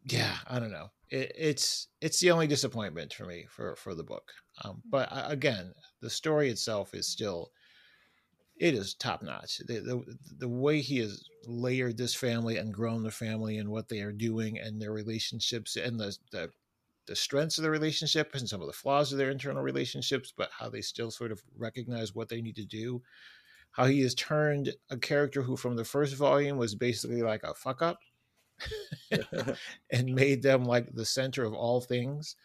[0.05, 0.89] yeah, I don't know.
[1.11, 4.33] It, it's it's the only disappointment for me for for the book.
[4.65, 7.51] Um, but I, again, the story itself is still
[8.61, 9.59] it is top notch.
[9.59, 13.89] The, the the way he has layered this family and grown the family and what
[13.89, 16.53] they are doing and their relationships and the the
[17.07, 20.51] the strengths of the relationship and some of the flaws of their internal relationships, but
[20.53, 23.03] how they still sort of recognize what they need to do.
[23.73, 27.55] How he has turned a character who, from the first volume, was basically like a
[27.55, 27.99] fuck up,
[29.91, 32.37] and made them like the center of all things.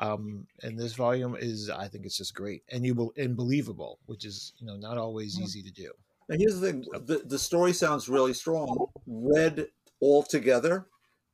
[0.00, 4.24] Um, and this volume is, I think, it's just great and you and believable, which
[4.24, 5.92] is you know not always easy to do.
[6.28, 8.86] And here's the thing: the, the story sounds really strong.
[9.06, 9.68] Read
[10.00, 10.86] all together,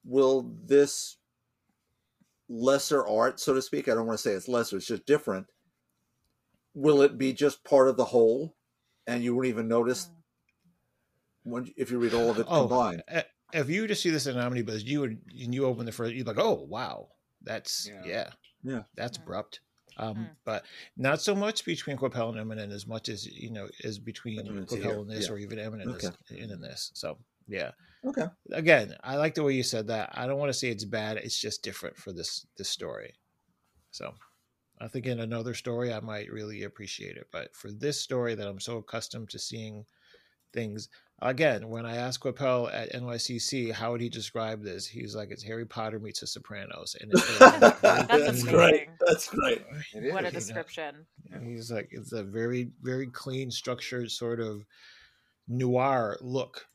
[0.04, 1.16] will this
[2.48, 3.88] lesser art, so to speak?
[3.88, 5.46] I don't want to say it's lesser; it's just different.
[6.74, 8.54] Will it be just part of the whole,
[9.06, 10.10] and you won't even notice
[11.44, 13.02] when if you read all of it Oh, combined?
[13.08, 13.22] eh,
[13.52, 16.24] If you just see this in omnibus, you would and you open the first, you'd
[16.26, 17.08] be like, oh wow,
[17.42, 18.02] that's Yeah.
[18.04, 18.30] yeah,
[18.62, 18.82] Yeah.
[18.94, 19.22] that's Mm.
[19.22, 19.60] abrupt.
[19.96, 20.36] Um, Mm.
[20.44, 20.64] But
[20.96, 24.72] not so much between Coipel and Immonen as much as you know as between Immonen's
[24.72, 25.32] here, and this, yeah.
[25.32, 26.08] or even Immonen Okay.
[26.30, 26.90] in, in this.
[26.94, 27.18] So
[27.48, 27.72] yeah,
[28.04, 28.26] Okay.
[28.52, 30.10] again, I like the way you said that.
[30.14, 31.16] I don't want to say it's bad.
[31.18, 33.14] It's just different for this this story.
[33.90, 34.14] So
[34.80, 38.48] I think in another story I might really appreciate it, but for this story that
[38.48, 39.84] I'm so accustomed to seeing
[40.52, 40.88] things
[41.22, 45.42] again, when I asked Coipel at NYCC how would he describe this, he's like it's
[45.42, 48.50] Harry Potter meets The Sopranos, and it's That's That's amazing.
[48.52, 48.88] great.
[49.06, 49.64] That's great.
[49.94, 50.12] it is.
[50.12, 50.38] What a you know.
[50.38, 51.06] description.
[51.44, 54.64] He's like it's a very very clean, structured sort of
[55.48, 56.66] noir look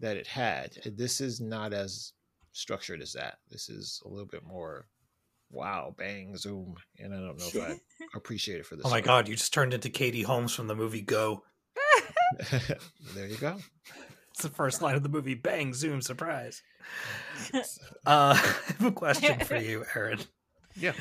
[0.00, 0.72] that it had.
[0.84, 2.12] This is not as
[2.52, 3.38] structured as that.
[3.50, 4.86] This is a little bit more
[5.50, 7.78] wow, bang, zoom, and I don't know if I
[8.16, 8.84] appreciate it for this.
[8.84, 9.04] Oh my one.
[9.04, 11.44] god, you just turned into Katie Holmes from the movie Go.
[13.14, 13.56] there you go.
[14.32, 15.34] It's the first line of the movie.
[15.34, 16.62] Bang, zoom, surprise.
[18.06, 20.18] Uh, I have a question for you, Aaron.
[20.76, 20.92] Yeah.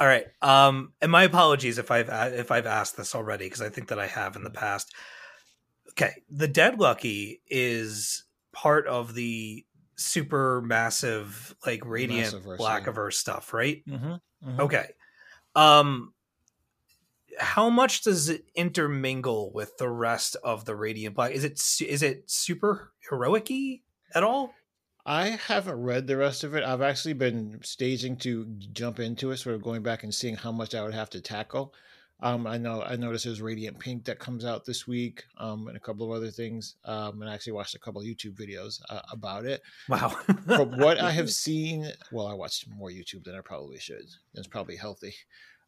[0.00, 0.26] All right.
[0.42, 4.00] Um, and my apologies if I've if I've asked this already because I think that
[4.00, 4.92] I have in the past.
[5.90, 13.52] Okay, the Dead Lucky is part of the super massive like radiant Massiverse, blackiverse stuff,
[13.52, 13.82] right?
[13.86, 14.60] Mm-hmm.
[14.60, 14.86] Okay.
[15.54, 16.14] Um,
[17.38, 21.32] how much does it intermingle with the rest of the Radiant Black?
[21.32, 23.80] Is it is it super heroic-y
[24.14, 24.54] at all?
[25.06, 26.62] I haven't read the rest of it.
[26.62, 30.52] I've actually been staging to jump into it, sort of going back and seeing how
[30.52, 31.74] much I would have to tackle.
[32.22, 35.76] Um, I know I noticed there's Radiant Pink that comes out this week, um, and
[35.76, 36.76] a couple of other things.
[36.84, 39.62] Um, and I actually watched a couple of YouTube videos uh, about it.
[39.88, 40.10] Wow.
[40.46, 44.04] From what I have seen, well, I watched more YouTube than I probably should.
[44.34, 45.14] It's probably healthy.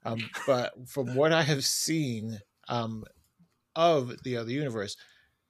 [0.04, 3.04] Um, but from what I have seen um,
[3.76, 4.96] of the other universe,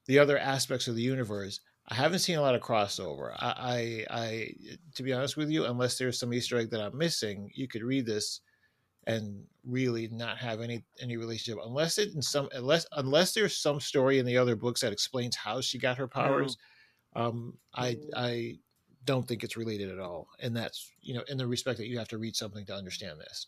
[0.05, 3.33] the other aspects of the universe, I haven't seen a lot of crossover.
[3.37, 4.53] I, I, I,
[4.95, 7.83] to be honest with you, unless there's some Easter egg that I'm missing, you could
[7.83, 8.41] read this
[9.05, 13.79] and really not have any any relationship unless it in some unless unless there's some
[13.79, 16.57] story in the other books that explains how she got her powers.
[17.15, 18.59] Um, I I
[19.05, 21.97] don't think it's related at all, and that's you know in the respect that you
[21.97, 23.47] have to read something to understand this.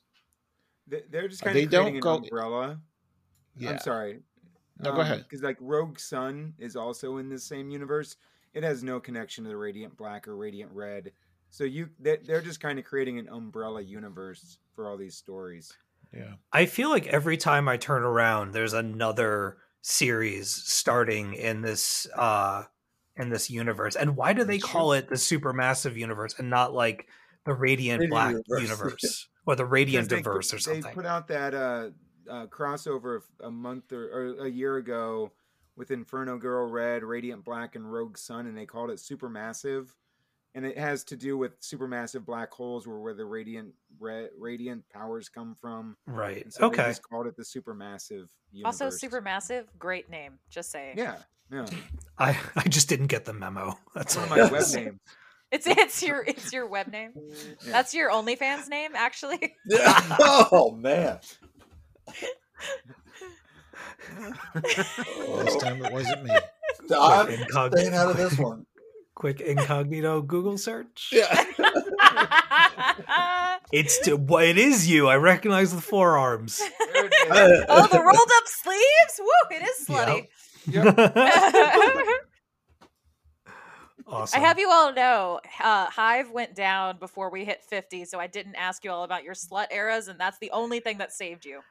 [0.88, 2.80] They- They're just kind they of don't creating go- an umbrella.
[3.58, 4.20] Yeah, I'm sorry.
[4.80, 5.20] No, go ahead.
[5.28, 8.18] Because like Rogue Sun is also in the same universe.
[8.54, 11.12] It has no connection to the Radiant Black or Radiant Red.
[11.50, 15.72] So you, they- they're just kind of creating an umbrella universe for all these stories.
[16.14, 16.34] yeah.
[16.52, 22.64] I feel like every time I turn around, there's another series starting in this uh
[23.18, 23.96] in this universe.
[23.96, 27.08] And why do they call it the supermassive universe and not like
[27.46, 28.62] the Radiant Radiant Black Universe.
[28.70, 30.82] universe or the Radiant Because Diverse put- or something?
[30.84, 31.90] They put out that uh,
[32.30, 34.06] uh, crossover a month or,
[34.40, 35.32] or a year ago
[35.76, 39.90] with Inferno Girl Red, Radiant Black, and Rogue Sun, and they called it Supermassive.
[40.54, 44.88] And it has to do with supermassive black holes, where where the radiant red, radiant
[44.88, 45.98] powers come from.
[46.08, 46.46] right.
[46.46, 46.90] And so They okay.
[46.92, 48.30] just called it the supermassive.
[48.54, 48.80] Universe.
[48.82, 50.40] Also, supermassive, great name.
[50.50, 50.98] Just saying.
[50.98, 51.18] Yeah,
[51.52, 51.66] yeah.
[52.18, 53.78] I I just didn't get the memo.
[53.94, 54.74] That's One of my web is.
[54.76, 55.00] names.
[55.52, 57.12] It's it's your it's your web name.
[57.16, 57.72] Yeah.
[57.72, 59.56] That's your OnlyFans name, actually.
[59.72, 61.20] oh man.
[64.56, 66.32] This time it wasn't me.
[66.98, 68.66] I'm Incog- staying out of this one.
[69.14, 71.10] Quick incognito Google search.
[71.12, 71.44] Yeah.
[73.72, 75.08] It's to, well, it is you.
[75.08, 76.62] I recognize the forearms.
[76.94, 77.66] There it is.
[77.68, 79.20] oh, the rolled up sleeves.
[79.20, 79.26] Woo!
[79.52, 80.28] It is slutty.
[84.08, 84.40] awesome.
[84.42, 88.28] I have you all know, uh, Hive went down before we hit 50, so I
[88.28, 91.46] didn't ask you all about your slut eras, and that's the only thing that saved
[91.46, 91.62] you.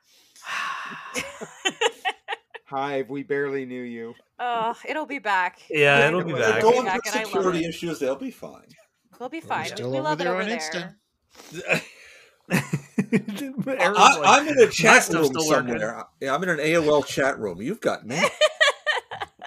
[2.64, 4.14] Hive, we barely knew you.
[4.38, 5.60] Oh, it'll be back.
[5.70, 6.62] Yeah, Yeah, it'll be well, They're back.
[6.62, 7.98] Going back through and I security issues.
[7.98, 8.66] They'll be fine.
[9.20, 9.66] We'll be We're fine.
[9.66, 10.98] still we over love it over on there.
[11.52, 11.82] Insta.
[12.50, 16.04] Aaron's I, like, I'm in a chat room still working." somewhere.
[16.20, 17.62] Yeah, I'm in an AOL chat room.
[17.62, 18.20] You've got me.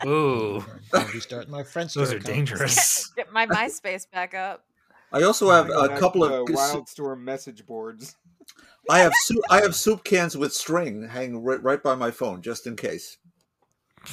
[0.06, 0.64] Ooh,
[0.94, 2.26] I'll be starting my Friendster those are account.
[2.26, 3.08] dangerous.
[3.16, 4.64] Get my MySpace back up.
[5.12, 6.46] I also oh have Going a couple of.
[6.48, 8.16] the Wildstorm message boards.
[8.90, 9.44] I have soup.
[9.50, 13.18] I have soup cans with string hanging right, right by my phone, just in case.
[14.06, 14.10] I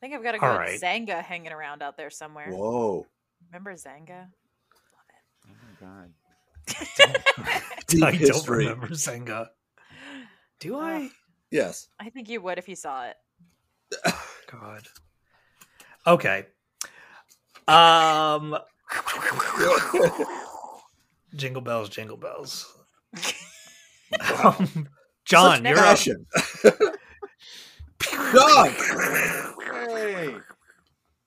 [0.00, 0.80] think I've got a All good right.
[0.80, 2.50] Xanga hanging around out there somewhere.
[2.50, 3.06] Whoa!
[3.50, 4.26] Remember Xanga?
[5.46, 6.12] Oh my god.
[7.86, 8.64] Deep I don't history.
[8.66, 9.48] remember Xanga.
[10.60, 11.10] Do I?
[11.50, 11.88] Yes.
[12.00, 13.16] I think you would if you saw it.
[14.52, 14.86] God.
[16.06, 16.46] Okay.
[17.68, 18.58] Um.
[21.34, 22.70] jingle bells, jingle bells.
[24.44, 24.88] Um,
[25.24, 26.18] John, Such you're
[26.80, 26.94] up.
[28.32, 28.68] John.
[29.88, 30.34] Hey.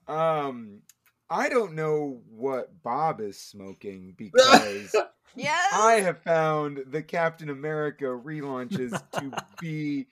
[0.08, 0.82] Um,
[1.30, 4.96] I don't know what Bob is smoking because
[5.36, 5.74] Yes.
[5.74, 10.08] I have found the Captain America relaunches to be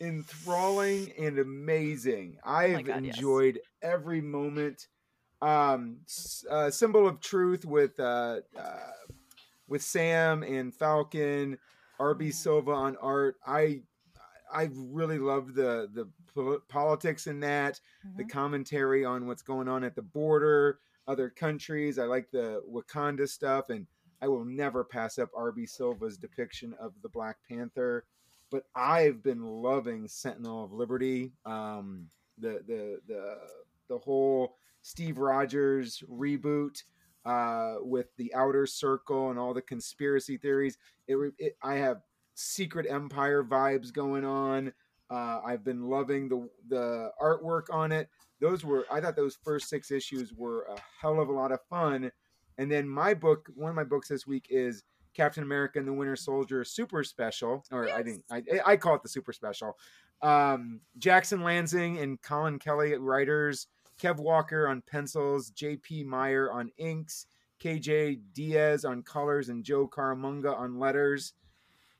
[0.00, 2.38] enthralling and amazing.
[2.44, 3.16] I Oh have God, yes.
[3.16, 4.88] enjoyed every moment.
[5.42, 5.98] Um,
[6.50, 8.78] uh, symbol of truth with uh, uh,
[9.68, 11.58] with Sam and Falcon,
[11.98, 13.36] RB Silva on art.
[13.46, 13.82] I
[14.52, 17.80] I really loved the the pol- politics in that
[18.16, 18.30] the Mhm.
[18.30, 21.98] commentary on what's going on at the border, other countries.
[21.98, 23.86] I like the Wakanda stuff, and
[24.20, 28.04] I will never pass up RB Silva's depiction of the Black Panther.
[28.50, 31.32] But I've been loving Sentinel of Liberty.
[31.46, 32.08] Um,
[32.38, 33.36] the the the
[33.88, 36.82] the whole Steve Rogers reboot
[37.24, 40.78] uh, with the Outer Circle and all the conspiracy theories.
[41.06, 42.00] It, it I have
[42.34, 44.72] Secret Empire vibes going on.
[45.10, 48.08] Uh, I've been loving the the artwork on it.
[48.40, 51.60] Those were I thought those first six issues were a hell of a lot of
[51.68, 52.10] fun.
[52.58, 54.82] And then my book, one of my books this week is
[55.14, 59.02] Captain America and the Winter Soldier Super Special, or I think I, I call it
[59.02, 59.76] the Super Special.
[60.22, 63.66] Um, Jackson Lanzing and Colin Kelly at writers,
[64.00, 66.04] Kev Walker on pencils, J.P.
[66.04, 67.26] Mayer on inks,
[67.62, 71.32] KJ Diaz on colors, and Joe Caramagna on letters.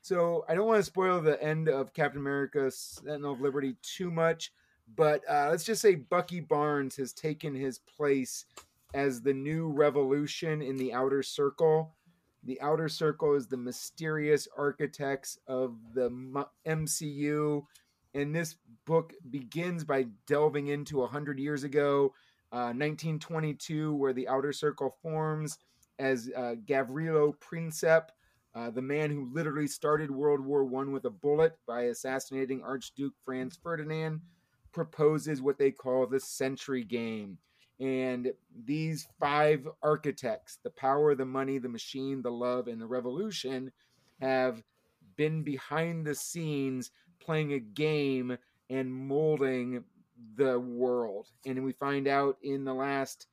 [0.01, 4.09] So I don't want to spoil the end of Captain America: Sentinel of Liberty too
[4.09, 4.51] much,
[4.95, 8.45] but uh, let's just say Bucky Barnes has taken his place
[8.93, 11.93] as the new revolution in the Outer Circle.
[12.43, 16.09] The Outer Circle is the mysterious architects of the
[16.65, 17.63] MCU,
[18.13, 18.55] and this
[18.85, 22.13] book begins by delving into a hundred years ago,
[22.51, 25.59] uh, 1922, where the Outer Circle forms
[25.99, 28.05] as uh, Gavrilo Princip,
[28.55, 33.13] uh, the man who literally started World War One with a bullet by assassinating Archduke
[33.23, 34.21] Franz Ferdinand,
[34.71, 37.37] proposes what they call the Century Game.
[37.81, 38.31] And
[38.65, 43.71] these five architects the power, the money, the machine, the love, and the revolution
[44.21, 44.61] have
[45.17, 48.37] been behind the scenes playing a game
[48.69, 49.83] and molding
[50.35, 51.29] the world.
[51.47, 53.25] And we find out in the last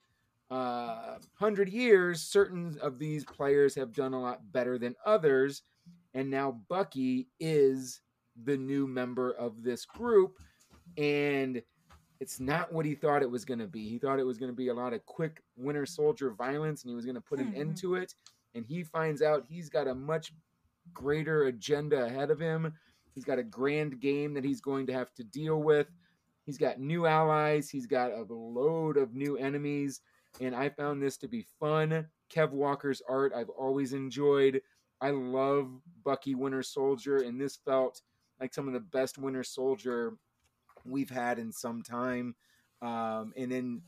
[0.51, 5.63] uh, hundred years, certain of these players have done a lot better than others.
[6.15, 8.01] And now Bucky is
[8.45, 10.39] the new member of this group.
[10.97, 11.63] And
[12.21, 13.89] it's not what he thought it was going to be.
[13.89, 16.91] He thought it was going to be a lot of quick Winter Soldier violence and
[16.91, 17.93] he was going to put an end mm-hmm.
[17.93, 18.15] to it.
[18.55, 20.33] And he finds out he's got a much
[20.93, 22.73] greater agenda ahead of him.
[23.15, 25.87] He's got a grand game that he's going to have to deal with.
[26.45, 30.01] He's got new allies, he's got a load of new enemies.
[30.41, 32.07] And I found this to be fun.
[32.33, 34.61] Kev Walker's art I've always enjoyed.
[35.01, 35.71] I love
[36.05, 38.03] Bucky Winter Soldier, and this felt
[38.41, 40.17] like some of the best Winter Soldier
[40.89, 42.35] we've had in some time.
[42.83, 43.83] Um, and then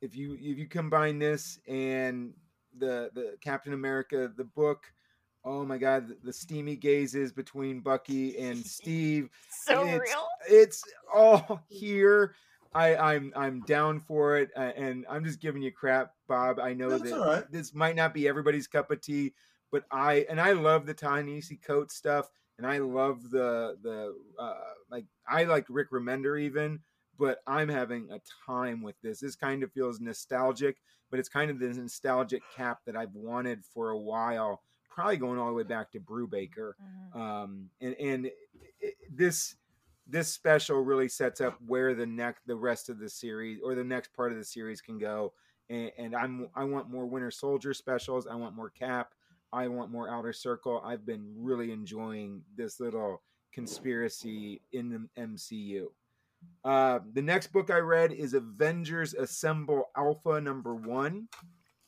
[0.00, 2.34] if you if you combine this and
[2.78, 4.92] the the Captain America the book,
[5.44, 9.30] oh my God, the, the steamy gazes between Bucky and Steve.
[9.50, 10.26] So it's, real.
[10.48, 12.34] It's all here.
[12.74, 16.58] I, I'm I'm down for it, uh, and I'm just giving you crap, Bob.
[16.58, 17.52] I know That's that all right.
[17.52, 19.32] this might not be everybody's cup of tea,
[19.70, 24.54] but I and I love the Ta-Nehisi Coat stuff, and I love the the uh,
[24.90, 26.80] like I like Rick Remender even,
[27.18, 29.20] but I'm having a time with this.
[29.20, 30.76] This kind of feels nostalgic,
[31.10, 35.38] but it's kind of the nostalgic cap that I've wanted for a while, probably going
[35.38, 36.72] all the way back to Brubaker.
[36.82, 37.16] Mhm.
[37.16, 38.26] Um, and and
[38.80, 39.56] it, this
[40.06, 43.84] this special really sets up where the next the rest of the series or the
[43.84, 45.32] next part of the series can go.
[45.70, 48.26] And, and I'm I want more Winter Soldier specials.
[48.26, 49.14] I want more Cap.
[49.54, 50.82] I want more Outer Circle.
[50.84, 53.22] I've been really enjoying this little
[53.52, 55.86] conspiracy in the MCU.
[56.64, 61.28] Uh, the next book I read is Avengers Assemble Alpha number one.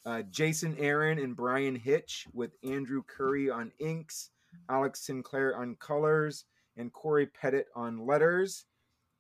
[0.05, 4.31] Uh, Jason Aaron and Bryan Hitch with Andrew Currie on inks,
[4.71, 6.45] Alex Sinclair on colors,
[6.77, 8.65] and Cory Petit on letters.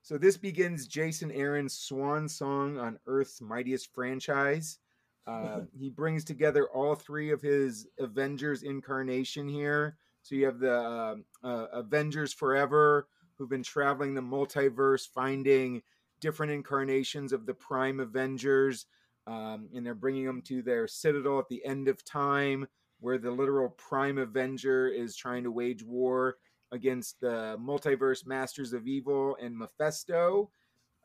[0.02, 4.78] So this begins Jason Aaron's swan song on Earth's mightiest franchise.
[5.26, 9.96] Uh, he brings together all three of his Avengers incarnation here.
[10.22, 15.82] So you have the uh, uh, Avengers Forever, who've been traveling the multiverse, finding
[16.20, 18.86] different incarnations of the Prime Avengers,
[19.26, 22.66] um, and they're bringing them to their citadel at the end of time,
[23.00, 26.36] where the literal Prime Avenger is trying to wage war
[26.72, 30.50] against the multiverse Masters of Evil and Mephisto.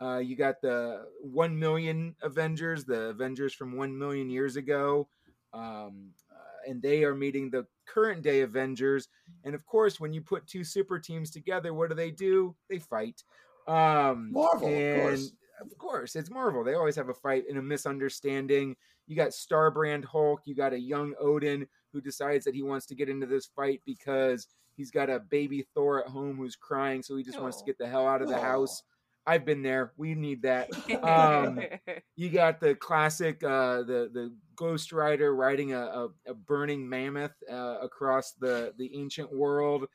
[0.01, 5.07] Uh, you got the 1 million Avengers, the Avengers from 1 million years ago.
[5.53, 9.09] Um, uh, and they are meeting the current day Avengers.
[9.43, 12.55] And of course, when you put two super teams together, what do they do?
[12.69, 13.23] They fight.
[13.67, 15.31] Um, Marvel, of course.
[15.61, 16.63] Of course, it's Marvel.
[16.63, 18.75] They always have a fight and a misunderstanding.
[19.05, 20.41] You got Starbrand Hulk.
[20.45, 23.81] You got a young Odin who decides that he wants to get into this fight
[23.85, 27.65] because he's got a baby Thor at home who's crying, so he just wants to
[27.65, 28.41] get the hell out of the Aw.
[28.41, 28.81] house.
[29.25, 29.93] I've been there.
[29.97, 30.69] We need that.
[31.03, 31.59] Um,
[32.15, 37.35] you got the classic, uh, the the Ghost Rider riding a, a, a burning mammoth
[37.49, 39.87] uh, across the the ancient world.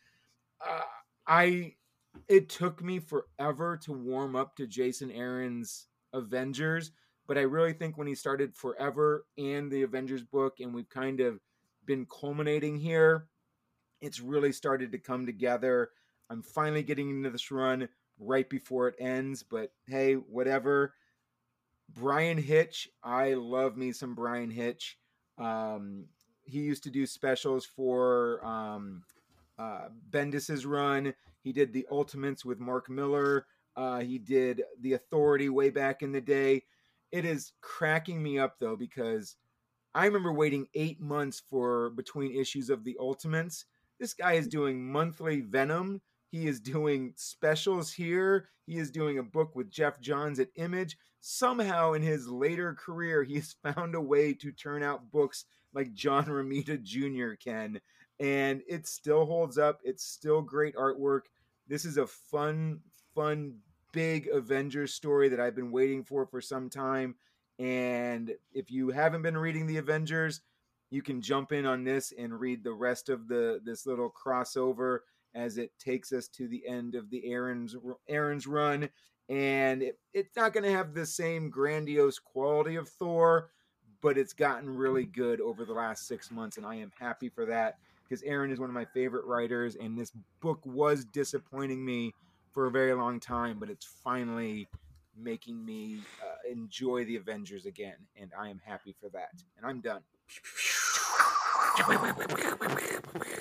[0.64, 0.82] Uh,
[1.26, 1.74] I
[2.28, 6.92] it took me forever to warm up to Jason Aaron's Avengers,
[7.26, 11.20] but I really think when he started Forever and the Avengers book, and we've kind
[11.20, 11.40] of
[11.84, 13.26] been culminating here,
[14.00, 15.90] it's really started to come together.
[16.30, 17.88] I'm finally getting into this run
[18.18, 20.94] right before it ends, but hey, whatever.
[21.88, 24.98] Bryan Hitch, I love me some Bryan Hitch.
[25.38, 26.06] Um,
[26.44, 29.02] he used to do specials for um,
[29.58, 31.14] uh, Bendis's run.
[31.42, 33.46] He did the Ultimates with Mark Millar.
[33.76, 36.64] Uh, he did the Authority way back in the day.
[37.12, 39.36] It is cracking me up though because
[39.94, 43.64] I remember waiting eight months for between issues of the Ultimates.
[43.98, 46.02] This guy is doing monthly Venom.
[46.36, 48.50] He is doing specials here.
[48.66, 50.98] He is doing a book with Geoff Johns at Image.
[51.22, 55.94] Somehow in his later career, he has found a way to turn out books like
[55.94, 57.36] John Romita Jr.
[57.42, 57.80] can.
[58.20, 59.80] and it still holds up.
[59.82, 61.22] It's still great artwork.
[61.68, 62.80] This is a fun,
[63.14, 63.56] fun,
[63.92, 67.14] big Avengers story that I've been waiting for for some time.
[67.58, 70.42] And if you haven't been reading the Avengers,
[70.90, 74.98] you can jump in on this and read the rest of the this little crossover
[75.36, 77.76] as it takes us to the end of the Aaron's
[78.08, 78.88] Aaron's run.
[79.28, 83.50] And it, it's not going to have the same grandiose quality of Thor,
[84.00, 87.44] but it's gotten really good over the last six months, and I am happy for
[87.46, 92.14] that because Aaron is one of my favorite writers, and this book was disappointing me
[92.52, 94.68] for a very long time, but it's finally
[95.18, 99.32] making me uh, enjoy the Avengers again, and I am happy for that.
[99.58, 100.02] And I'm done.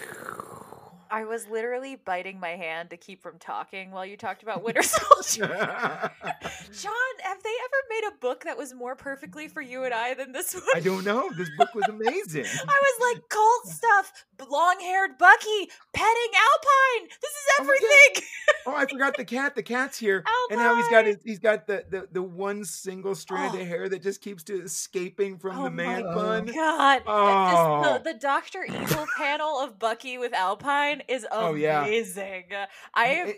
[1.15, 4.83] I was literally biting my hand to keep from talking while you talked about Winter
[4.83, 5.47] Soldier.
[5.47, 10.13] John, have they ever made a book that was more perfectly for you and I
[10.13, 10.63] than this one?
[10.75, 11.29] I don't know.
[11.37, 12.43] This book was amazing.
[12.45, 17.07] I was like, cult stuff, long haired Bucky, petting Alpine.
[17.21, 18.23] This is Oh everything.
[18.67, 19.55] Oh, I forgot the cat.
[19.55, 22.65] The cat's here, oh and now he's got his, he's got the, the the one
[22.65, 23.61] single strand Oh.
[23.61, 26.45] of hair that just keeps to escaping from Oh the man bun.
[26.47, 27.03] God.
[27.07, 27.99] Oh.
[28.03, 31.83] The, the Doctor Evil panel of Bucky with Alpine is Oh, yeah.
[31.85, 32.45] amazing.
[32.93, 33.33] I am.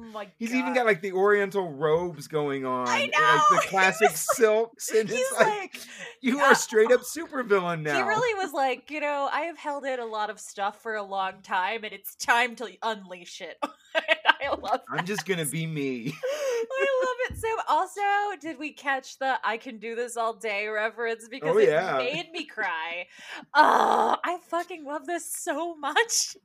[0.00, 0.58] Oh my He's God.
[0.58, 3.56] even got like the Oriental robes going on, I know!
[3.56, 5.76] like the classic silks, and He's it's like, like,
[6.20, 6.44] you yeah.
[6.44, 7.96] are straight up supervillain now.
[7.96, 10.94] He really was like, you know, I have held in a lot of stuff for
[10.94, 13.56] a long time, and it's time to unleash it.
[14.40, 14.80] I love.
[14.88, 16.14] I'm just gonna be me.
[16.24, 17.48] I love it so.
[17.68, 18.00] Also,
[18.40, 21.24] did we catch the "I can do this all day" reference?
[21.24, 23.06] Oh, because Oh, it made me cry.
[23.54, 26.36] Oh, I fucking love this so much.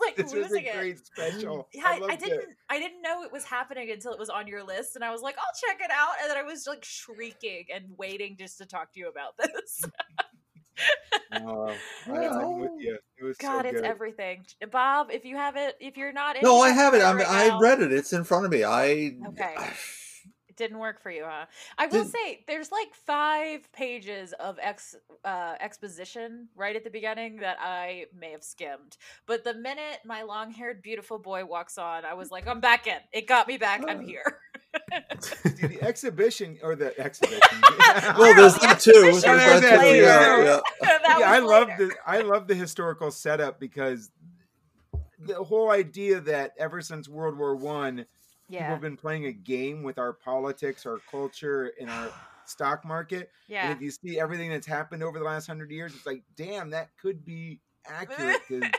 [0.00, 0.74] I was like This was losing a it.
[0.76, 1.68] great special.
[1.72, 2.40] Yeah, I, I didn't.
[2.40, 2.48] It.
[2.68, 5.22] I didn't know it was happening until it was on your list, and I was
[5.22, 8.66] like, "I'll check it out." And then I was like shrieking and waiting just to
[8.66, 9.84] talk to you about this.
[11.32, 11.74] Oh,
[12.06, 12.12] I'm
[12.60, 12.96] with oh, you.
[13.20, 13.84] It was God, so it's good.
[13.84, 14.44] everything.
[14.70, 16.98] Bob, if you have it, if you're not, No, I have it.
[16.98, 17.92] that I'm, right I now- read it.
[17.92, 18.62] It's in front of me.
[18.64, 19.16] I.
[19.28, 19.54] Okay.
[19.58, 19.72] It
[20.58, 21.46] didn't work for you, huh?
[21.78, 24.94] I will Did- say there's like five pages of ex
[25.24, 28.98] uh, exposition right at the beginning that I may have skimmed.
[29.26, 32.86] But the minute my long haired beautiful boy walks on, I was like, I'm back
[32.86, 32.98] in.
[33.12, 33.82] It got me back.
[33.88, 34.06] I'm Oh.
[34.06, 34.38] here.
[35.20, 37.40] See, the exhibition or the exhibition.
[38.18, 38.92] Well, there's the that too.
[38.92, 40.02] There's exhibition that was later.
[40.04, 40.98] Yeah, yeah.
[41.18, 44.10] Yeah, I was love the I love the historical setup because
[45.18, 48.04] the whole idea that ever since World War One,
[48.48, 48.70] people Yeah.
[48.70, 52.10] have been playing a game with our politics, our culture, and our
[52.46, 53.30] stock market.
[53.46, 53.68] Yeah.
[53.68, 56.70] And if you see everything that's happened over the last hundred years, it's like, damn,
[56.70, 58.40] that could be accurate.
[58.48, 58.72] 'cause it's pretty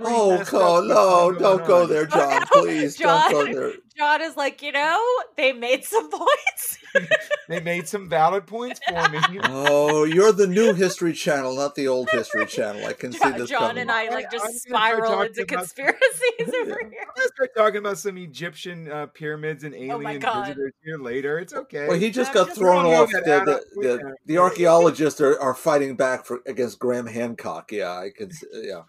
[0.00, 1.88] Oh, messed God, no, don't go on.
[1.88, 2.40] there, John.
[2.54, 3.72] no, Please, don't go there.
[3.96, 5.00] John is like, you know,
[5.36, 6.78] they made some points.
[7.48, 9.18] They made some valid points for me.
[9.44, 12.86] Oh, you're the new History Channel, not the old History Channel.
[12.86, 15.26] I can see John, this John and I I- like I'm just gonna spiral talking
[15.26, 16.88] into about- conspiracies over Yeah.
[16.88, 17.06] here.
[17.18, 20.46] Let's start talking about some Egyptian uh, pyramids and Oh alien God.
[20.46, 21.38] visitors here later.
[21.38, 21.86] It's okay.
[21.88, 23.10] Well, he just I'm got just thrown off.
[23.10, 27.72] The, the, the, the archaeologists are, are fighting back for against Graham Hancock.
[27.72, 28.30] Yeah, I can.
[28.30, 28.82] s- Yeah,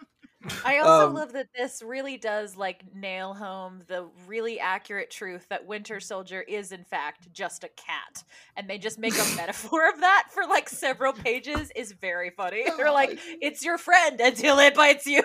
[0.63, 5.47] I also Um, love that this really does like nail home the really accurate truth
[5.49, 8.23] that Winter Soldier is in fact just a cat,
[8.55, 12.65] and they just make a metaphor of that for like several pages is very funny.
[12.77, 15.23] They're like, "It's your friend until it bites you."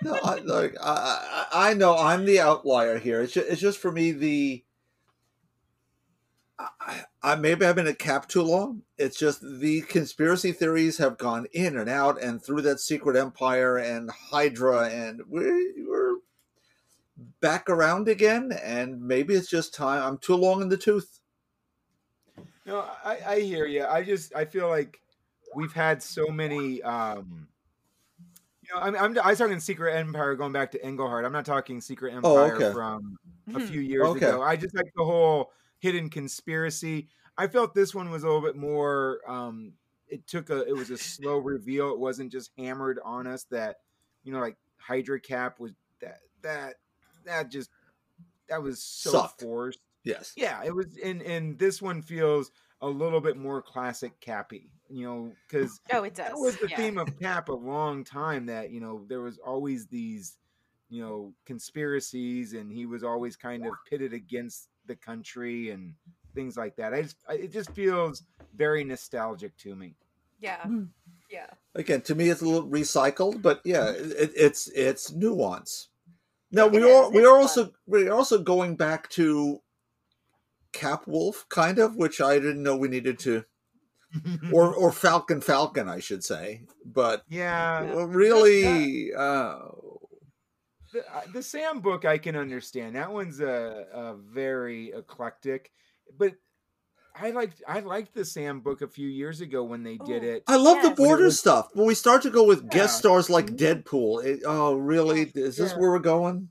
[0.00, 3.22] no, I, like I, I I know I'm the outlier here.
[3.22, 4.64] It's just, it's just for me the.
[6.80, 8.82] I, I maybe I've been at cap too long.
[8.98, 13.76] It's just the conspiracy theories have gone in and out and through that secret empire
[13.78, 16.18] and Hydra, and we're we're
[17.40, 18.52] back around again.
[18.52, 20.02] And maybe it's just time.
[20.02, 21.20] I'm too long in the tooth.
[22.64, 23.84] No, I, I hear you.
[23.84, 25.00] I just I feel like
[25.54, 26.82] we've had so many.
[26.82, 27.48] um
[28.62, 31.24] You know, I'm, I'm I was talking Secret Empire going back to Englehart.
[31.24, 32.72] I'm not talking Secret Oh, Empire okay.
[32.72, 33.16] from
[33.54, 33.66] a Hmm.
[33.66, 34.26] few years Okay.
[34.26, 34.40] ago.
[34.42, 35.52] I just like the whole
[35.82, 37.08] hidden conspiracy.
[37.36, 39.20] I felt this one was a little bit more.
[39.26, 39.74] um
[40.08, 40.66] It took a.
[40.66, 41.90] It was a slow reveal.
[41.90, 43.78] It wasn't just hammered on us that
[44.24, 46.74] you know, like Hydra Cap was that that
[47.26, 47.70] that just
[48.48, 49.42] that was so Sucked.
[49.42, 49.80] forced.
[50.04, 50.32] Yes.
[50.36, 52.50] Yeah, it was, and and this one feels
[52.80, 56.28] a little bit more classic Cappy, you know, because oh, it does.
[56.28, 56.76] that was the yeah.
[56.76, 58.46] theme of Cap a long time.
[58.46, 60.36] That you know there was always these,
[60.90, 65.94] you know, conspiracies, and he was always kind of pitted against the country and
[66.34, 66.94] things like that.
[66.94, 68.22] I just, I, it just feels
[68.54, 69.94] very nostalgic to me.
[70.40, 70.84] Yeah, Hmm.
[71.30, 71.46] yeah.
[71.74, 75.88] Again, to me, it's a little recycled, but yeah, it, it's it's nuance.
[76.50, 77.40] Now It we is, are we it's are fun.
[77.42, 79.60] also we're also going back to
[80.72, 83.44] Cap Wolf, kind of, which I didn't know we needed to
[84.52, 86.62] or or Falcon Falcon, I should say.
[86.84, 89.58] But yeah, really, uh,
[90.92, 92.96] the, uh, the Sam book I can understand.
[92.96, 95.70] That one's a, a very eclectic,
[96.18, 96.34] but
[97.14, 100.28] I liked I liked the Sam book a few years ago when they did Oh.
[100.28, 100.44] it.
[100.46, 100.88] I love Yes.
[100.88, 101.68] the border stuff.
[101.74, 105.30] When we start to go with guest stars like Deadpool, it, oh really?
[105.34, 105.78] Is this Yeah.
[105.78, 106.50] where we're going?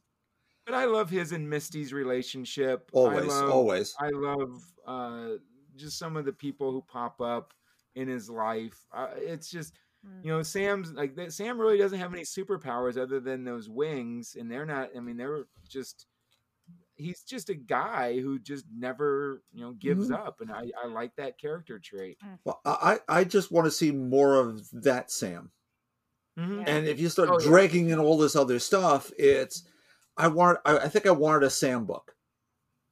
[0.66, 2.92] But I love his and Misty's relationship.
[2.94, 3.96] I Always, love, always.
[4.00, 5.30] I love uh,
[5.76, 7.54] just some of the people who pop up
[7.96, 8.86] in his life.
[8.94, 9.74] Uh, it's just
[10.06, 10.26] Mm.
[10.26, 11.32] you know Sam's like that.
[11.34, 14.90] Sam really doesn't have any superpowers other than those wings, and they're not.
[14.96, 16.08] I mean, they're just.
[16.96, 20.16] He's just a guy who just never, you know, gives Mhm.
[20.20, 22.20] up, and I, I like that character trait.
[22.44, 25.52] Well, I I just want to see more of that Sam.
[26.38, 26.60] Mhm.
[26.60, 26.64] Yeah.
[26.76, 27.48] And if you start Oh, yeah.
[27.48, 29.64] dragging in all this other stuff, it's
[30.18, 32.16] I want I, I think I wanted a Sam book,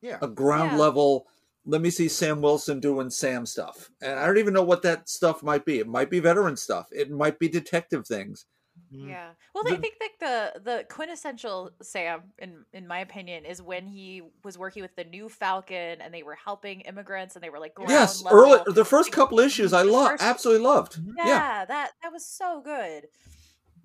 [0.02, 0.78] Yeah, a ground Yeah.
[0.78, 1.28] level.
[1.66, 5.08] Let me see Sam Wilson doing Sam stuff, and I don't even know what that
[5.10, 5.80] stuff might be.
[5.80, 6.88] It might be veteran stuff.
[6.92, 8.46] It might be detective things.
[8.94, 9.10] Mhm.
[9.10, 9.32] Yeah.
[9.54, 13.86] Well, The- I think like the the quintessential Sam, in in my opinion, is when
[13.86, 17.60] he was working with the new Falcon and they were helping immigrants and they were
[17.60, 18.40] like ground yes, level.
[18.40, 20.98] early the first couple issues I The love, absolutely loved.
[21.18, 23.10] Yeah, Yeah, that that was so good.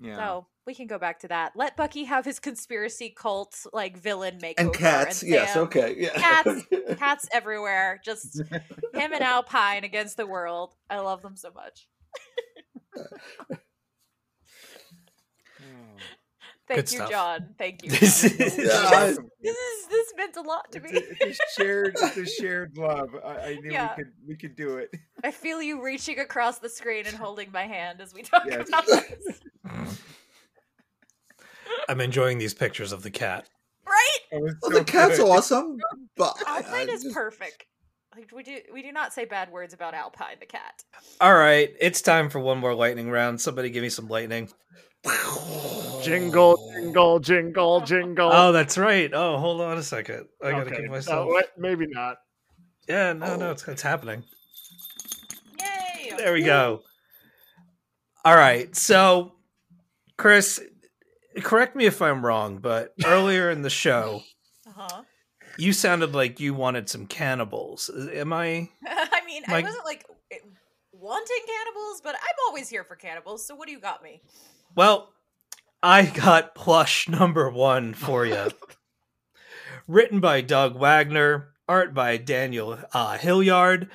[0.04, 0.16] Yeah.
[0.16, 1.52] So we can go back to that.
[1.56, 4.54] Let Bucky have his conspiracy cult like villain makeover.
[4.58, 5.22] and cats.
[5.22, 6.10] and yes, okay, yeah.
[6.10, 6.62] Cats.
[6.98, 8.00] Cats everywhere.
[8.04, 8.60] Just him
[9.12, 10.74] and Alpine against the world.
[10.88, 11.88] I love them so much.
[15.60, 15.96] Oh.
[16.66, 17.10] Thank Good you, stuff.
[17.10, 17.54] John.
[17.58, 17.90] Thank you.
[17.90, 19.18] This this is- Yeah, I- is
[19.90, 20.98] this meant a lot to It's me.
[20.98, 23.10] a, it's a shared, it's shared love.
[23.24, 23.94] I, I knew Yeah.
[23.96, 24.90] we could, we could do it.
[25.22, 28.66] I feel you reaching across the screen and holding my hand as we talk Yes.
[28.68, 29.40] about this.
[31.88, 33.48] I'm enjoying these pictures of the cat.
[33.86, 34.18] Right?
[34.32, 35.28] Well, so the cat's good.
[35.28, 35.76] awesome,
[36.16, 37.66] but I- I Alpine is just- perfect.
[38.16, 40.84] Like we do we do not say bad words about Alpine the cat.
[41.20, 43.40] All right, it's time for one more lightning round.
[43.40, 44.48] Somebody give me some lightning.
[46.02, 48.30] Jingle, jingle, jingle, jingle.
[48.32, 49.10] Oh, that's right.
[49.12, 50.26] Oh, hold on a second.
[50.42, 50.76] I gotta Okay.
[50.76, 51.28] give No, myself.
[51.32, 52.18] wait, maybe not.
[52.88, 54.24] Yeah, no, no, it's, it's happening.
[55.60, 56.12] Yay!
[56.18, 56.82] There we go.
[58.24, 59.32] All right, so
[60.18, 60.62] Chris,
[61.42, 64.22] correct me if I'm wrong, but earlier in the show,
[64.66, 65.02] Uh-huh.
[65.58, 67.90] you sounded like you wanted some cannibals.
[68.12, 68.68] Am I?
[68.86, 70.04] I mean, I Like- wasn't like
[70.92, 73.46] wanting cannibals, but I'm always here for cannibals.
[73.46, 74.20] So what do you got me?
[74.76, 75.12] Well,
[75.84, 78.48] I got plush number one for you.
[79.86, 83.88] Written by Doug Wagner, art by Daniel uh, Hillyard,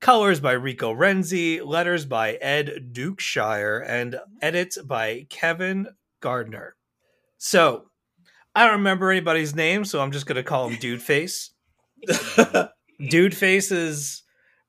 [0.00, 5.86] colors by Rico Renzi, letters by Ed Dukeshire, and edits by Kevin
[6.20, 6.74] Gardner.
[7.38, 7.84] So,
[8.56, 11.50] I don't remember anybody's name, so I'm just going to call him Dude Face.
[13.08, 14.22] Dude Face is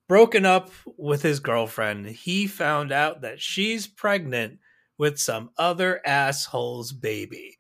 [0.08, 2.06] broken up with his girlfriend.
[2.06, 4.60] He found out that she's pregnant
[4.98, 7.58] with some other asshole's baby.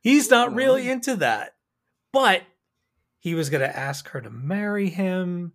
[0.00, 1.54] He's not really into that,
[2.12, 2.42] but
[3.18, 5.52] he was going to ask her to marry him.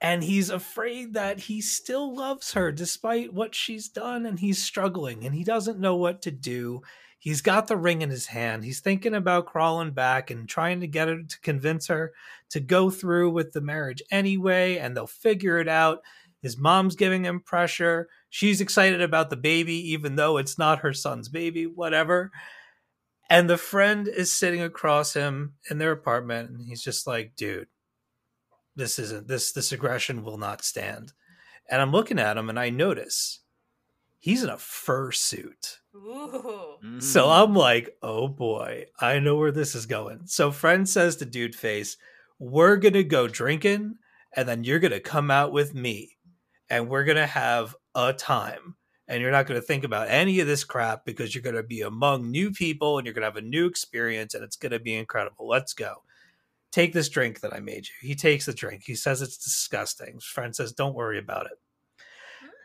[0.00, 5.24] And he's afraid that he still loves her despite what she's done, and he's struggling
[5.24, 6.82] and he doesn't know what to do.
[7.18, 8.62] He's got the ring in his hand.
[8.62, 12.12] He's thinking about crawling back and trying to get her to convince her
[12.50, 16.02] to go through with the marriage anyway, and they'll figure it out.
[16.40, 18.08] His mom's giving him pressure.
[18.30, 22.30] She's excited about the baby, even though it's not her son's baby, whatever.
[23.30, 27.68] And the friend is sitting across him in their apartment, and he's just like, dude,
[28.76, 31.12] this isn't this this aggression will not stand.
[31.68, 33.40] And I'm looking at him and I notice
[34.18, 35.78] he's in a fursuit.
[35.94, 36.78] Ooh.
[37.00, 37.28] So.
[37.28, 40.22] I'm like, oh boy, I know where this is going.
[40.26, 41.96] So friend says to dude face,
[42.38, 43.96] we're gonna go drinking,
[44.34, 46.16] and then you're gonna come out with me,
[46.70, 47.74] and we're gonna have
[48.06, 48.76] a time.
[49.06, 52.30] And you're not gonna think about any of this crap because you're gonna be among
[52.30, 55.48] new people and you're gonna have a new experience and it's gonna be incredible.
[55.48, 56.02] Let's go.
[56.70, 58.08] Take this drink that I made you.
[58.08, 58.82] He takes the drink.
[58.84, 60.14] He says it's disgusting.
[60.14, 61.58] His friend says, Don't worry about it.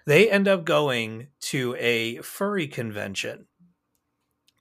[0.06, 3.48] They end up going to a furry convention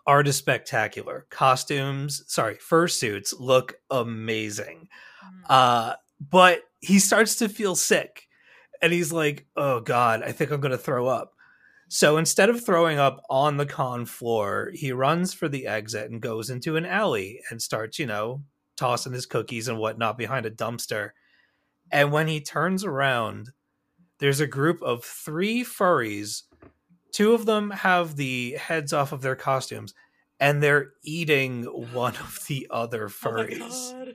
[0.07, 1.27] art is spectacular.
[1.31, 4.89] Costumes, sorry, fursuits look amazing.
[5.25, 5.51] Mm.
[5.51, 5.95] Uh,
[6.31, 8.27] but he starts to feel sick
[8.83, 11.33] and he's like, oh God, I think I'm going to throw up.
[11.89, 16.21] So instead of throwing up on the con floor, he runs for the exit and
[16.21, 18.43] goes into an alley and starts, you know,
[18.77, 21.11] tossing his cookies and whatnot behind a dumpster.
[21.91, 23.51] And when he turns around,
[24.19, 26.43] there's a group of three furries.
[27.13, 29.93] Two of them have the heads off of their costumes,
[30.41, 33.93] and they're eating one of the other Oh furries.
[33.93, 34.15] God.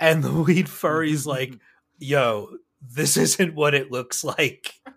[0.00, 1.58] and the lead furry's like,
[1.98, 2.48] yo,
[2.92, 4.74] this isn't what it looks like.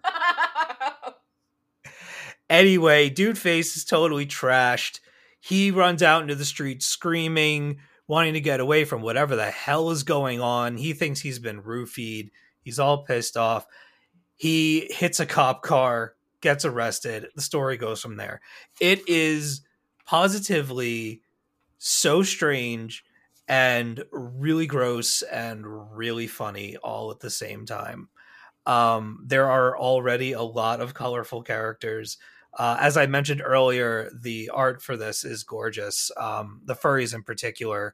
[2.50, 5.00] Anyway, Dude Face is totally trashed.
[5.40, 9.92] He runs out into the street screaming, wanting to get away from whatever the hell
[9.92, 10.78] is going on.
[10.78, 12.30] He thinks he's been roofied.
[12.62, 13.66] He's all pissed off.
[14.36, 17.28] He hits a cop car, gets arrested.
[17.36, 18.42] The story goes from there.
[18.80, 19.62] It is
[20.06, 21.22] positively
[21.78, 23.04] so strange
[23.48, 25.66] and really gross and
[25.96, 28.10] really funny all at the same time.
[28.66, 32.18] Um, there are already a lot of colorful characters.
[32.58, 36.12] Uh, as I mentioned earlier, the art for this is gorgeous.
[36.18, 37.94] Um, the furries, in particular,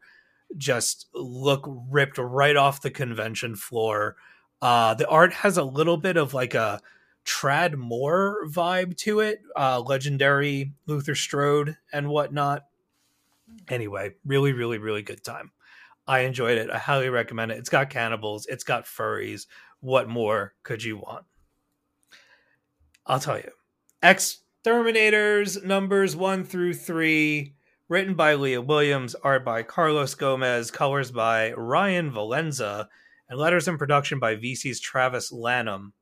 [0.58, 4.16] just look ripped right off the convention floor.
[4.62, 6.82] Uh, the art has a little bit of like a
[7.26, 12.64] Tradd Moore vibe to it, uh, legendary Luther Strode and whatnot.
[13.70, 15.52] Anyway, really, really, really good time.
[16.08, 16.70] I enjoyed it.
[16.70, 17.58] I highly recommend it.
[17.58, 19.46] It's got cannibals, it's got furries.
[19.80, 21.26] What more could you want?
[23.06, 23.52] I'll tell you.
[24.02, 27.56] X-Terminators numbers one through three,
[27.90, 32.88] written by Leah Williams, art by Carlos Gomez, colors by Ryan Valenza,
[33.30, 35.94] and letters and production by VC's Travis Lanham.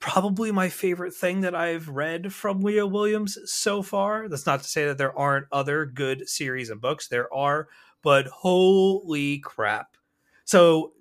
[0.00, 4.28] Probably my favorite thing that I've read from Leah Williams so far.
[4.28, 7.08] That's not to say that there aren't other good series and books.
[7.08, 7.68] There are,
[8.02, 9.96] but holy crap.
[10.44, 10.92] So,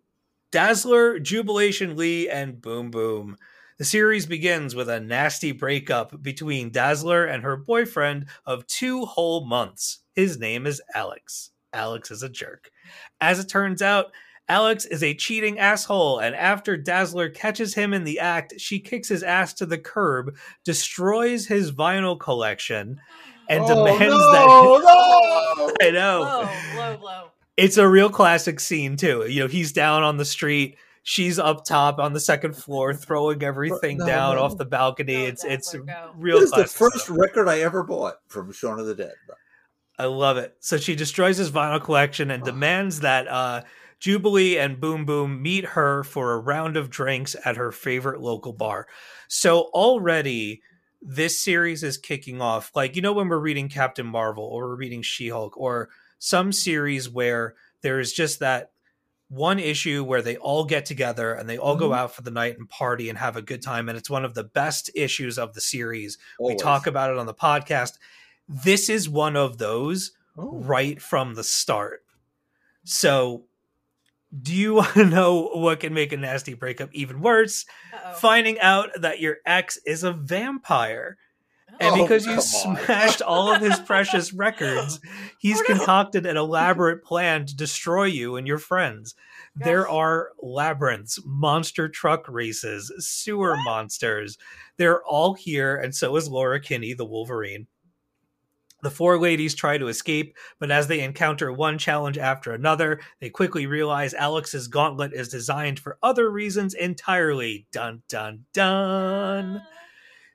[0.51, 3.37] Dazzler, Jubilation Lee, and Boom Boom.
[3.77, 9.45] The series begins with a nasty breakup between Dazzler and her boyfriend of two whole
[9.45, 9.99] months.
[10.13, 11.51] His name is Alex.
[11.71, 12.71] Alex is a jerk.
[13.21, 14.07] As it turns out,
[14.49, 19.09] Alex is a cheating asshole, and after Dazzler catches him in the act, she kicks
[19.09, 22.99] his ass to the curb, destroys his vinyl collection,
[23.49, 24.45] and Oh, demands no, that.
[24.85, 25.73] no!
[25.87, 26.19] I know
[26.75, 27.23] Low, low, low.
[27.57, 29.25] it's a real classic scene too.
[29.27, 33.43] You know, he's down on the street, she's up top on the second floor, throwing
[33.43, 34.43] everything No, down no.
[34.43, 35.13] off the balcony.
[35.13, 36.11] Go, it's it's go.
[36.15, 36.39] real.
[36.39, 37.17] This is the first stuff.
[37.17, 39.13] record I ever bought from Shaun of the Dead.
[39.99, 40.55] I love it.
[40.59, 43.63] So she destroys his vinyl collection and demands that uh,
[43.99, 48.53] Jubilee and Boom Boom meet her for a round of drinks at her favorite local
[48.53, 48.87] bar.
[49.27, 50.61] So already
[51.01, 52.71] this series is kicking off.
[52.75, 56.51] Like, you know, when we're reading Captain Marvel or we're reading She Hulk or some
[56.51, 58.71] series where there's just that
[59.29, 61.97] one issue where they all get together and they all go Mhm.
[61.97, 63.89] out for the night and party and have a good time.
[63.89, 66.17] And it's one of the best issues of the series.
[66.39, 67.97] We talk about it on the podcast.
[68.47, 70.51] This is one of those Oh.
[70.61, 72.05] right from the start.
[72.85, 73.43] So,
[74.41, 77.65] do you want to know what can make a nasty breakup even worse?
[77.93, 78.13] Uh-oh.
[78.13, 81.17] Finding out that your ex is a vampire.
[81.79, 82.77] And Oh, because you come on.
[82.85, 84.99] smashed all of his precious records,
[85.37, 85.75] he's Oh, no.
[85.75, 89.13] concocted an elaborate plan to destroy you and your friends.
[89.55, 94.37] There are labyrinths, monster truck races, sewer monsters.
[94.77, 97.67] They're all here, and so is Laura Kinney, the Wolverine.
[98.83, 103.29] The four ladies try to escape, but as they encounter one challenge after another, they
[103.29, 107.65] quickly realize Alex's gauntlet is designed for other reasons entirely.
[107.71, 109.63] Dun dun dun.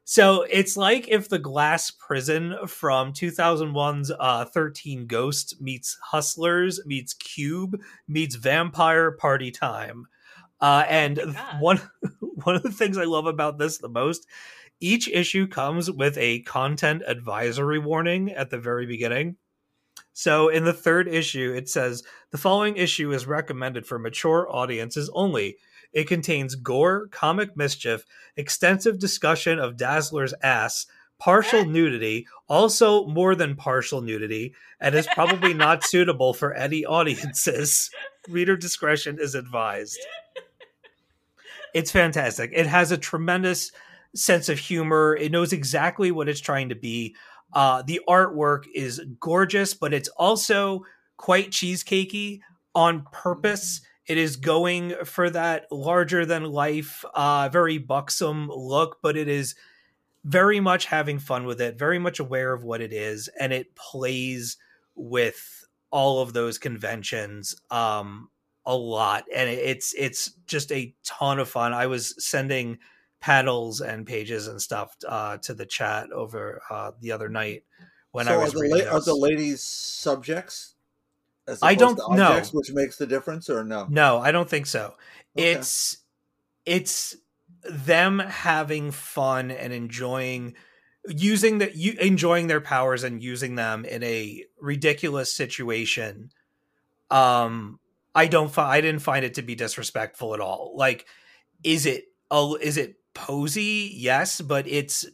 [0.05, 7.15] So it's like if the glass prison from 2001's uh, 13 Ghosts meets Hustlers, meets
[7.15, 10.07] Cube, meets Vampire Party Time.
[10.61, 11.81] Uh, and Oh one
[12.45, 14.27] one of the things I love about this the most,
[14.83, 19.37] each issue comes with a content advisory warning at the very beginning.
[20.13, 25.11] So in the third issue, it says the following issue is recommended for mature audiences
[25.15, 25.57] only.
[25.93, 28.05] It contains gore, comic mischief,
[28.37, 30.87] extensive discussion of Dazzler's ass,
[31.19, 37.91] partial nudity, also more than partial nudity, and is probably not suitable for any audiences.
[38.29, 39.99] Reader discretion is advised.
[41.75, 42.51] It's fantastic.
[42.53, 43.73] It has a tremendous
[44.15, 45.17] sense of humor.
[45.17, 47.17] It knows exactly what it's trying to be.
[47.53, 50.85] Uh, the artwork is gorgeous, but it's also
[51.17, 52.41] quite cheesecakey
[52.75, 53.81] on purpose.
[54.07, 59.55] It is going for that larger than life, uh, very buxom look, but it is
[60.25, 63.75] very much having fun with it, very much aware of what it is, and it
[63.75, 64.57] plays
[64.95, 68.29] with all of those conventions um,
[68.65, 71.73] a lot, and it's it's just a ton of fun.
[71.73, 72.79] I was sending
[73.23, 77.63] panels and pages and stuff uh, to the chat over uh, the other night
[78.11, 80.75] when so I are was the, reading la- are the ladies subjects?
[81.49, 82.43] As I don't know.
[82.53, 83.87] which makes the difference, or no?
[83.89, 84.95] No, I don't think so.
[85.37, 85.53] Okay.
[85.53, 85.99] It's
[86.67, 87.17] it's
[87.65, 90.55] them having fun and enjoying
[91.09, 96.31] using the you enjoying their powers and using them in a ridiculous situation
[97.11, 97.81] um
[98.15, 100.75] I don't find I didn't find it to be disrespectful at all.
[100.77, 101.07] Like,
[101.65, 103.93] is it a is it posy?
[103.95, 105.07] Yes, but it's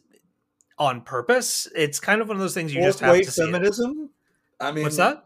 [0.77, 1.67] on purpose.
[1.75, 3.41] It's kind of one of those things you Fourth just have wave to see.
[3.43, 3.45] it.
[3.45, 4.09] feminism.
[4.59, 5.25] I mean, What's that?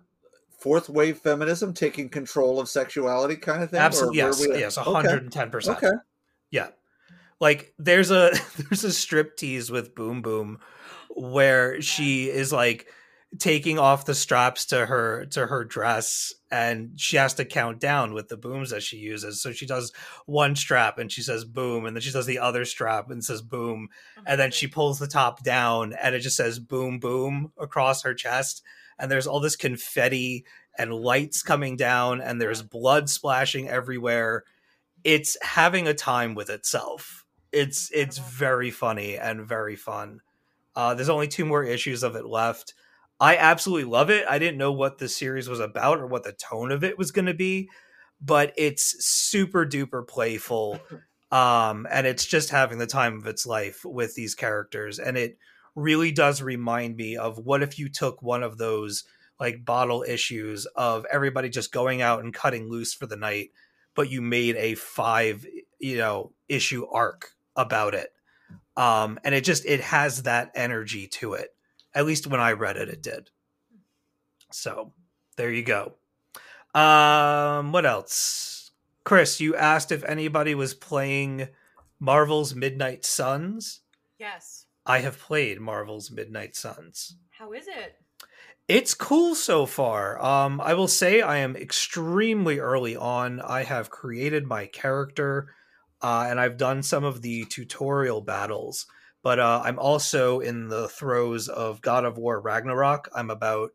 [0.60, 3.80] Fourth wave feminism taking control of sexuality, kind of thing.
[3.80, 5.78] Absolutely, yes, yes, hundred and ten percent.
[5.78, 5.92] Okay.
[6.52, 6.70] Yeah.
[7.42, 10.60] Like there's a there's a strip tease with Boom Boom
[11.16, 12.88] where she is like
[13.40, 18.14] taking off the straps to her to her dress and she has to count down
[18.14, 19.42] with the booms that she uses.
[19.42, 19.92] So she does
[20.26, 23.42] one strap and she says boom and then she does the other strap and says
[23.42, 23.90] boom
[24.26, 28.14] and then she pulls the top down and it just says boom boom across her
[28.14, 28.62] chest.
[29.00, 30.46] And there's all this confetti
[30.78, 34.44] and lights coming down and there's blood splashing everywhere.
[35.04, 37.26] It's having a time with itself.
[37.52, 40.20] It's it's very funny and very fun.
[40.76, 42.76] Uh there's only two more issues of it left
[43.24, 44.26] i absolutely love it.
[44.30, 47.12] I didn't know what the series was about or what the tone of it was
[47.12, 47.70] going to be
[48.22, 50.80] but it's super duper playful
[51.32, 55.38] um and it's just having the time of its life with these characters and it
[55.76, 59.06] really does remind me of what if you took one of those
[59.40, 63.50] like bottle issues of everybody just going out and cutting loose for the night
[63.96, 65.46] but you made a five
[65.80, 68.12] you know issue arc about it
[68.78, 71.50] um and it just it has that energy to it
[71.96, 73.30] at least when i read it it did
[74.52, 74.94] so
[75.38, 75.94] there you go
[76.80, 78.72] um what else
[79.04, 81.48] chris you asked if anybody was playing
[82.00, 83.82] marvel's midnight suns
[84.20, 84.66] Yes.
[84.86, 87.96] i have played marvel's midnight suns How is it?
[88.70, 90.24] it's cool so far.
[90.24, 93.42] Um, I will say I am extremely early on.
[93.42, 95.54] I have created my character,
[96.02, 98.86] uh, and I've done some of the tutorial battles.
[99.24, 103.10] But uh, I'm also in the throes of God of War Ragnarok.
[103.16, 103.72] I'm about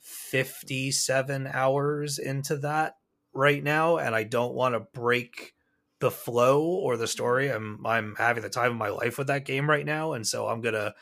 [0.00, 2.96] 57 hours into that
[3.32, 5.54] right now, and I don't want to break
[6.00, 7.52] the flow or the story.
[7.52, 10.48] I'm I'm having the time of my life with that game right now, and so
[10.48, 10.94] I'm gonna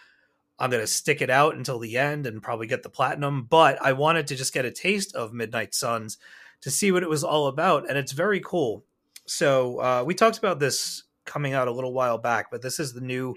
[0.58, 3.44] I'm to stick it out until the end and probably get the platinum.
[3.44, 6.18] But I wanted to just get a taste of Midnight Suns
[6.62, 7.88] to see what it was all about.
[7.88, 8.84] And it's very cool.
[9.26, 12.92] So uh, we talked about this coming out a little while back, but this is
[12.92, 13.34] the new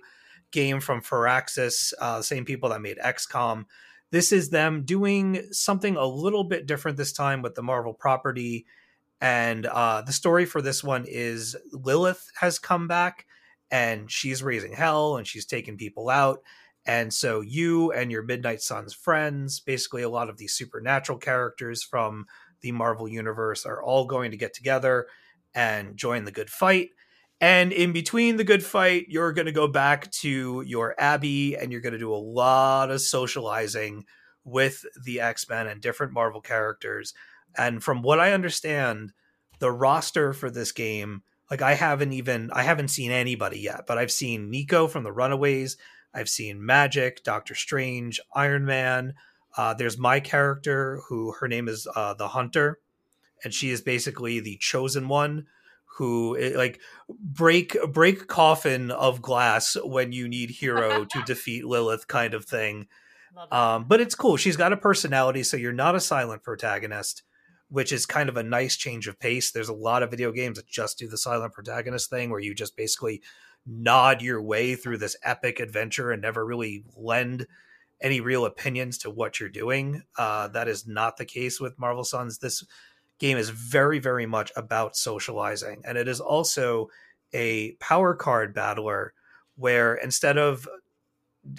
[0.51, 3.65] game from Firaxis, uh, same people that made XCOM.
[4.11, 8.65] This is them doing something a little bit different this time with the Marvel property.
[9.21, 13.25] And uh, the story for this one is Lilith has come back
[13.69, 16.41] and she's raising hell and she's taking people out.
[16.85, 21.83] And so you and your Midnight Suns friends, basically a lot of these supernatural characters
[21.83, 22.25] from
[22.61, 25.07] the Marvel universe, are all going to get together
[25.53, 26.89] and join the good fight.
[27.41, 31.71] And in between the good fight, you're going to go back to your Abbey and
[31.71, 34.05] you're going to do a lot of socializing
[34.43, 37.15] with the X Men and different Marvel characters.
[37.57, 39.11] And from what I understand,
[39.57, 43.97] the roster for this game, like I haven't even I haven't seen anybody yet, but
[43.97, 45.77] I've seen Nico from the Runaways.
[46.13, 49.15] I've seen Magik, Doctor Strange, Iron Man.
[49.57, 52.79] Uh, there's my character who her name is uh, the Hunter,
[53.43, 55.47] and she is basically the chosen one
[55.97, 62.07] who eh, like break break coffin of glass when you need hero to defeat Lilith
[62.07, 62.87] kind of thing.
[63.51, 64.37] Um, but it's cool.
[64.37, 67.23] She's got a personality, so you're not a silent protagonist,
[67.69, 69.51] which is kind of a nice change of pace.
[69.51, 72.53] There's a lot of video games that just do the silent protagonist thing where you
[72.53, 73.21] just basically
[73.65, 77.47] nod your way through this epic adventure and never really lend
[78.01, 80.01] any real opinions to what you're doing.
[80.17, 82.39] Uh, that is not the case with Marvel Suns.
[82.39, 82.63] This
[83.21, 86.89] game is very, very much about socializing, and it is also
[87.33, 89.13] a power card battler
[89.55, 90.67] where instead of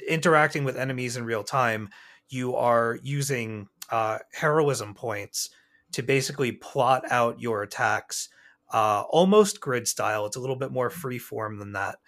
[0.08, 1.88] interacting with enemies in real time,
[2.28, 5.50] you are using uh, heroism points
[5.92, 8.28] to basically plot out your attacks
[8.72, 10.26] uh, almost grid style.
[10.26, 11.98] It's a little bit more free form than that,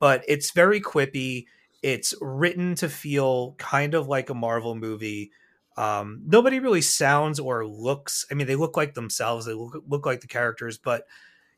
[0.00, 1.46] but it's very quippy.
[1.82, 5.30] It's written to feel kind of like a Marvel movie.
[5.76, 8.24] Um, nobody really sounds or looks.
[8.30, 9.46] I mean, they look like themselves.
[9.46, 11.04] They look, look like the characters, but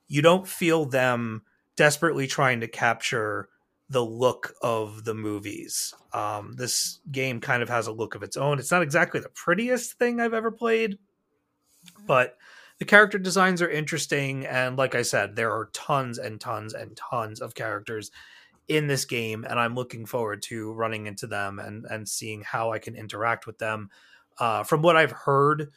[0.09, 1.43] you don't feel them
[1.77, 3.49] desperately trying to capture
[3.89, 5.95] the look of the movies.
[6.13, 8.59] Um, this game kind of has a look of its own.
[8.59, 10.99] It's not exactly the prettiest thing I've ever played,
[12.07, 12.37] but
[12.79, 14.45] the character designs are interesting.
[14.45, 18.11] And like I said, there are tons and tons and tons of characters
[18.69, 22.73] in this game, and I'm looking forward to running into them and and seeing how
[22.73, 23.91] I can interact with them.
[24.39, 25.73] Uh, from what I've heard,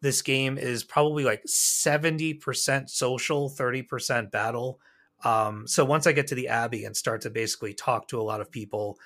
[0.00, 4.80] this game is probably like 70% social, 30% battle.
[5.24, 8.22] Um, so once I get to the Abbey and start to basically talk to a
[8.22, 8.98] lot of people,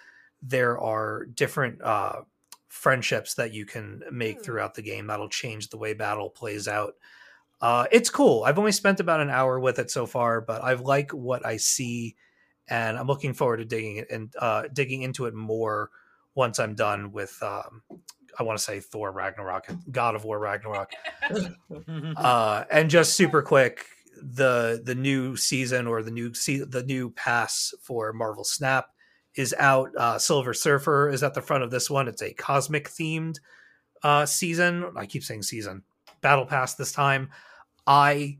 [0.42, 2.22] there are different uh,
[2.68, 4.42] friendships that you can make Hmm.
[4.42, 6.94] throughout the game that'll change the way battle plays out.
[7.60, 8.44] Uh, it's cool.
[8.44, 11.56] I've only spent about an hour with it so far, but I like what I
[11.56, 12.16] see,
[12.68, 15.90] and I'm looking forward to digging it and uh, digging into it more
[16.34, 17.36] once I'm done with.
[17.42, 17.82] Um,
[18.38, 20.92] I want to say Thor Ragnarok, God of War Ragnarok,
[22.16, 23.86] uh, and just super quick
[24.20, 28.86] the the new season or the new se- the new pass for Marvel Snap
[29.34, 29.90] is out.
[29.96, 32.08] Uh, Silver Surfer is at the front of this one.
[32.08, 33.38] It's a cosmic themed
[34.02, 34.92] uh, season.
[34.96, 35.82] I keep saying season
[36.20, 37.30] battle pass this time.
[37.86, 38.38] I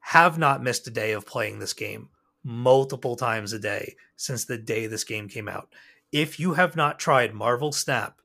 [0.00, 2.08] have not missed a day of playing this game
[2.44, 5.68] multiple times a day since the day this game came out.
[6.12, 8.20] If you have not tried Marvel Snap,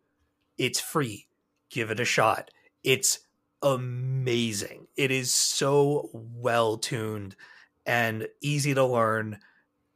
[0.57, 1.27] it's free.
[1.69, 2.51] Give it a shot.
[2.83, 3.19] It's
[3.61, 4.87] amazing.
[4.95, 7.35] It is so well tuned
[7.85, 9.39] and easy to learn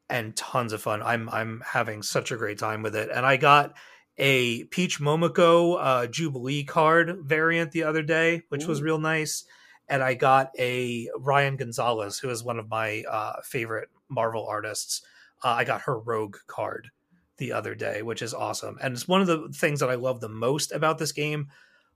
[0.10, 1.02] and tons of fun.
[1.03, 3.10] I'm I'm having such a great time with it.
[3.14, 3.76] And I got
[4.18, 9.45] a Peach Momoko uh, Jubilee card variant the other day, which was real nice.
[9.88, 15.02] And I got a Rian Gonzales, who is one of my uh, favorite Marvel artists.
[15.44, 16.90] Uh, I got her Rogue card
[17.38, 18.78] the other day, which is awesome.
[18.82, 21.48] And it's one of the things that I love the most about this game.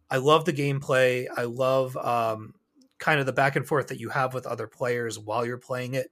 [0.09, 1.25] I love the gameplay.
[1.35, 2.53] I love um,
[2.99, 5.95] kind of the back and forth that you have with other players while you're playing
[5.95, 6.09] it.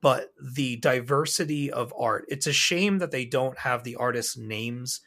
[0.00, 5.00] But the diversity of art, it's a shame that they don't have the artists' names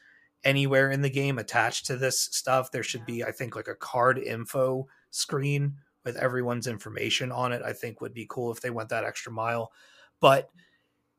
[0.44, 2.70] anywhere in the game attached to this stuff.
[2.70, 5.74] There should be, I think, like a card info screen
[6.04, 7.62] with everyone's information on it.
[7.62, 9.72] I think would be cool if they went that extra mile.
[10.20, 10.50] But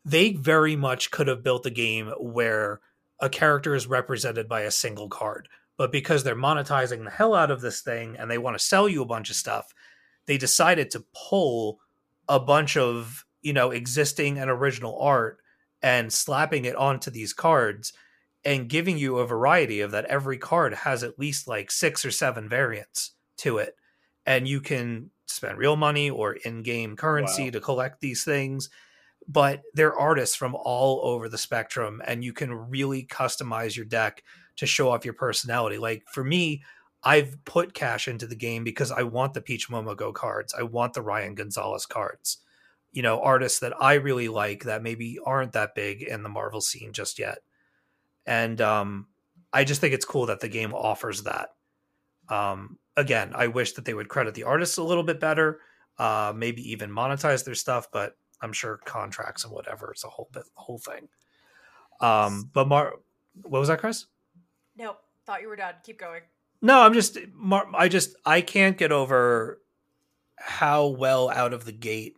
[0.05, 2.80] they very much could have built a game where
[3.19, 5.47] a character is represented by a single card.
[5.77, 8.89] But because they're monetizing the hell out of this thing and they want to sell
[8.89, 9.73] you a bunch of stuff,
[10.26, 11.80] they decided to pull
[12.27, 15.38] a bunch of, you know, existing and original art
[15.81, 17.93] and slapping it onto these cards
[18.43, 22.11] and giving you a variety of that every card has at least like six or
[22.11, 23.76] seven variants to it
[24.26, 27.49] and you can spend real money or in-game currency Wow.
[27.51, 28.69] to collect these things
[29.30, 34.23] but they're artists from all over the spectrum and you can really customize your deck
[34.57, 35.77] to show off your personality.
[35.77, 36.64] Like for me
[37.01, 40.53] i've put cash into the game because i want the peach momoko cards.
[40.57, 42.39] I want the rian gonzales cards.
[42.91, 46.60] You know artists that i really like that maybe aren't that big in the marvel
[46.60, 47.38] scene just yet.
[48.26, 49.07] And um,
[49.53, 51.49] I just think it's cool that the game offers that.
[52.27, 55.61] Um, again, I wish that they would credit the artists a little bit better,
[55.97, 59.91] uh, maybe even monetize their stuff, but I'm sure contracts and whatever.
[59.91, 61.07] It's a whole bit whole thing.
[62.02, 62.94] Um, but Mar,
[63.44, 64.06] what was that, Chris?
[64.78, 64.99] Nope.
[65.26, 65.76] Thought you were done.
[65.84, 66.22] Keep going.
[66.61, 69.61] No, I'm just Mar, I just I can't get over
[70.38, 72.16] how well out of the gate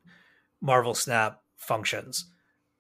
[0.62, 2.26] Marvel Snap functions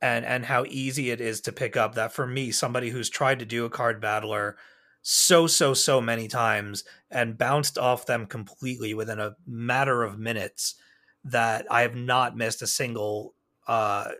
[0.01, 3.39] and and how easy it is to pick up that for me somebody who's tried
[3.39, 4.57] to do a card battler
[5.01, 10.75] so so so many times and bounced off them completely within a matter of minutes
[11.25, 13.33] that I have not missed a single
[13.67, 14.11] uh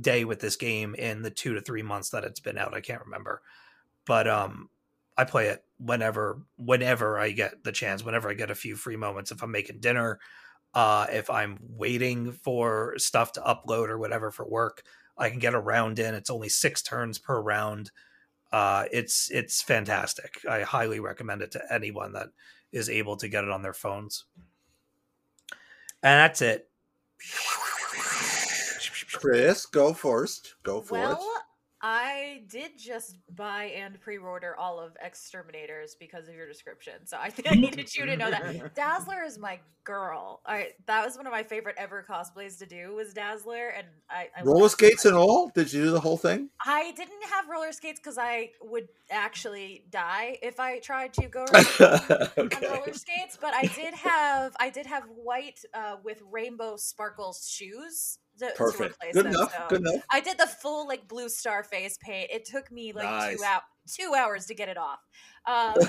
[0.00, 2.80] day with this game in the 2 to 3 months that it's been out I
[2.80, 3.42] can't remember
[4.06, 4.68] but um
[5.16, 8.96] I play it whenever whenever I get the chance whenever I get a few free
[8.96, 10.20] moments if I'm making dinner
[10.74, 14.82] uh, if I'm waiting for stuff to upload or whatever for work,
[15.18, 16.14] I can get a round in.
[16.14, 17.90] It's only six turns per round.
[18.52, 20.40] Uh, it's it's fantastic.
[20.48, 22.28] I highly recommend it to anyone that
[22.72, 24.24] is able to get it on their phones.
[26.02, 26.68] And that's it.
[29.12, 30.54] Chris, go first.
[30.62, 31.39] Go for well, it.
[31.82, 37.06] I did just buy and pre-order all of X-Terminators because of your description.
[37.06, 38.74] So I think I needed you to know that.
[38.74, 40.40] Dazzler is my girl.
[40.44, 44.28] I that was one of my favorite ever cosplays to do was Dazzler, and I,
[44.36, 45.50] I Roller skates and all?
[45.54, 46.50] Did you do the whole thing?
[46.64, 51.44] I didn't have roller skates because I would actually die if I tried to go
[51.52, 53.38] around on roller skates.
[53.40, 58.18] But I did have I did have white uh, with rainbow sparkles shoes.
[58.40, 58.94] To, to Perfect.
[58.94, 59.52] replace Good them, enough.
[59.52, 60.02] so- Good enough.
[60.10, 62.30] I did the full like blue star face paint.
[62.32, 63.38] It took me like Nice.
[63.38, 64.98] two out two hours to get it off.
[65.46, 65.74] Um,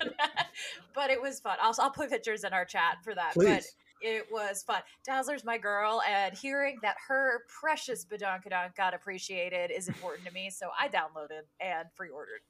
[0.94, 1.56] but it was fun.
[1.60, 3.32] I'll I'll put pictures in our chat for that.
[3.36, 3.64] But
[4.02, 4.82] it was fun.
[5.06, 10.50] Dazzler's my girl, and hearing that her precious Badonkadonk got appreciated is important to me.
[10.50, 12.40] So I downloaded and pre-ordered.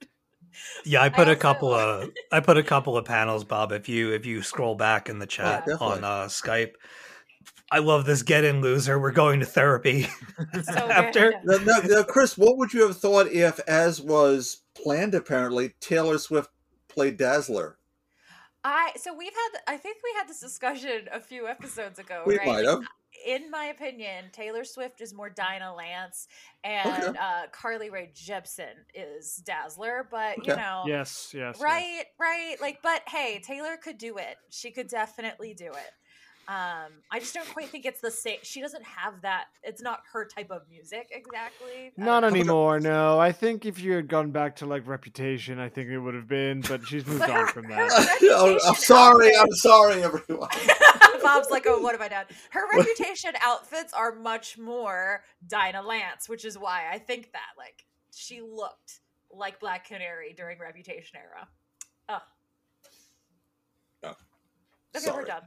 [0.85, 3.73] Yeah, I put a also- couple of I put a couple of panels, Bob.
[3.73, 6.73] If you if you scroll back in the chat Yeah, on uh, Skype,
[7.71, 8.99] I love this get in loser.
[8.99, 10.03] We're going to therapy
[10.65, 11.35] So after.
[11.45, 16.19] Now, now, now, Chris, what would you have thought if, as was planned apparently, Taylor
[16.19, 16.51] Swift
[16.89, 17.79] played Dazzler?
[18.65, 22.39] I so we've had I think we had this discussion a few episodes ago, We
[22.39, 22.47] right?
[22.47, 22.81] might have.
[23.27, 26.29] In my opinion, Taylor Swift is more Dinah Lance,
[26.65, 30.07] and uh, Carly Rae Jepsen is Dazzler.
[30.11, 31.55] But you know, Yes, yes.
[31.57, 31.61] yes.
[31.63, 32.57] right, right.
[32.61, 34.37] Like, but hey, Taylor could do it.
[34.51, 35.93] She could definitely do it.
[36.49, 38.39] Um, I just don't quite think it's the same.
[38.43, 39.47] She doesn't have that.
[39.65, 41.91] It's not her type of music exactly.
[41.97, 42.79] Not don't anymore.
[42.79, 46.15] No, I think if you had gone back to like Reputation, I think it would
[46.15, 46.61] have been.
[46.61, 48.19] But she's moved But on from that.
[48.23, 49.27] Oh, I'm sorry.
[49.35, 50.49] outfit- I'm sorry, everyone.
[51.23, 52.27] Bob's like, oh, what have I done?
[52.51, 57.85] Her reputation outfits are much more Dinah Lance, which is why I think that like
[58.15, 59.01] she looked
[59.33, 61.49] like Black Canary during Reputation era.
[62.09, 62.19] Oh.
[64.05, 64.15] Oh,
[64.97, 65.43] Okay, we're done.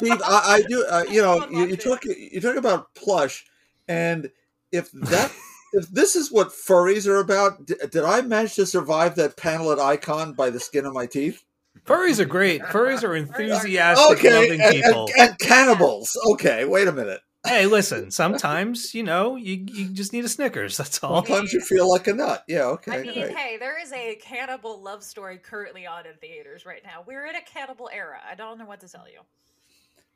[0.00, 0.84] Steve, I, I do.
[0.88, 3.44] Uh, you know, Someone you, you loves talk you talk about plush,
[3.88, 4.30] and
[4.72, 5.32] if that
[5.72, 9.72] if this is what furries are about, d- did I manage to survive that panel
[9.72, 11.44] at Icon by the skin of my teeth?
[11.86, 12.60] Furries are great.
[12.62, 15.08] Furries are enthusiastic, Okay, loving and, and, people.
[15.18, 16.18] and cannibals.
[16.32, 17.20] Okay, wait a minute.
[17.46, 18.10] hey, listen.
[18.10, 20.76] Sometimes you know you you just need a Snickers.
[20.76, 21.24] That's all.
[21.24, 22.44] Sometimes you feel like a nut.
[22.48, 23.36] Yeah, okay, I mean, great.
[23.36, 27.04] hey, there is a cannibal love story currently on in theaters right now.
[27.06, 28.18] We're in a cannibal era.
[28.28, 29.20] I don't know what to tell you.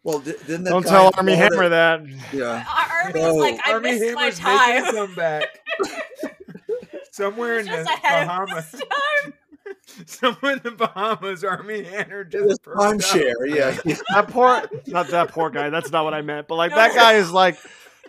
[0.05, 2.33] Well, didn't that Don't tell Armie Florida- Hammer that.
[2.33, 2.65] Yeah.
[2.77, 3.35] Our Armie's No.
[3.35, 4.83] like, I Armie missed my time.
[4.85, 5.61] making a comeback.
[7.11, 8.71] Somewhere in the Bahamas.
[8.73, 9.33] his.
[10.07, 12.93] Somewhere in the Bahamas, Armie Hammer just was perked up.
[12.95, 13.33] timeshare.
[13.49, 13.71] Yeah.
[14.13, 15.71] That poor, not that poor guy.
[15.71, 16.49] That's not what I meant.
[16.49, 17.57] But like that guy is like,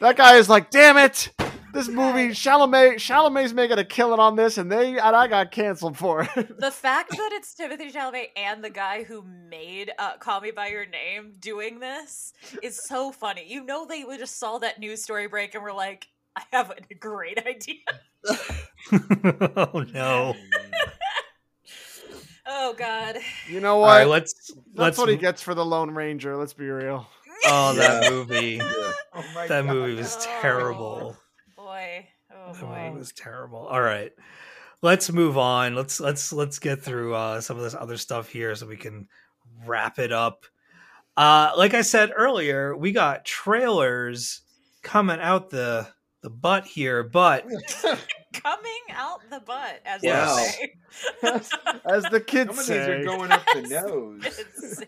[0.01, 1.30] that guy is like, damn it.
[1.76, 5.97] This movie, Chalamet, Chalamet's making a killing on this, and they and I got canceled
[5.97, 6.57] for it.
[6.60, 10.68] the fact that it's Timothée Chalamet and the guy who made uh, "Call Me by
[10.68, 12.31] Your Name" doing this
[12.64, 13.43] is so funny.
[13.45, 16.07] You know, they just saw that news story break and were like,
[16.38, 17.81] "I have a great idea."
[19.57, 20.34] oh no!
[22.47, 23.18] Oh God!
[23.49, 23.88] You know what?
[23.88, 24.97] right, let's That's let's.
[24.99, 26.38] what he gets for the Lone Ranger.
[26.38, 27.07] Let's be real.
[27.47, 28.57] Oh, that movie.
[28.57, 28.64] Yeah.
[29.15, 29.73] Oh my That God.
[29.73, 30.38] movie was Oh.
[30.41, 31.18] terrible.
[31.65, 32.83] Boy, oh boy.
[32.89, 33.65] movie was terrible.
[33.65, 34.11] All right,
[34.83, 35.73] let's move on.
[35.73, 39.07] Let's let's let's get through uh, some of this other stuff here so we can
[39.65, 40.45] wrap it up.
[41.17, 44.41] Uh, like I said earlier, we got trailers
[44.83, 45.87] coming out the
[46.21, 47.47] the butt here, but
[48.33, 50.35] Coming out the butt, as Wow.
[50.35, 50.73] they say.
[51.85, 52.91] As the kids Some say.
[52.91, 54.83] are going up the nose.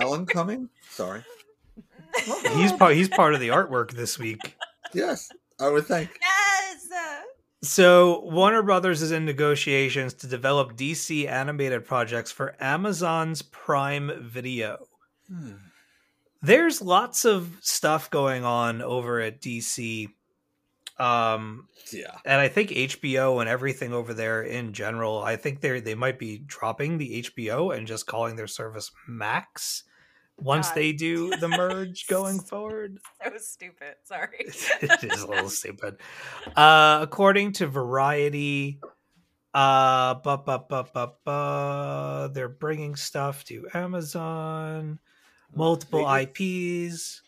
[0.00, 0.68] Alan coming?
[0.90, 1.24] Sorry.
[2.54, 4.56] he's part he's part of the artwork this week.
[4.92, 6.18] Yes, I would think.
[6.20, 6.86] yes.
[7.62, 14.86] So Warner Brothers is in negotiations to develop DC animated projects for Amazon's Prime Video.
[15.28, 15.52] Hmm.
[16.42, 20.08] There's lots of stuff going on over at DC.
[20.98, 22.16] Um Yeah.
[22.24, 26.18] and I think HBO and everything over there in general, I think they they might
[26.18, 29.84] be dropping the HBO and just calling their service Max
[30.42, 30.74] once God.
[30.76, 32.98] they do the merge going forward.
[33.22, 33.94] That was stupid.
[34.04, 34.38] Sorry.
[34.80, 35.96] it is a little stupid.
[36.56, 38.80] Uh, according to Variety,
[39.54, 44.98] uh, bu- bu- bu- bu- bu- they're bringing stuff to Amazon,
[45.54, 47.22] multiple IPs,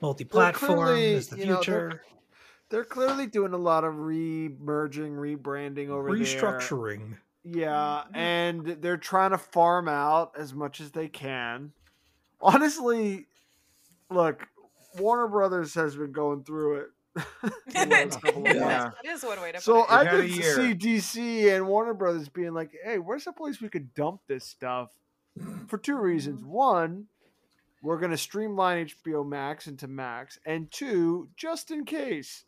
[0.00, 2.02] multi-platform is the you know, they're- future.
[2.68, 6.26] They're clearly doing a lot of re-merging, rebranding over there.
[6.26, 7.16] Restructuring.
[7.44, 11.70] Yeah, and they're trying to farm out as much as they can.
[12.40, 13.26] Honestly,
[14.10, 14.46] look,
[14.98, 16.86] Warner Brothers has been going through it.
[17.66, 18.60] the last couple of Yeah.
[18.60, 18.96] months.
[19.02, 19.94] That is one way to So put it.
[19.94, 23.60] I had a could see DC and Warner Brothers being like, "Hey, where's a place
[23.60, 24.92] we could dump this stuff?"
[25.66, 26.50] For two reasons: mm-hmm.
[26.50, 27.06] one,
[27.82, 32.44] we're going to streamline HBO Max into Max, and two, just in case,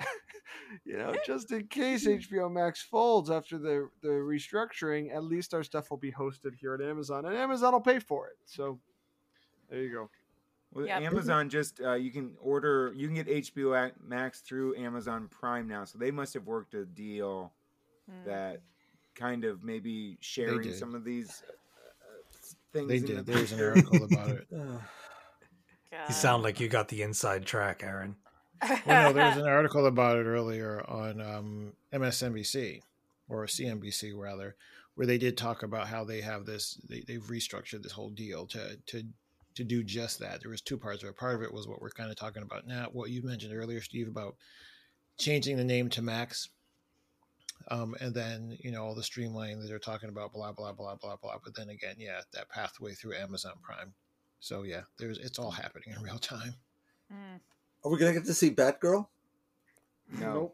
[0.85, 5.63] you know, just in case HBO Max folds after the the restructuring, at least our
[5.63, 8.37] stuff will be hosted here at Amazon, and Amazon will pay for it.
[8.45, 8.81] So
[9.71, 10.11] there you go.
[10.73, 11.03] Well, Yep.
[11.03, 15.85] Amazon just uh, you can order you can get HBO Max through Amazon Prime now,
[15.85, 17.53] so they must have worked a deal
[18.11, 18.29] Hmm.
[18.29, 18.61] that
[19.15, 21.53] kind of maybe sharing some of these uh,
[22.73, 22.89] things.
[22.89, 23.27] They did.
[23.27, 24.47] the- There's an article about it.
[26.09, 28.17] You sound like you got the inside track, Aaron.
[28.63, 32.83] Well, no, there was an article about it earlier on um, MSNBC
[33.29, 34.55] or CNBC rather,
[34.95, 36.79] where they did talk about how they have this.
[36.89, 39.05] They, they've restructured this whole deal to to
[39.59, 40.41] to do just that.
[40.41, 41.17] There was two parts of it.
[41.17, 42.89] Part of it was what we're kind of talking about now.
[42.93, 44.37] What you mentioned earlier, Steve, about
[45.19, 46.49] changing the name to Max.
[47.71, 50.95] Um, and then you know all the streamlining that they're talking about, blah blah blah
[50.95, 51.37] blah blah.
[51.45, 53.93] But then again, yeah, that pathway through Amazon Prime.
[54.41, 56.55] So yeah, there's it's all happening in real time.
[57.13, 57.37] Hmm.
[57.85, 59.07] Are we gonna get to see Batgirl?
[60.19, 60.53] no,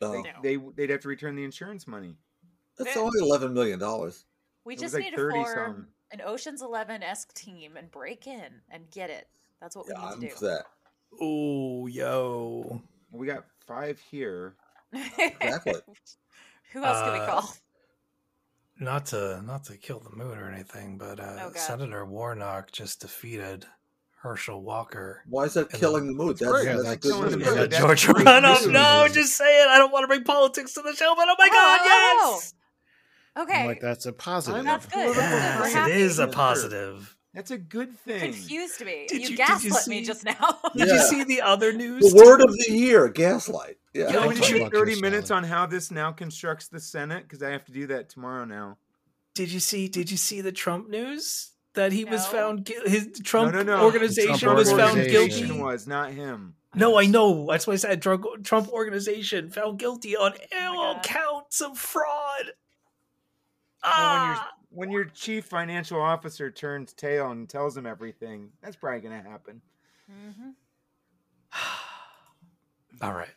[0.00, 2.14] Oh, They, they they'd have to return the insurance money.
[2.78, 4.24] that's only eleven million dollars.
[4.64, 5.88] We It was just like need to 30 form some.
[6.12, 9.28] An Ocean's Eleven esque team and break in and get it.
[9.60, 10.46] That's what Yeah, we I'm need to for do.
[10.46, 10.64] that.
[11.20, 12.82] Oh, yo.
[13.12, 14.54] We got five here.
[14.92, 15.74] Exactly.
[16.72, 17.54] Who else can we Uh, call?
[18.78, 23.00] Not to not to kill the mood or anything, but uh, Oh, Senator Warnock just
[23.00, 23.64] defeated
[24.16, 25.22] Herschel Walker.
[25.26, 26.36] Why is that killing the mood?
[26.38, 26.66] That's, great.
[26.66, 27.46] Yeah, that's that's good killing the news.
[27.56, 27.70] mood.
[27.70, 28.62] That's George great Ronoff.
[28.64, 28.72] news.
[28.74, 29.66] No, just saying.
[29.70, 32.54] I don't want to bring politics to the show, but oh my god, Oh, yes,
[33.38, 33.60] Okay.
[33.62, 34.64] I'm like that's a positive.
[34.64, 35.14] That's good.
[35.14, 35.92] That's yes, We're it happy.
[35.92, 37.16] is a positive.
[37.34, 38.32] That's a good thing.
[38.32, 39.06] confused me.
[39.08, 40.58] Did you, you- did you gaslit me just now.
[40.74, 40.94] Did Yeah.
[40.94, 42.10] you see the other news?
[42.10, 42.44] The word too?
[42.48, 43.76] of the year, gaslight.
[43.92, 44.06] Yeah.
[44.06, 45.90] Do you Yeah, want me to talk take about your 30 minutes on how this
[45.90, 47.24] now constructs the Senate?
[47.24, 48.78] Because I have to do that tomorrow now.
[49.34, 49.86] Did you see?
[49.88, 52.64] Did you see the Trump news that he was found?
[52.64, 53.84] gui- His Trump no, no, no.
[53.84, 55.46] organization Trump was found organization.
[55.48, 55.60] guilty.
[55.62, 56.54] was not him.
[56.74, 57.46] No, I know.
[57.50, 62.52] That's why I said Trump organization found guilty on oh all counts of fraud.
[63.82, 68.50] Well, when your Ah, when your chief financial officer turns tail and tells him everything,
[68.62, 69.60] that's probably going to happen.
[70.10, 70.54] Mhm.
[73.02, 73.28] all right.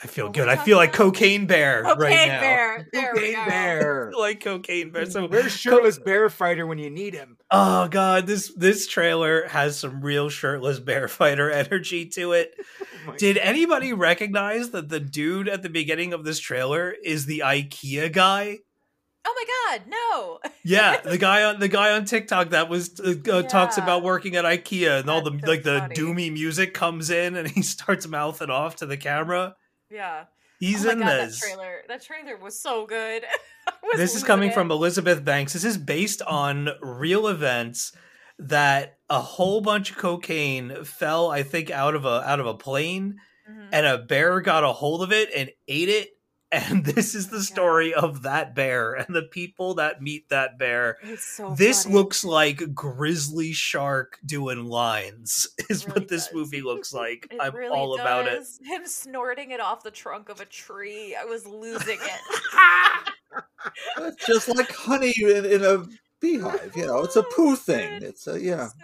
[0.00, 0.48] I feel What good.
[0.48, 1.14] I feel like talking about?
[1.14, 2.40] cocaine bear right Cocaine now.
[2.40, 2.88] bear.
[2.92, 3.44] There we Cocaine go.
[3.50, 4.12] Bear.
[4.18, 5.06] like cocaine bear.
[5.06, 7.36] So Where's shirtless bear fighter when you need him?
[7.50, 12.54] Oh god, this this trailer has some real shirtless bear fighter energy to it.
[12.80, 17.26] Oh my Did anybody recognize that the dude at the beginning of this trailer is
[17.26, 18.58] the IKEA guy?
[19.30, 19.34] Oh
[19.70, 20.50] my god, no.
[20.64, 24.36] Yeah, the guy on the guy on TikTok that was uh, uh, talks about working
[24.36, 28.06] at IKEA and all the so like the doomy music comes in and he starts
[28.08, 29.54] mouthing off to the camera.
[29.90, 30.24] Yeah.
[30.60, 31.40] He's oh in god, this.
[31.40, 31.82] That trailer.
[31.88, 33.24] That trailer was so good.
[33.82, 34.54] Was This is coming it.
[34.54, 35.52] from Elizabeth Banks.
[35.52, 37.92] This is based on real events
[38.38, 42.54] that a whole bunch of cocaine fell, I think, out of a out of a
[42.54, 43.16] plane,
[43.48, 43.68] Mhm.
[43.72, 46.08] and a bear got a hold of it and ate it.
[46.50, 47.46] And this is the oh God.
[47.46, 50.96] story of that bear and the people that meet that bear.
[51.02, 51.94] It's so this funny.
[51.94, 56.34] looks like grizzly shark doing lines is really what this does.
[56.34, 58.42] movie looks like i'm really all about it.
[58.64, 61.14] Him snorting it off the trunk of a tree.
[61.14, 64.14] I was losing it.
[64.26, 65.84] Just like honey in, in a
[66.20, 66.72] beehive.
[66.76, 68.02] You know, it's a oh poo thing.
[68.02, 68.68] It's a yeah.
[68.68, 68.74] So.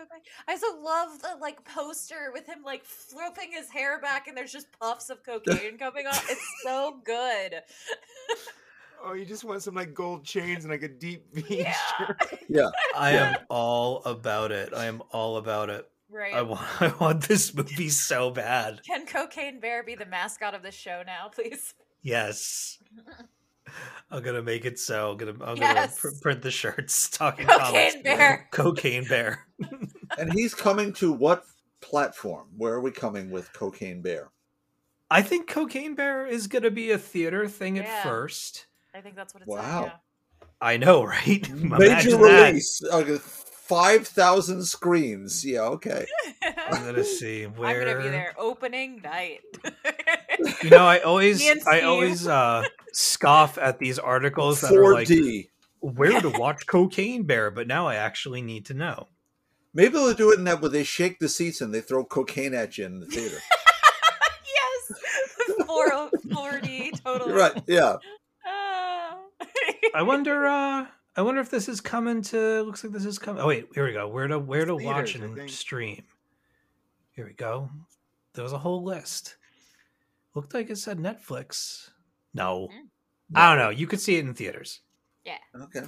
[0.49, 4.53] I also love the like poster with him like flipping his hair back and there's
[4.53, 6.25] just puffs of cocaine coming off.
[6.31, 7.57] It's so good.
[9.07, 11.75] Oh, you just want some like gold chains and like a deep V Yeah.
[11.99, 12.41] shirt.
[12.49, 12.71] Yeah.
[12.97, 16.33] i am all about it i am all about it Right.
[16.35, 20.63] i want i want this movie so bad Can Cocaine Bear be the mascot of
[20.63, 21.75] the show now, please?
[22.03, 22.79] yes
[24.11, 25.75] i'm gonna make it so i'm gonna i'm Yes.
[26.01, 27.61] gonna pr- print the shirts talking Cocaine
[27.93, 28.49] comics Bear.
[28.53, 29.47] cocaine bear
[30.19, 31.45] And he's coming to what
[31.81, 32.47] platform?
[32.57, 34.31] Where are we coming with Cocaine Bear?
[35.11, 39.35] i think cocaine bear is gonna be a theater thing at first I think that's
[39.35, 39.93] what it's Wow.
[40.61, 42.47] i know right Major Imagine that.
[42.49, 42.83] release.
[42.85, 43.19] Uh,
[43.65, 45.43] Five thousand screens.
[45.43, 45.63] Yeah.
[45.63, 46.05] Okay.
[46.71, 49.41] i'm gonna see where I'm gonna be there opening night.
[50.63, 55.09] You know, I always Me I always uh scoff at these articles that are like
[55.81, 59.09] where to watch Cocaine Bear, but now I actually need to know.
[59.73, 62.55] Maybe they'll do it in that where they shake the seats and they throw cocaine
[62.55, 63.37] at you in the theater.
[64.55, 67.33] yes, four four D totally.
[67.33, 67.63] right.
[67.67, 67.97] Yeah.
[68.47, 69.19] Ah.
[69.95, 70.87] I wonder uh
[71.17, 73.43] I wonder if this is coming to looks like this is coming.
[73.43, 74.09] Oh wait, here we go.
[74.09, 76.03] Where to where to It's watch theaters, I and stream.
[77.13, 77.71] Here we go.
[78.35, 79.37] There was a whole list.
[80.35, 81.91] Looked like it said Netflix.
[82.33, 82.69] No.
[82.73, 82.89] Mm.
[83.37, 83.71] I don't know.
[83.71, 84.81] You could see it in theaters.
[85.25, 85.39] Yeah.
[85.63, 85.83] Okay.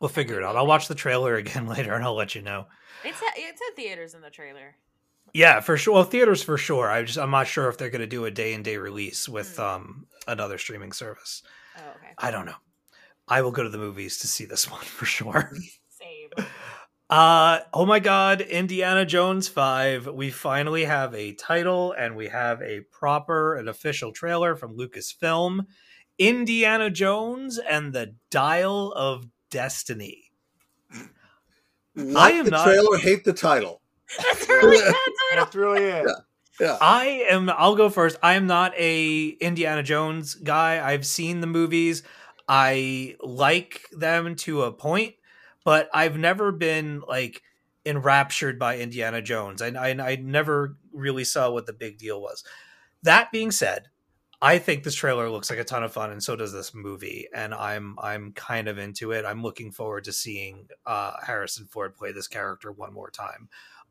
[0.00, 0.56] We'll figure it out.
[0.56, 2.66] I'll watch the trailer again later and I'll let you know.
[3.04, 4.76] It's at, it's at theaters in the trailer.
[5.34, 5.94] Yeah, for sure.
[5.94, 6.90] Well, theaters for sure.
[6.90, 9.28] I just I'm not sure if they're going to do a day and day release
[9.28, 9.62] with Hmm.
[9.62, 11.42] um another streaming service.
[11.76, 12.12] Oh, okay.
[12.18, 12.56] I don't know.
[13.28, 15.52] I will go to the movies to see this one for sure.
[15.90, 16.30] Same.
[17.10, 20.06] Uh oh my god, Indiana Jones 5.
[20.06, 25.66] We finally have a title and we have a proper and official trailer from Lucasfilm.
[26.18, 30.30] Indiana Jones and the Dial of Destiny.
[31.96, 33.80] Like am the not- trailer, hate the title.
[34.16, 35.14] That's really bad title.
[35.34, 36.06] That's really it.
[36.60, 36.78] Yeah.
[36.80, 38.18] I am I'll go first.
[38.22, 40.80] I am not a Indiana Jones guy.
[40.86, 42.04] I've seen the movies.
[42.46, 45.14] I like them to a point,
[45.64, 47.42] but I've never been like
[47.84, 49.62] enraptured by Indiana Jones.
[49.62, 52.44] I, I, I never really saw what the big deal was.
[53.02, 53.88] That being said,
[54.42, 57.28] I think this trailer looks like a ton of fun, and so does this movie.
[57.34, 59.24] And I'm I'm kind of into it.
[59.24, 63.48] I'm looking forward to seeing uh, Harrison Ford play this character one more time.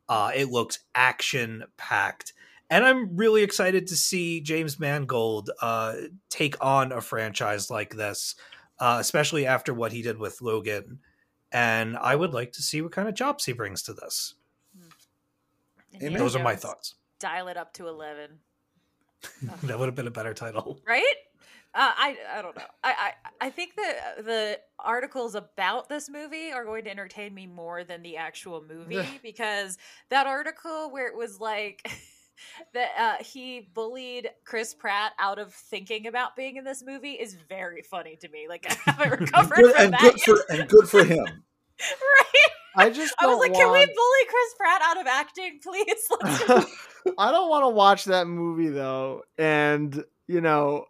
[0.08, 2.32] Uh, it looks action packed,
[2.68, 5.94] and I'm really excited to see James Mangold uh,
[6.30, 8.34] take on a franchise like this
[8.80, 11.00] uh, especially after what he did with Logan.
[11.52, 14.34] And I would like to see what kind of chops he brings to this.
[15.92, 16.94] Indiana Those are my thoughts.
[17.18, 18.38] Dial it up to eleven.
[19.64, 20.80] that would have been a better title.
[20.86, 21.04] right?
[21.72, 22.62] Uh, I I don't know.
[22.82, 27.46] I, I I think that the articles about this movie are going to entertain me
[27.46, 29.78] more than the actual movie because
[30.08, 31.88] that article where it was like
[32.74, 37.34] that uh, he bullied Chris Pratt out of thinking about being in this movie is
[37.48, 38.46] very funny to me.
[38.48, 40.24] Like I haven't recovered Good, from and that good yet.
[40.26, 41.24] for and good for him.
[41.24, 42.50] right?
[42.76, 46.08] I just I was don't like, can we bully Chris Pratt out of acting, please?
[46.22, 46.70] Let's
[47.18, 50.84] I don't want to watch that movie though, and you know,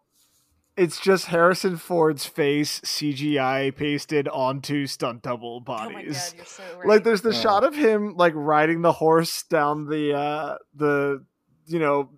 [0.76, 6.34] it's just Harrison Ford's face CGI pasted onto stunt double Oh my god, bodies.
[6.36, 6.86] you're so right.
[6.86, 7.32] like there's the Oh.
[7.32, 11.24] shot of him like riding the horse down the uh the
[11.72, 12.10] you know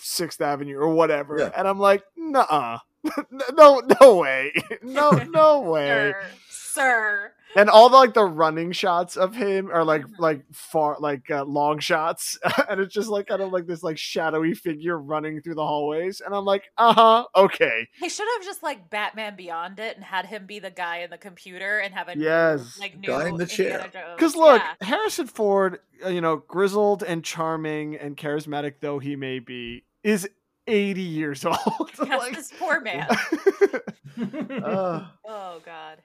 [0.00, 1.50] Sixth Avenue or whatever, Yeah.
[1.56, 2.78] and I'm like, nah,
[3.54, 4.52] no, no way,
[4.82, 6.12] no, no way.
[6.12, 7.32] sir, sir.
[7.56, 11.44] And all the like the running shots of him are like like far like uh,
[11.44, 12.38] long shots
[12.68, 16.20] and it's just like kind of like this like shadowy figure running through the hallways
[16.20, 20.26] and i'm like uh-huh okay They should have just like Batman Beyond it and had
[20.26, 22.78] him be the guy in the computer and have a new, Yes.
[22.78, 24.14] like new Guy in the Indiana chair.
[24.16, 24.86] Because look Yeah.
[24.86, 30.28] harrison ford uh, you know grizzled and charming and charismatic though he may be is
[30.66, 31.56] 80 years old
[31.98, 33.08] Yes, Like- this poor man.
[34.64, 35.98] uh, Oh God.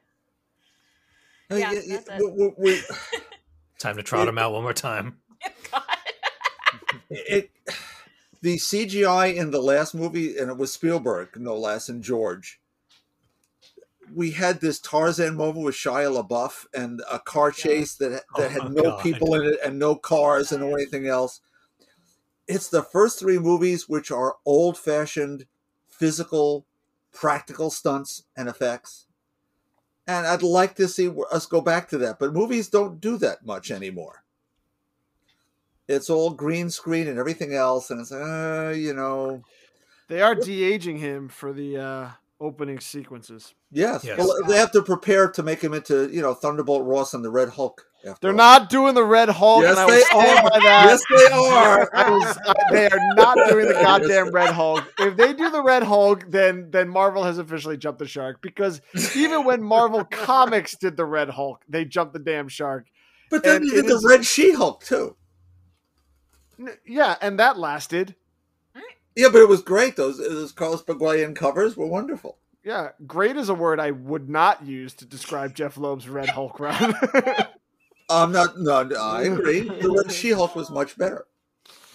[1.53, 2.34] I mean, Yeah, y- y- that's it.
[2.34, 2.81] we- we-
[3.80, 5.17] Time to trot him out one more time.
[5.45, 5.84] Oh, God.
[7.09, 7.51] it,
[8.41, 12.59] the CGI in the last movie, and it was Spielberg, no less, and George.
[14.13, 18.47] We had this Tarzan movie with Shia LaBeouf and a car chase that that Oh,
[18.49, 19.03] had no God.
[19.03, 21.41] people in it and no cars and no anything else.
[22.47, 25.45] It's the first three movies which are old-fashioned,
[25.89, 26.65] physical,
[27.11, 29.07] practical stunts and effects.
[30.05, 33.45] And I'd like to see us go back to that, but movies don't do that
[33.45, 34.23] much anymore
[35.88, 39.43] it's all green screen and everything else, and it's uh, you know,
[40.07, 42.09] they are de-aging him for the uh
[42.39, 44.03] opening sequences yes.
[44.03, 44.17] Yes.
[44.17, 47.31] Well, they have to prepare to make him into you know Thunderbolt Ross and the
[47.31, 47.85] Red Hulk.
[48.05, 48.38] After they're all.
[48.38, 50.43] not doing the red hulk Yes, and I they are.
[50.49, 51.89] by that Yes, they are.
[52.11, 54.84] Was- uh, they are not doing the goddamn Red Hulk.
[54.99, 58.41] If they do the Red Hulk, then then Marvel has officially jumped the shark.
[58.41, 58.81] Because
[59.15, 62.88] even when Marvel Comics did the Red Hulk, they jumped the damn shark.
[63.30, 65.15] But then and it did the is- Red She-Hulk too.
[66.59, 68.15] N- Yeah, and that lasted.
[69.15, 69.95] Yeah, but it was great.
[69.95, 72.38] Those those Carlos Pagulayan covers were wonderful.
[72.65, 76.59] Yeah, great is a word I would not use to describe Jeph Loeb's Red Hulk
[76.59, 76.95] run.
[78.09, 78.59] I'm not.
[78.59, 79.67] No, no, I agree.
[79.81, 81.25] The Red She-Hulk was much better.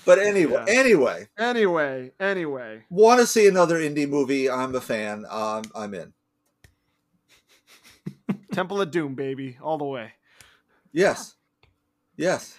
[0.05, 0.80] But anyway, Yeah.
[0.80, 2.82] anyway, anyway, anyway.
[2.89, 4.48] want to see another indie movie?
[4.48, 5.26] I'm a fan.
[5.28, 6.12] Um, I'm in.
[8.52, 10.12] Temple of Doom, baby, all the way.
[10.93, 11.35] Yes,
[12.16, 12.59] yes.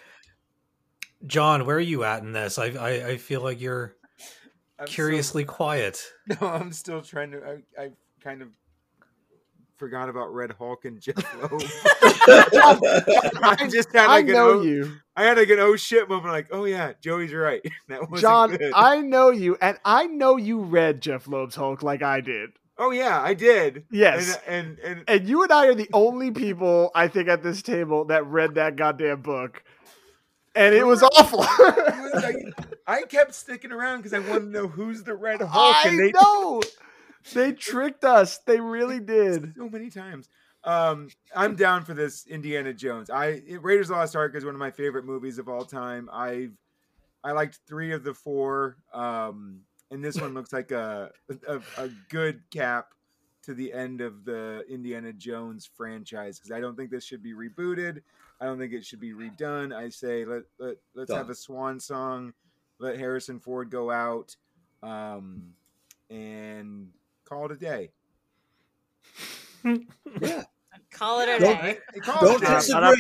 [1.25, 2.57] John, where are you at in this?
[2.59, 3.95] I I, I feel like you're
[4.79, 6.01] I'm so- curiously quiet.
[6.41, 7.61] no, I'm still trying to.
[7.77, 7.89] I, I
[8.23, 8.49] kind of
[9.79, 11.61] forgot about Red Hulk and Jeph Loeb.
[13.41, 14.97] I just had like an know oh, you.
[15.15, 16.31] I had like an oh shit moment.
[16.31, 17.61] Like, oh yeah, Joey's right.
[17.87, 18.73] That wasn't John, good.
[18.75, 22.51] I know you, and I know you read Jeph Loeb's Hulk like I did.
[22.77, 23.85] oh yeah, I did.
[23.89, 24.37] Yes.
[24.45, 27.61] and and, and And you and I are the only people I think at this
[27.63, 29.63] table that read that goddamn book.
[30.55, 31.39] And it was awful.
[31.39, 32.53] was
[32.85, 35.99] I kept sticking around because I wanted to know who's the Red Hulk, I and
[35.99, 36.61] they know.
[37.33, 38.39] They tricked us.
[38.39, 39.53] They really did.
[39.55, 40.29] so many times.
[40.63, 43.09] Um, I'm down for this Indiana Jones.
[43.09, 46.09] I Raiders of the Lost Ark is one of my favorite movies of all time.
[46.11, 46.51] I've
[47.23, 51.11] I liked three of the four, um, and this one looks like a,
[51.47, 52.89] a a good cap
[53.43, 57.33] to the end of the Indiana Jones franchise because I don't think this should be
[57.33, 58.01] rebooted.
[58.41, 59.73] I don't think it should be redone.
[59.73, 62.33] I say let let let's have a swan song.
[62.79, 64.35] Let Harrison Ford go out,
[64.81, 65.53] um,
[66.09, 66.89] and
[67.29, 67.91] call it a day.
[70.19, 70.43] Yeah.
[70.91, 71.77] Call it a Don't- day.
[72.03, 72.53] Don't it a day.
[72.55, 72.95] disagree.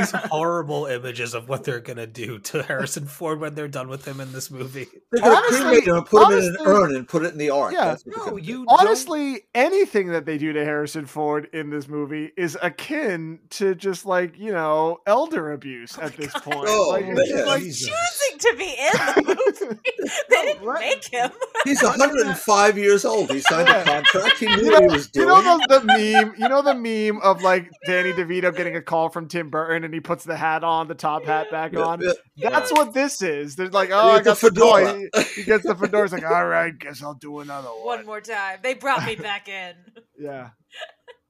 [0.00, 4.04] These horrible images of what they're gonna do to Harrison Ford when they're done with
[4.04, 4.86] him in this movie.
[5.12, 7.38] They're gonna Honestly- cremate him and put him in an urn and put it in
[7.38, 7.72] the ark.
[7.72, 7.84] Yeah.
[7.86, 8.48] That's what they're No, gonna do.
[8.52, 13.38] you don't- Honestly, anything that they do to Harrison Ford in this movie is akin
[13.50, 16.66] to just like, you know, elder abuse oh at this point.
[16.68, 18.90] Oh, like, it's just like, Choosing to be in
[19.24, 19.36] the
[19.70, 19.80] movie.
[20.28, 20.80] they didn't Right.
[20.80, 21.30] make him.
[21.64, 23.30] He's 105 years old.
[23.30, 24.38] He signed a contract.
[24.38, 26.34] He knew You what know, You know the, the meme.
[26.38, 29.92] You know the meme of like Danny DeVito getting a call from Tim Burton, and
[29.94, 32.02] he puts the hat on, the top hat back Yeah, on.
[32.36, 32.50] yeah.
[32.50, 33.56] That's what this is.
[33.56, 34.98] There's like, oh, I got the fedora.
[34.98, 36.02] He, he gets the fedora.
[36.04, 37.84] He's like, all right, guess I'll do another one.
[37.98, 38.58] One more time.
[38.62, 39.74] They brought me back in.
[40.18, 40.50] Yeah.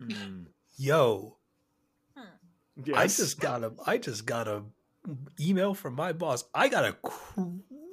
[0.03, 0.47] Mm.
[0.79, 1.37] Yo,
[2.85, 2.97] Yes.
[2.97, 4.63] I just got a I just got a
[5.41, 6.45] email from my boss.
[6.55, 6.95] I got a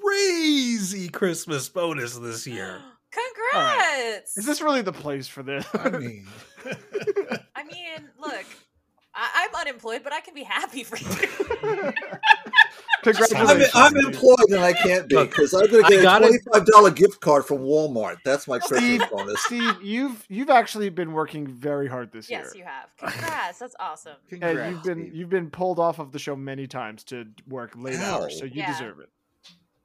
[0.02, 2.82] crazy Christmas bonus this year.
[3.14, 4.38] Congrats.
[4.38, 5.66] Is this really the place for this?
[5.74, 6.28] I mean,
[7.56, 8.46] I mean, look,
[9.14, 11.08] I- I'm unemployed, but I can be happy for you.
[11.64, 11.94] I'm,
[13.04, 13.72] Congratulations.
[13.76, 16.90] I'm employed and I can't be because I'm going to get a gotta- twenty-five dollar
[16.90, 18.18] gift card from Walmart.
[18.24, 19.44] That's my Christmas Steve, bonus.
[19.44, 22.66] Steve, you've you've actually been working very hard this yes, year.
[22.66, 23.14] Yes, you have.
[23.14, 23.60] Congrats.
[23.60, 24.16] That's awesome.
[24.42, 24.42] And
[24.74, 25.16] you've been Steve.
[25.16, 28.22] you've been pulled off of the show many times to work late How?
[28.22, 28.72] hours, so you Yeah.
[28.72, 29.10] deserve it.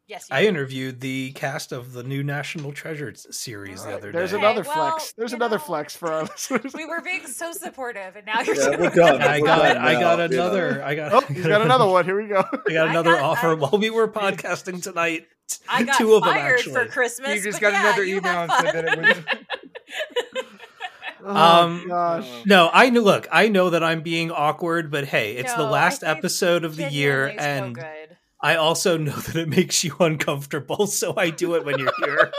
[0.09, 0.49] Yes, I have.
[0.49, 4.39] interviewed the cast of the new National Treasure series the other There's day.
[4.39, 5.13] Okay, another well, flex.
[5.13, 6.73] There's another know, flex for our listeners.
[6.75, 9.21] We were being so supportive, and now you're Yeah, we're done.
[9.21, 10.47] I We're got done I got now, you know.
[10.47, 12.07] another I got Oh, he's got another one.
[12.07, 12.39] Here we go.
[12.69, 15.27] I got I another got- offer I- while we were podcasting tonight.
[15.69, 16.73] I got Two of them fired actually.
[16.75, 17.37] for Christmas.
[17.37, 19.37] You just got yeah, another email and said that it was.
[21.25, 22.27] Oh, Um, gosh.
[22.47, 23.01] No, I knew.
[23.01, 26.65] Look, I know that I'm being awkward, but hey, it's the No, I last episode
[26.65, 28.17] of the year, Genuinely so and good.
[28.41, 32.33] I also know that it makes you uncomfortable, so I do it when you're here.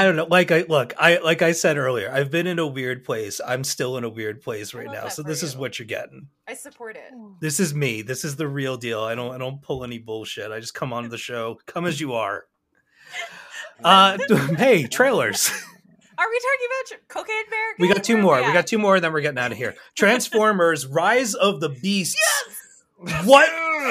[0.00, 0.26] I don't know.
[0.30, 3.40] Like I look, I like I said earlier, I've been in a weird place.
[3.44, 5.08] I'm still in a weird place right now.
[5.08, 6.28] So for this is what you're getting.
[6.48, 7.12] I support it.
[7.40, 8.02] This is me.
[8.02, 9.00] This is the real deal.
[9.02, 10.52] I don't I don't pull any bullshit.
[10.52, 11.58] I just come on the show.
[11.66, 12.46] Come as you are.
[13.82, 14.18] Uh
[14.58, 15.48] hey, trailers.
[16.18, 17.74] Are we talking about tr- Cocaine Bear?
[17.78, 18.42] We got two where more.
[18.46, 19.74] We got two more, and then we're getting out of here.
[19.96, 22.18] Transformers: Rise of the Beasts.
[23.24, 23.48] What?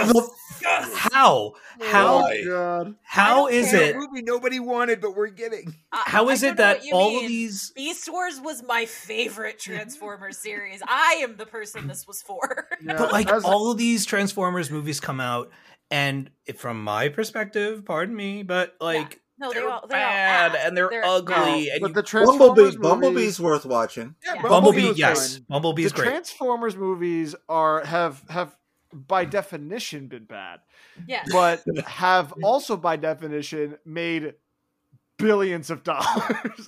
[0.07, 0.29] the-
[0.61, 1.53] How?
[1.81, 2.19] Oh how?
[2.21, 2.43] Why?
[2.45, 2.95] God.
[3.03, 3.81] How I don't is care.
[3.81, 3.95] it?
[3.95, 5.73] A movie nobody wanted, but we're getting.
[5.91, 7.23] I- How I is don't it that all mean.
[7.23, 7.71] of these?
[7.71, 10.81] Beast Wars was my favorite Transformers series.
[10.87, 12.67] I am the person this was for.
[12.81, 15.49] Yeah, But like as- all of these Transformers movies come out,
[15.89, 20.61] and from my perspective, pardon me, but like No, they they're all they're bad ass.
[20.65, 21.35] and they're, They're- ugly.
[21.35, 24.15] No, and but you- the Transformers Bumblebee, movies, Bumblebee's worth watching.
[24.25, 24.41] Yeah, Yeah.
[24.43, 25.45] Bumblebee, was yes, fun.
[25.49, 26.09] Bumblebee's the great.
[26.09, 28.55] Transformers movies are have have
[28.93, 30.59] by definition been bad,
[31.07, 31.23] Yeah.
[31.31, 34.33] but have also by definition made
[35.17, 36.05] billions of dollars.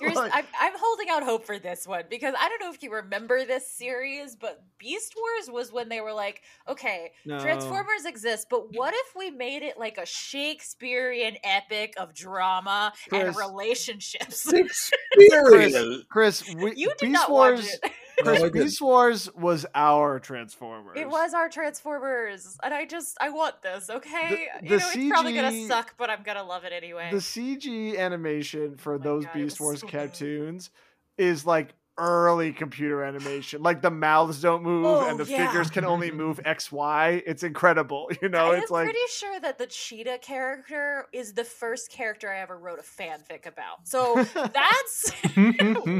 [0.02, 2.92] Like- I'm, I'm holding out hope for this one because I don't know if you
[2.92, 7.40] remember this series, but Beast Wars was when they were like, okay, No.
[7.40, 13.22] Transformers exist, but what if we made it like a Shakespearean epic of drama and
[13.34, 13.36] Chris.
[13.38, 14.52] relationships?
[14.52, 16.04] Experience.
[16.10, 17.60] Chris, we, you did Beast not Wars.
[17.60, 17.92] watch it.
[18.20, 20.96] Chris, No, Beast Wars was our Transformers.
[20.98, 23.88] It was our Transformers, and I just I want this.
[23.90, 27.08] Okay, The- you the know it's probably gonna suck, but I'm gonna love it anyway.
[27.10, 30.70] the CG animation for Oh those God, Beast Wars so cartoons
[31.18, 33.62] is like early computer animation.
[33.62, 35.46] Like the mouths don't move Oh, and the yeah.
[35.46, 37.22] figures can only move X, Y.
[37.26, 38.10] It's incredible.
[38.22, 41.90] You know, I it's am like pretty sure that the cheetah character is the first
[41.90, 43.86] character I ever wrote a fanfic about.
[43.86, 45.12] So that's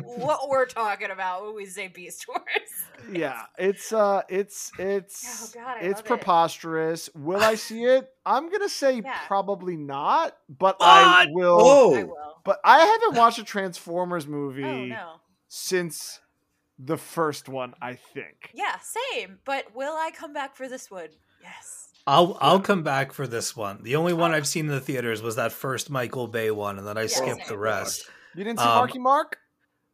[0.05, 2.43] what we're talking about when we say Beast Wars.
[3.11, 6.07] yeah, it's uh it's it's Oh, God, it's love it.
[6.07, 7.11] preposterous.
[7.15, 8.09] Will I see it?
[8.25, 9.19] I'm gonna say Yeah.
[9.27, 11.59] probably not, but I will.
[11.61, 12.17] Oh, I will.
[12.45, 15.13] But I haven't watched a Transformers movie Oh no.
[15.55, 16.21] Since
[16.79, 17.75] the first one.
[17.83, 18.51] I think.
[18.55, 18.77] Yeah,
[19.13, 19.39] same.
[19.45, 21.09] But will I come back for this one?
[21.43, 21.91] Yes.
[22.07, 23.83] I'll I'll come back for this one.
[23.83, 26.87] The only one I've seen in the theaters was that first Michael Bay one, and
[26.87, 28.09] then I skipped the rest.
[28.35, 29.37] You didn't see Um, Marky Mark?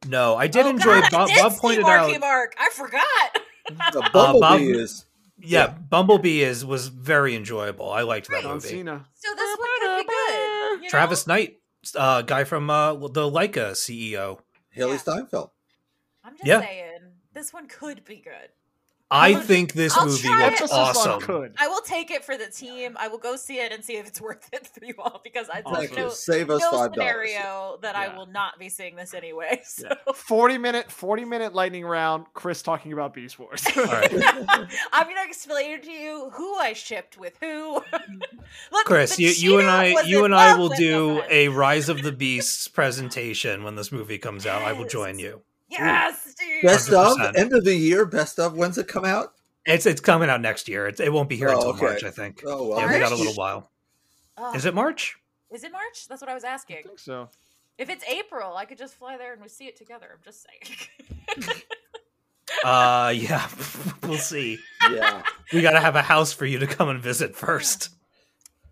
[0.07, 1.01] No, I did Oh, enjoy.
[1.11, 2.21] God, I did Bob see pointed Marky out.
[2.21, 2.55] Mark.
[2.57, 3.39] I forgot.
[3.95, 5.07] the Bumblebee Bob- is.
[5.41, 7.91] Yeah, Bumblebee is was very enjoyable.
[7.91, 8.69] I liked that John movie.
[8.69, 9.07] Cena.
[9.15, 10.83] So this one could be good.
[10.85, 11.35] you Travis know?
[11.35, 11.59] Knight,
[11.97, 14.39] uh, guy from uh, the Laika CEO.
[14.79, 14.99] Haley Yeah.
[14.99, 15.51] Steinfeld.
[16.25, 16.61] I'm just Yeah.
[16.61, 17.01] saying
[17.33, 18.51] this one could be good.
[19.11, 20.65] I I'll- think this I'll movie try looks it.
[20.65, 21.55] Just as fun awesome.
[21.59, 22.95] I will take it for the team.
[23.01, 25.49] I will go see it and see if it's worth it for you all because
[25.49, 25.73] I Awesome.
[25.75, 26.05] there's Thank you.
[26.05, 27.09] no, Save us no five dollars.
[27.31, 29.63] scenario that I will not be seeing this anyway.
[29.65, 32.27] So Forty minute, forty minute lightning round.
[32.35, 33.65] Chris talking about Beast Wars.
[33.77, 34.13] All right,
[34.93, 37.75] I'm gonna explain to you who I shipped with who.
[38.73, 42.13] Look, Chris, you, you and I, you and I will do a Rise of the
[42.13, 44.63] Beasts presentation when this movie comes out.
[44.63, 45.41] I will join you.
[45.71, 46.63] Yes, Steve.
[46.63, 47.37] Best of 100%.
[47.37, 48.07] end of the year.
[48.07, 49.35] Best of when's it come out?
[49.67, 50.87] It's it's coming out next year.
[50.89, 51.85] It, it won't be here Oh, until okay.
[51.87, 52.43] March, I think.
[52.47, 52.79] Oh well.
[52.81, 53.71] Yeah, we got a little while.
[54.39, 55.17] Oh, Is it March?
[55.51, 56.07] Is it March?
[56.09, 56.83] That's what I was I asking.
[56.85, 57.29] think so.
[57.77, 60.07] If it's April, I could just fly there and we see it together.
[60.15, 61.55] I'm just saying.
[62.65, 63.47] Uh, yeah,
[64.03, 64.59] we'll see.
[64.91, 65.23] Yeah.
[65.53, 67.91] We got to have a house for you to come and visit first.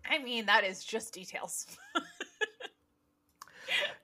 [0.09, 1.67] I mean, that is just details.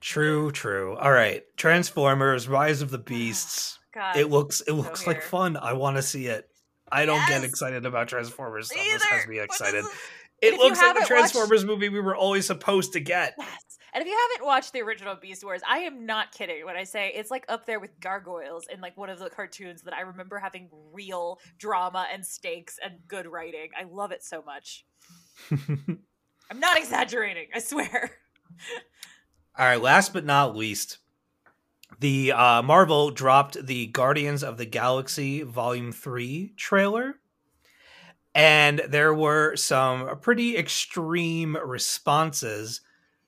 [0.00, 0.96] True, true.
[0.96, 1.42] All right.
[1.56, 3.78] Transformers: Rise of the oh, Beasts.
[3.94, 4.16] God.
[4.16, 5.56] It looks it so looks like fun.
[5.56, 6.48] I want to see it.
[6.90, 8.68] I don't get excited about Transformers.
[8.68, 9.84] So this has me excited.
[10.42, 13.34] It looks like the haven't watched- Transformers movie we were always supposed to get.
[13.38, 13.78] Yes.
[13.94, 16.82] And if you haven't watched the original Beast Wars, I am not kidding when I
[16.82, 20.00] say it's like up there with Gargoyles in like one of the cartoons that I
[20.00, 23.68] remember having real drama and stakes and good writing.
[23.78, 24.84] I love it so much.
[26.50, 28.10] I'm not exaggerating, I swear.
[29.56, 30.98] All right, last but not least,
[32.00, 37.14] the uh, Marvel dropped the Guardians of the Galaxy Volume 3 trailer.
[38.34, 42.80] And there were some pretty extreme responses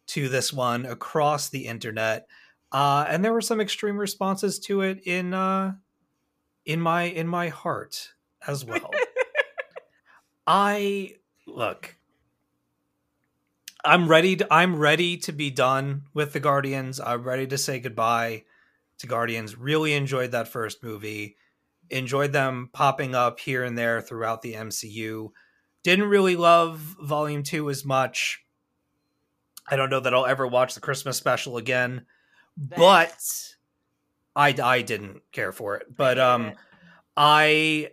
[0.09, 2.27] to this one across the internet.
[2.73, 5.74] Uh, and there were some extreme responses to it in uh,
[6.65, 8.12] in my in my heart
[8.48, 8.90] as well.
[10.47, 11.15] I
[11.47, 11.97] look,
[13.87, 17.01] I'm ready to I'm ready to be done with the Guardians.
[17.01, 18.45] I'm ready to say goodbye
[18.99, 19.57] to Guardians.
[19.57, 21.37] Really enjoyed that first movie.
[21.89, 25.29] Enjoyed them popping up here and there throughout the MCU.
[25.85, 28.45] Didn't really love Volume 2 as much.
[29.69, 32.07] I don't know that I'll ever watch the Christmas special again,
[32.57, 33.17] but
[34.35, 35.97] I I didn't care for it.
[35.97, 36.53] But um
[37.17, 37.91] I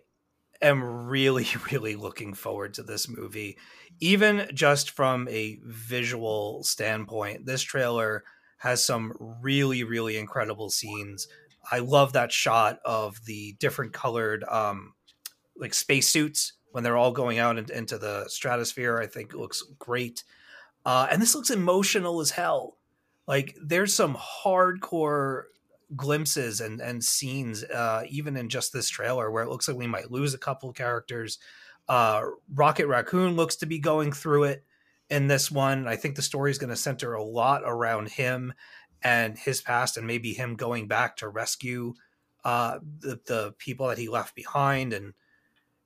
[0.64, 3.58] am really, really looking forward to this movie.
[4.04, 8.26] Even just from a visual standpoint, this trailer
[8.58, 11.30] has some really, really incredible scenes.
[11.72, 14.94] I love that shot of the different colored um
[15.56, 19.00] like spacesuits when they're all going out in- into the stratosphere.
[19.00, 20.26] I think it looks great.
[20.86, 22.76] Uh, and this looks emotional as hell.
[23.26, 25.44] Like there's some hardcore
[25.96, 29.88] glimpses and and scenes uh even in just this trailer where it looks like we
[29.88, 31.38] might lose a couple characters
[31.90, 32.24] uh
[32.54, 34.64] rocket raccoon looks to be going through it
[35.10, 35.88] in this one.
[35.88, 38.54] I think the story is going to center a lot around him
[39.02, 41.94] and his past and maybe him going back to rescue
[42.44, 44.94] uh the, the people that he left behind.
[44.94, 45.14] And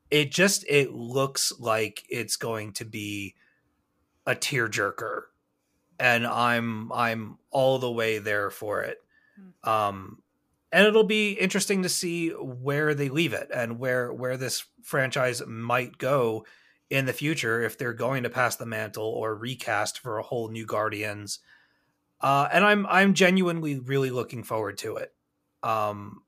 [0.10, 3.36] it just it looks like it's going to be
[4.26, 5.24] a tearjerker.
[6.00, 8.98] And i'm i'm all the way there for it.
[9.64, 10.20] Um
[10.72, 15.42] and it'll be interesting to see where they leave it and where where this franchise
[15.46, 16.46] might go
[16.90, 20.50] in the future if they're going to pass the mantle or recast for a whole
[20.50, 21.40] new guardians.
[22.20, 25.14] Uh and i'm i'm genuinely really looking forward to it.
[25.64, 26.22] Um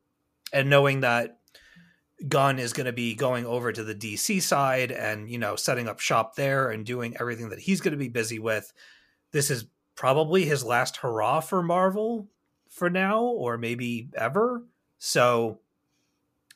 [0.54, 1.40] and knowing that
[2.28, 5.88] gunn is going to be going over to the dc side and you know setting
[5.88, 8.74] up shop there and doing everything that he's going to be busy with
[9.32, 12.28] this is probably his last hurrah for marvel
[12.70, 14.64] for now or maybe ever.
[14.98, 15.60] So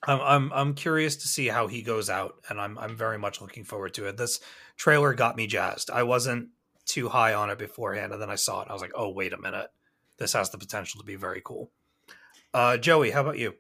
[0.06, 3.41] I'm I'm I'm curious to see how he goes out and I'm I'm very much
[3.41, 4.18] looking forward to it.
[4.18, 4.40] This
[4.77, 5.90] trailer got me jazzed.
[5.90, 6.49] I wasn't
[6.85, 8.68] too high on it beforehand and then I saw it.
[8.69, 9.68] I was like, "Oh, wait a minute.
[10.18, 11.72] This has the potential to be very cool."
[12.53, 13.56] Uh Joey, how about you?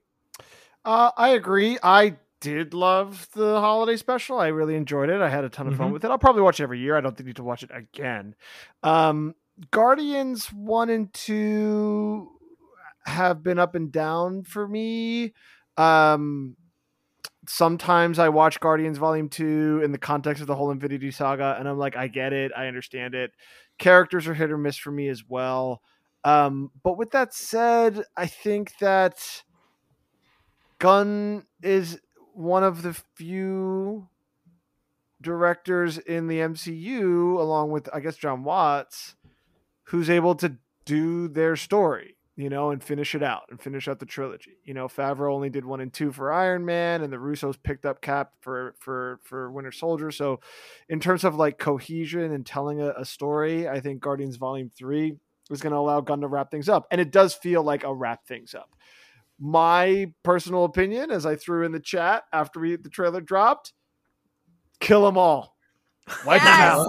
[0.85, 1.77] Uh, I agree.
[1.81, 4.37] I did love the holiday special.
[4.37, 5.21] I really enjoyed it.
[5.21, 5.93] I had a ton of fun Mhm.
[5.93, 6.11] with it.
[6.11, 6.97] I'll probably watch it every year.
[6.97, 8.35] I don't think need to watch it again.
[8.83, 9.33] Um,
[9.71, 12.32] Guardians one and two
[13.05, 15.33] have been up and down for me.
[15.77, 16.55] Um,
[17.47, 21.67] sometimes I watch Guardians Volume Two in the context of the whole Infinity Saga, and
[21.67, 23.31] I'm like, I get it, I understand it.
[23.77, 25.81] Characters are hit or miss for me as well.
[26.23, 29.43] Um, but with that said, I think that
[30.79, 31.99] Gunn is
[32.33, 34.07] one of the few
[35.21, 39.15] directors in the MCU, along with I guess Jon Watts,
[39.85, 43.99] who's able to do their story, you know, and finish it out and finish out
[43.99, 44.57] the trilogy.
[44.63, 47.85] You know, Favreau only did one and two for Iron Man, and the Russos picked
[47.85, 50.11] up Cap for for for Winter Soldier.
[50.11, 50.39] So,
[50.89, 55.17] in terms of like cohesion and telling a, a story, I think Guardians Volume Three
[55.51, 57.93] is going to allow Gunn to wrap things up, and it does feel like a
[57.93, 58.69] wrap things up
[59.39, 63.73] my personal opinion, as I threw in the chat after we, the trailer dropped,
[64.79, 65.57] kill them all,
[66.25, 66.87] wipe them out,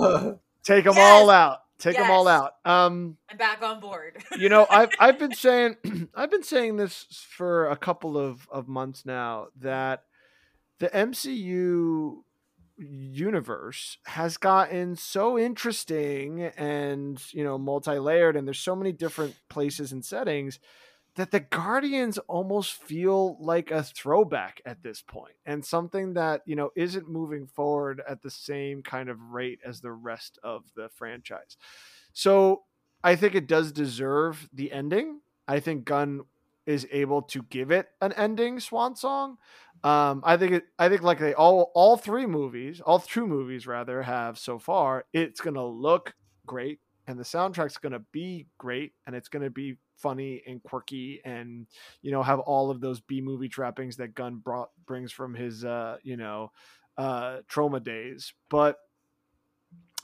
[0.63, 1.27] take them Yes!
[1.27, 2.55] all out, take them all out.
[2.65, 4.23] Um, I'm back on board.
[4.39, 5.77] you know, I've I've been saying
[6.15, 10.05] I've been saying this for a couple of of months now that
[10.79, 12.17] the MCU
[12.77, 19.93] universe has gotten so interesting and you know multi-layered and there's so many different places
[19.93, 20.59] and settings
[21.17, 26.57] that the Guardians almost feel like a throwback at this point and something that, you
[26.57, 30.89] know, isn't moving forward at the same kind of rate as the rest of the
[30.89, 31.57] franchise.
[32.13, 32.65] So
[33.05, 35.21] I think it does deserve the ending.
[35.47, 36.23] I think Gunn
[36.67, 39.37] is able to give it an ending swan song.
[39.83, 43.67] Um, I think it, I think like they all all three movies, all two movies
[43.67, 46.15] rather have so far, it's gonna look
[46.47, 46.81] great.
[47.07, 51.21] And the soundtrack's going to be great and it's going to be funny and quirky
[51.25, 51.67] and
[52.03, 55.65] you know have all of those b movie trappings that gunn brought brings from his
[55.65, 56.51] uh you know
[56.99, 58.79] uh Troma days but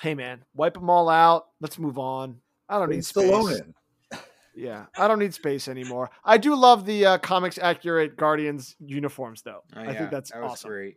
[0.00, 2.36] hey man wipe them all out let's move on
[2.68, 3.74] i don't Bring need space Stallone
[4.12, 4.18] in.
[4.54, 9.42] yeah i don't need space anymore i do love the uh, comics accurate guardians uniforms
[9.42, 10.96] though Oh, i think that's that was awesome great.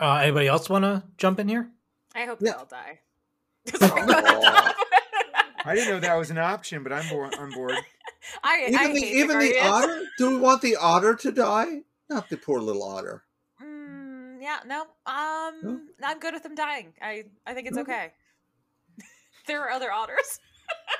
[0.00, 1.68] Uh, anybody else want to jump in here?
[2.14, 2.52] I hope Yeah.
[2.52, 3.00] they all die.
[5.66, 7.74] I didn't know that was an option, but I'm board, on board.
[8.42, 10.02] I, I Even the even the, the otter.
[10.18, 11.82] Do we want the otter to die?
[12.10, 13.22] Not the poor little otter.
[13.62, 14.82] Mm, yeah, no.
[15.06, 16.92] Um, I'm good with them dying.
[17.00, 17.82] I I think it's No.
[17.82, 18.12] okay.
[19.46, 20.38] there are other otters.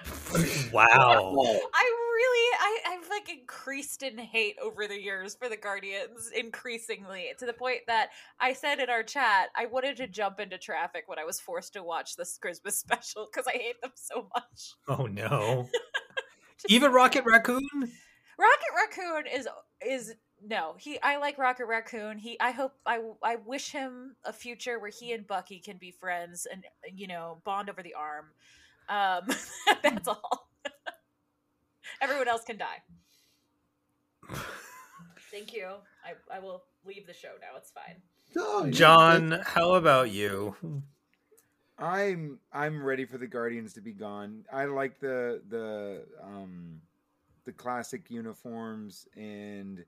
[0.72, 1.36] Wow.
[1.36, 7.28] I really, I, I've like increased in hate over the years for the Guardians, increasingly
[7.38, 11.04] to the point that I said in our chat I wanted to jump into traffic
[11.06, 14.74] when I was forced to watch this Christmas special because I hate them so much.
[14.88, 15.68] Oh no.
[16.68, 17.62] Even Rocket Raccoon?
[18.38, 19.48] Rocket Raccoon is
[19.86, 20.14] is
[20.44, 20.98] no he.
[21.02, 22.18] I like Rocket Raccoon.
[22.18, 22.38] He.
[22.40, 22.72] I hope.
[22.84, 23.00] I.
[23.22, 27.40] I wish him a future where he and Bucky can be friends and you know
[27.44, 28.26] bond over the arm.
[28.88, 29.22] Um,
[29.82, 30.48] that's all.
[32.00, 32.82] Everyone else can die.
[35.30, 35.68] Thank you.
[36.04, 36.36] I.
[36.36, 37.56] I will leave the show now.
[37.56, 37.96] It's fine.
[38.36, 40.56] no, you- John, how about you?
[41.78, 44.44] I'm I'm ready for the Guardians to be gone.
[44.52, 46.80] I like the the um
[47.44, 49.84] the classic uniforms and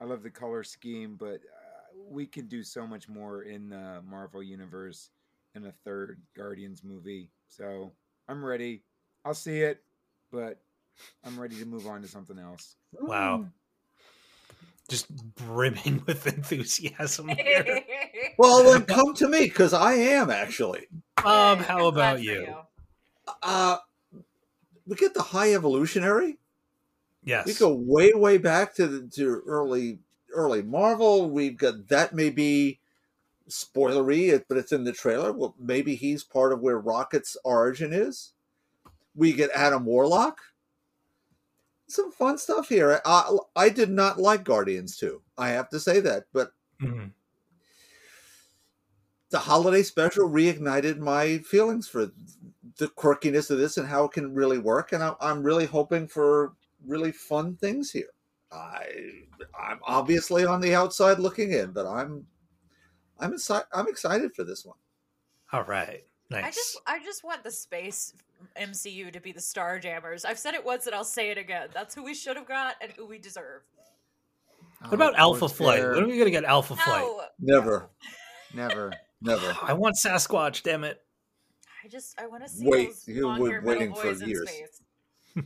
[0.00, 4.02] I love the color scheme, but uh, we can do so much more in the
[4.08, 5.10] Marvel universe
[5.54, 7.30] in a third Guardians movie.
[7.48, 7.92] So
[8.28, 8.82] I'm ready.
[9.24, 9.82] I'll see it,
[10.32, 10.60] but
[11.24, 12.76] I'm ready to move on to something else.
[12.92, 13.46] Wow.
[14.88, 17.82] Just brimming with enthusiasm here.
[18.38, 20.88] Well, then come to me because I am actually.
[21.24, 22.54] Um, how I'm about for you?
[23.42, 23.78] Uh,
[24.86, 26.36] we get the high evolutionary.
[27.24, 27.46] Yes.
[27.46, 30.00] We go way, way back to the to early
[30.34, 31.30] early Marvel.
[31.30, 32.78] We've got that may be
[33.48, 35.32] spoilery, but it's in the trailer.
[35.32, 38.32] Well, maybe he's part of where Rocket's origin is.
[39.14, 40.40] We get Adam Warlock.
[41.88, 43.00] Some fun stuff here.
[43.04, 45.22] I, I did not like Guardians 2.
[45.38, 47.12] I have to say that, but Mhm.
[49.30, 52.06] the holiday special reignited my feelings for
[52.78, 54.92] the quirkiness of this and how it can really work.
[54.92, 56.54] And I, I'm really hoping for
[56.86, 58.10] really fun things here.
[58.52, 59.24] I
[59.58, 62.26] I'm obviously on the outside looking in, but I'm
[63.20, 63.66] I'm excited.
[63.72, 64.76] I'm excited for this one.
[65.52, 66.04] All right.
[66.30, 66.44] Nice.
[66.44, 68.12] I just I just want the space
[68.60, 70.24] MCU to be the Starjammers.
[70.26, 71.68] I've said it once and I'll say it again.
[71.72, 73.62] That's who we should have got and who we deserve.
[74.80, 75.78] what about Oh, Alpha Flight?
[75.78, 75.94] fair.
[75.94, 77.06] When are we going to get Alpha Flight?
[77.40, 77.88] Never,
[78.54, 78.92] Never.
[79.22, 79.56] never.
[79.62, 81.00] I want Sasquatch, damn it.
[81.84, 84.08] I just I want to see Wait, those you've blonde been haired waiting metal for
[84.10, 84.50] boys in years.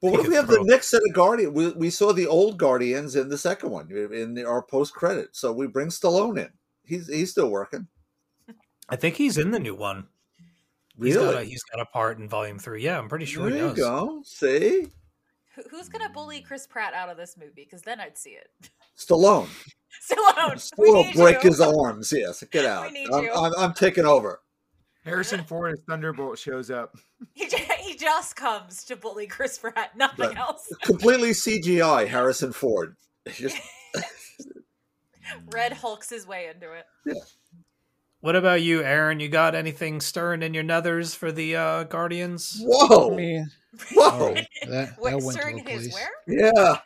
[0.00, 0.10] space.
[0.10, 1.52] But what Take if we a have the next set of Guardian?
[1.54, 5.34] We, we saw the old Guardians in the second one in the, our post credit.
[5.36, 6.50] So we bring Stallone in.
[6.84, 7.88] He's he's still working.
[8.88, 10.06] I think he's in the new one.
[11.00, 12.82] He's got, a, he's got a part in Volume 3.
[12.82, 13.78] Yeah, I'm pretty sure there he you does.
[13.78, 14.22] go.
[14.24, 14.86] See,
[15.70, 17.52] who's gonna bully Chris Pratt out of this movie?
[17.64, 18.48] Because then I'd see it.
[18.98, 19.48] Stallone.
[20.10, 21.50] Stallone, we Stallone need break you.
[21.50, 22.12] his arms.
[22.16, 22.92] Yes, get out.
[22.92, 23.32] need I'm, you.
[23.34, 24.40] I'm, I'm taking over.
[25.06, 26.94] Harrison Ford as Thunderbolt shows up.
[27.32, 30.36] He, ju- he just comes to bully Chris Pratt, nothing Right.
[30.36, 30.70] else.
[30.82, 32.06] Completely CGI.
[32.06, 32.94] Harrison Ford.
[33.32, 33.56] Just
[35.52, 36.84] Red Hulks his way into it.
[37.06, 37.14] Yeah.
[38.20, 39.20] What about you, Aaron?
[39.20, 42.58] You got anything stirring in your nethers for the uh, Guardians?
[42.60, 43.50] I whoa, mean,
[43.94, 44.10] whoa.
[44.10, 45.94] all right, that, Wait, that went to stirring a his place.
[45.94, 46.56] where?
[46.56, 46.78] Yeah.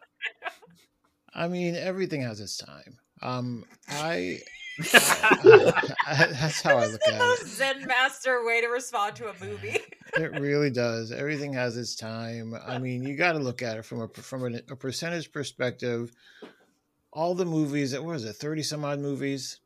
[1.34, 2.98] I mean, everything has its time.
[3.22, 4.38] Um, I, I-
[4.92, 7.48] that's how I look the at most it.
[7.48, 9.78] Zen master way to respond to a movie.
[10.16, 11.12] It really does.
[11.12, 12.54] Everything has its time.
[12.66, 16.12] I mean, you got to look at it from a from a, a percentage perspective.
[17.12, 19.60] All the movies that what was it, thirty some odd movies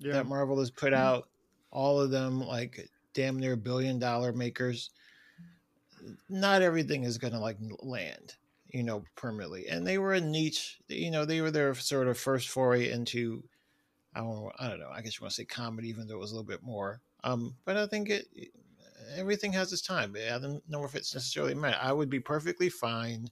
[0.00, 0.14] Yeah.
[0.14, 1.02] that Marvel has put mm-hmm.
[1.02, 1.28] out,
[1.70, 4.90] all of them like damn near billion dollar makers.
[6.28, 8.34] Not everything is going to like land,
[8.70, 9.68] you know, permanently.
[9.68, 13.44] And they were a niche, you know, they were their sort of first foray into,
[14.14, 16.20] I don't, I don't know, I guess you want to say comedy, even though it
[16.20, 17.00] was a little bit more.
[17.24, 18.26] Um, but I think it,
[19.14, 20.14] everything has its time.
[20.16, 21.76] I don't know if it's necessarily meant.
[21.82, 23.28] I would be perfectly fine.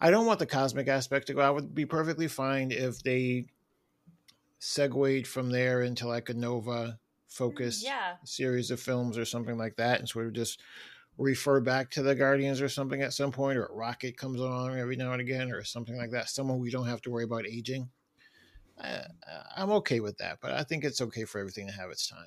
[0.00, 1.40] I don't want the cosmic aspect to go.
[1.40, 3.46] I would be perfectly fine if they
[4.58, 6.98] segued from there into like a Nova
[7.28, 8.16] focus Yeah.
[8.24, 10.62] series of films or something like that, and sort of just
[11.18, 14.96] refer back to the Guardians or something at some point, or Rocket comes along every
[14.96, 16.28] now and again, or something like that.
[16.30, 17.90] Someone we don't have to worry about aging.
[18.80, 19.02] I,
[19.56, 22.26] I'm okay with that, but I think it's okay for everything to have its time.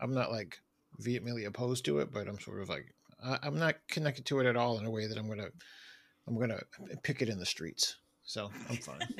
[0.00, 0.58] I'm not like
[0.98, 2.94] vehemently opposed to it, but I'm sort of like
[3.24, 5.48] I, I'm not connected to it at all in a way that I'm gonna
[6.26, 6.60] I'm gonna
[7.02, 7.96] pick it in the streets.
[8.24, 8.98] So I'm fine.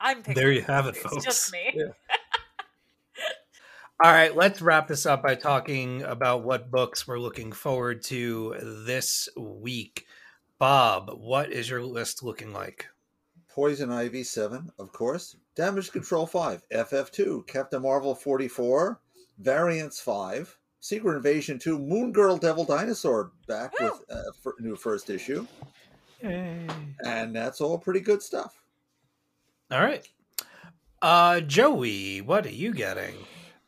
[0.00, 1.24] I'm picking There you have it, it's folks.
[1.24, 1.72] just me.
[1.74, 1.84] Yeah.
[4.02, 8.54] All right, let's wrap this up by talking about what books we're looking forward to
[8.86, 10.06] this week.
[10.58, 12.86] Bob, what is your list looking like?
[13.60, 15.36] Poison Ivy 7, of course.
[15.54, 18.98] Damage Control 5, FF2, Captain Marvel 44,
[19.38, 23.90] Variants 5, Secret Invasion 2, Moon Girl Devil Dinosaur back Woo!
[23.90, 25.46] with a fir- new first issue.
[26.22, 26.66] Yay.
[27.04, 28.62] And that's all pretty good stuff.
[29.70, 30.08] All right.
[31.02, 33.14] Uh Joey, what are you getting?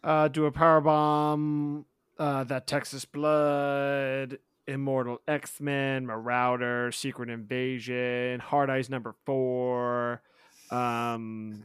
[0.02, 1.84] uh, do a power bomb,
[2.18, 4.38] uh, that Texas Blood,
[4.72, 10.22] Immortal X Men, Marauder, Secret Invasion, Heart Eyes number four,
[10.70, 11.64] um,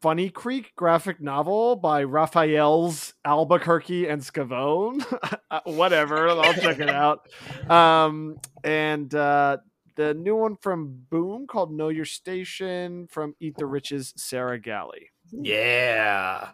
[0.00, 5.04] Funny Creek graphic novel by Raphael's Albuquerque and Scavone.
[5.52, 7.28] Uh, Whatever, I'll check it out.
[7.68, 9.56] Um, and uh,
[9.96, 15.10] the new one from Boom called Know Your Station from Eat the Riches, Sarah Gailey.
[15.32, 16.50] Yeah.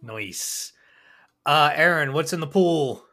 [0.00, 0.72] Nice.
[1.44, 3.04] Uh Aaron, what's in the pool?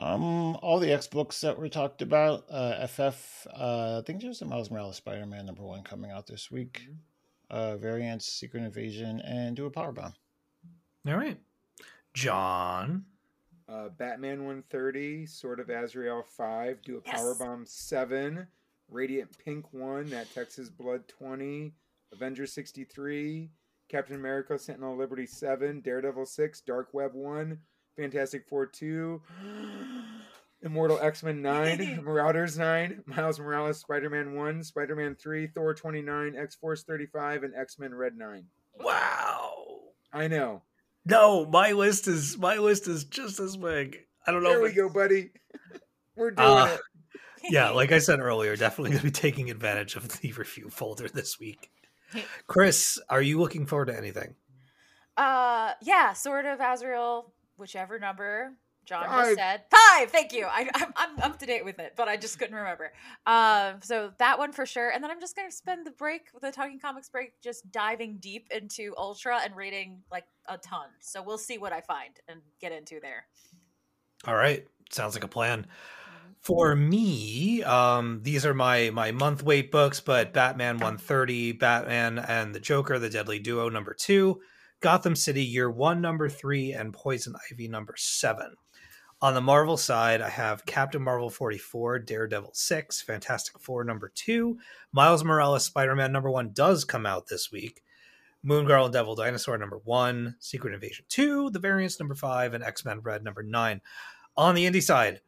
[0.00, 4.40] Um, all the X books that were talked about, uh, FF, uh, I think there's
[4.42, 6.86] a Miles Morales Spider-Man number one coming out this week.
[7.50, 10.14] Uh, Variants, Secret Invasion, and do a power bomb.
[11.06, 11.38] All right.
[12.14, 13.04] John.
[13.68, 17.20] Uh, Batman 130, Sword of Azrael 5, Do a Yes.
[17.20, 18.46] Powerbomb 7,
[18.88, 21.72] Radiant Pink 1, That Texas Blood 20,
[22.12, 23.50] Avengers 63,
[23.88, 27.58] Captain America Sentinel Liberty 7, Daredevil 6, Dark Web 1,
[28.02, 29.20] Fantastic Four 2,
[30.62, 35.74] Immortal X Men 9, Marauders 9, Miles Morales Spider Man 1, Spider Man 3, Thor
[35.74, 38.44] 29, X Force 35, and X Men Red 9.
[38.80, 39.64] Wow.
[40.12, 40.62] I know.
[41.04, 43.98] No, my list is my list is just as big.
[44.26, 44.50] I don't know.
[44.50, 45.30] There we go, buddy.
[46.16, 47.20] We're doing Uh, it.
[47.50, 51.08] yeah, like I said earlier, definitely going to be taking advantage of the review folder
[51.08, 51.70] this week.
[52.46, 54.34] Chris, are you looking forward to anything?
[55.16, 58.52] Uh, yeah, sort of Azrael, whichever number
[58.88, 59.24] John Five.
[59.26, 59.62] just said.
[59.70, 60.10] Five.
[60.10, 60.46] Thank you.
[60.46, 62.90] I, I'm I'm up to date with it, but I just couldn't remember.
[63.26, 64.88] Um, so that one for sure.
[64.88, 68.48] And then I'm just gonna spend the break, the Talking Comics break, just diving deep
[68.50, 70.86] into Ultra and reading like a ton.
[71.00, 73.26] So we'll see what I find and get into there.
[74.26, 75.66] All right, sounds like a plan.
[76.40, 82.54] For me, um, these are my my month weight books, but Batman 130, Batman and
[82.54, 84.40] the Joker, the Deadly Duo number two,
[84.80, 88.54] Gotham City Year One number three, and Poison Ivy number seven.
[89.20, 94.56] On the Marvel side, I have Captain Marvel 44, Daredevil 6, Fantastic Four number 2,
[94.92, 97.82] Miles Morales Spider Man number 1 does come out this week,
[98.44, 102.62] Moon Girl and Devil Dinosaur number 1, Secret Invasion 2, The Variants number 5, and
[102.62, 103.80] X Men Red number 9.
[104.36, 105.20] On the indie side,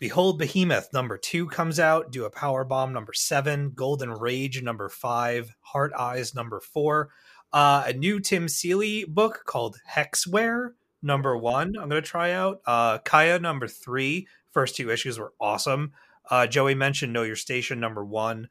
[0.00, 4.88] Behold Behemoth number 2 comes out, Do a Power Bomb number 7, Golden Rage number
[4.88, 7.08] 5, Heart Eyes number 4,
[7.52, 12.60] uh, a new Tim Seeley book called Hexware number one i'm going to try out.
[12.66, 14.26] Uh kaya number three.
[14.50, 15.92] First two issues were awesome.
[16.30, 18.48] Uh joey mentioned know your station number one.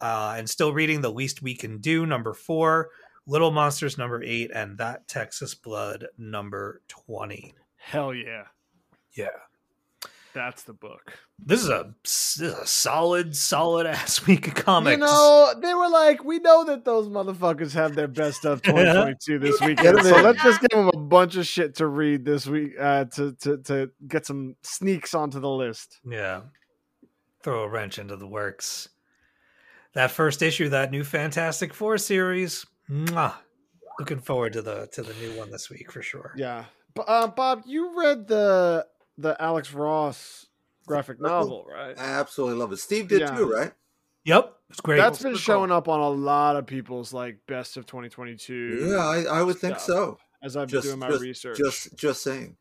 [0.00, 2.90] Uh and still reading the least we can do number four.
[3.26, 4.50] Little monsters number eight.
[4.54, 8.44] And that texas blood number 20 Hell yeah.
[9.12, 9.28] yeah
[10.34, 11.18] That's the book.
[11.38, 14.92] this is a this is a solid solid ass week of comics.
[14.92, 19.38] You know, they were like, we know that those motherfuckers have their best of 2022
[19.38, 22.72] this weekend, so let's just give them a bunch of shit to read this week
[22.80, 25.98] uh, to, to to get some sneaks onto the list.
[26.08, 26.42] yeah.
[27.42, 28.90] Throw a wrench into the works.
[29.94, 33.32] That first issue of that new fantastic four series mwah,
[33.98, 36.34] looking forward to the to the new one this week for sure.
[36.36, 36.66] Yeah,
[37.06, 38.86] uh, Bob, you read the
[39.20, 40.46] the Alex Ross
[40.86, 41.98] graphic novel, right?
[41.98, 42.78] I absolutely love it.
[42.78, 43.36] Steve did Yeah.
[43.36, 43.72] too, right?
[44.22, 47.86] yep it's great That's been showing up on a lot of people's like best of
[47.86, 48.88] 2022.
[48.90, 50.18] Yeah, I, I would think so.
[50.42, 51.56] as I've Just, been doing my just, research.
[51.58, 52.56] just, just saying.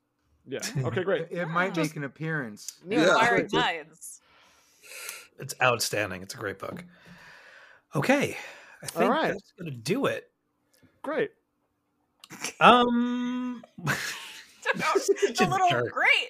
[0.48, 0.60] yeah.
[0.86, 1.28] Okay, great.
[1.32, 2.80] It might Just- make an appearance.
[2.88, 3.10] Yeah, Yeah.
[3.10, 4.22] Inspiring just- minds.
[5.40, 6.84] it's outstanding it's a great book
[7.96, 8.36] okay
[8.84, 9.28] i think right.
[9.34, 10.30] that's gonna do it
[11.02, 11.32] Great.
[12.60, 13.64] um
[14.74, 15.92] the little Jerk.
[15.92, 16.30] great.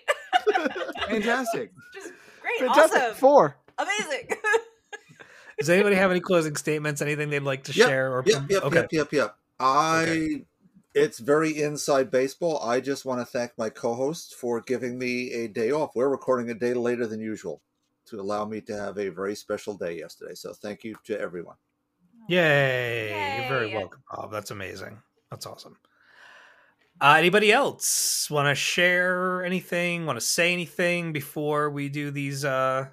[1.08, 1.72] Fantastic.
[1.94, 2.60] Just great.
[2.60, 3.02] Fantastic.
[3.02, 3.16] Awesome.
[3.16, 3.58] Four.
[3.78, 4.30] Amazing.
[5.60, 8.64] does anybody have any closing statements anything they'd like to Yep, share or Yep, yep,
[8.64, 9.36] okay yep, yep, yep.
[9.60, 10.04] I.
[10.04, 10.46] Okay.
[10.96, 12.60] It's very inside baseball.
[12.64, 15.92] I just want to thank my co-hosts for giving me a day off.
[15.96, 17.62] We're recording a day later than usual
[18.08, 20.34] to allow me to have a very special day yesterday.
[20.34, 21.58] So thank you to everyone.
[22.28, 23.38] Yay.
[23.40, 24.32] You're very welcome, Bob.
[24.32, 24.98] That's amazing.
[25.30, 25.78] That's awesome.
[27.02, 30.06] Uh, anybody else want to share anything?
[30.06, 32.88] Want to say anything before we do these uh,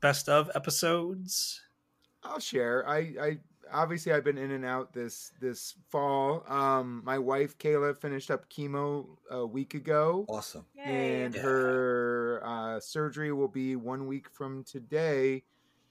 [0.00, 1.60] best of episodes?
[2.22, 2.88] I'll share.
[2.88, 3.38] I, I
[3.72, 6.44] obviously I've been in and out this this fall.
[6.48, 10.64] Um, my wife Kayla finished up chemo a week ago, Awesome.
[10.76, 11.24] Yay.
[11.24, 11.42] and Yeah.
[11.42, 15.42] her uh, surgery will be one week from today.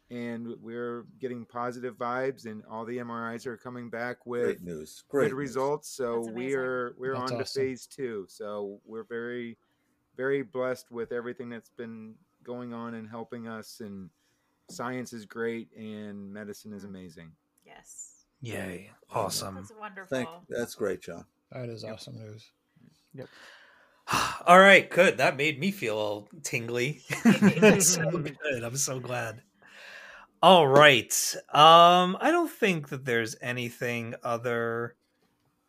[0.10, 5.04] And we're getting positive vibes, and all the MRIs are coming back with Great news.
[5.10, 5.38] Great good news.
[5.38, 5.90] results.
[5.90, 8.26] So we are we're That's on to phase two.
[8.30, 9.58] So we're very
[10.16, 13.82] very blessed with everything that's been going on and helping us.
[13.82, 14.10] And
[14.70, 16.96] science is great, and medicine is mm-hmm.
[16.96, 17.32] amazing.
[17.66, 18.26] Yes.
[18.42, 18.92] Yay!
[19.12, 19.56] Awesome.
[19.56, 20.18] That's wonderful.
[20.18, 20.30] Thank.
[20.48, 21.26] That's great, John.
[21.52, 22.52] That is awesome news.
[23.14, 23.28] Yep.
[24.48, 25.18] All right, good.
[25.18, 27.02] That made me feel all tingly.
[27.82, 28.64] So good.
[28.64, 29.42] I'm so glad.
[30.42, 31.36] All right.
[31.52, 34.96] Um, I don't think that there's anything other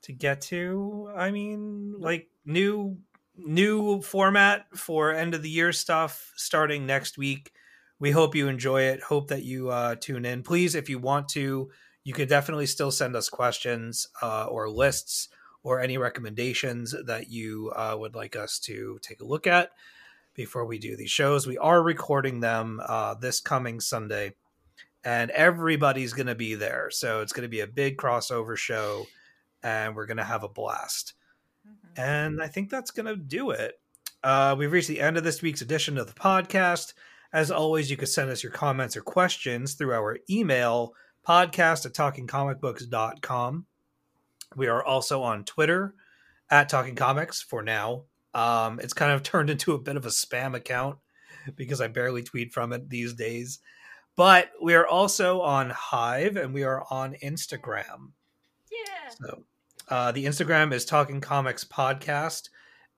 [0.02, 1.10] to get to.
[1.16, 2.98] I mean, like new
[3.36, 7.52] new format for end of the year stuff starting next week.
[7.98, 9.00] We hope you enjoy it.
[9.00, 10.42] Hope that you uh, tune in.
[10.42, 11.70] Please, if you want to,
[12.04, 15.28] you can definitely still send us questions uh, or lists
[15.62, 19.70] or any recommendations that you uh, would like us to take a look at
[20.34, 21.46] before we do these shows.
[21.46, 24.34] We are recording them uh, this coming Sunday,
[25.04, 26.90] and everybody's going to be there.
[26.90, 29.06] So it's going to be a big crossover show,
[29.62, 31.14] and we're going to have a blast.
[31.66, 31.98] Mhm.
[31.98, 33.80] And I think that's going to do it.
[34.22, 36.94] Uh, we've reached the end of this week's edition of the podcast.
[37.32, 40.94] As always, you can send us your comments or questions through our email,
[41.26, 43.66] podcast at talkingcomicbooks.com.
[44.56, 45.94] We are also on Twitter
[46.50, 48.04] at Talking Comics for now.
[48.34, 50.98] Um, it's kind of turned into a bit of a spam account
[51.54, 53.58] because I barely tweet from it these days.
[54.18, 58.10] But we are also on Hive and we are on Instagram.
[58.68, 59.10] Yeah.
[59.10, 59.44] So
[59.88, 62.48] uh, the Instagram is Talking Comics Podcast,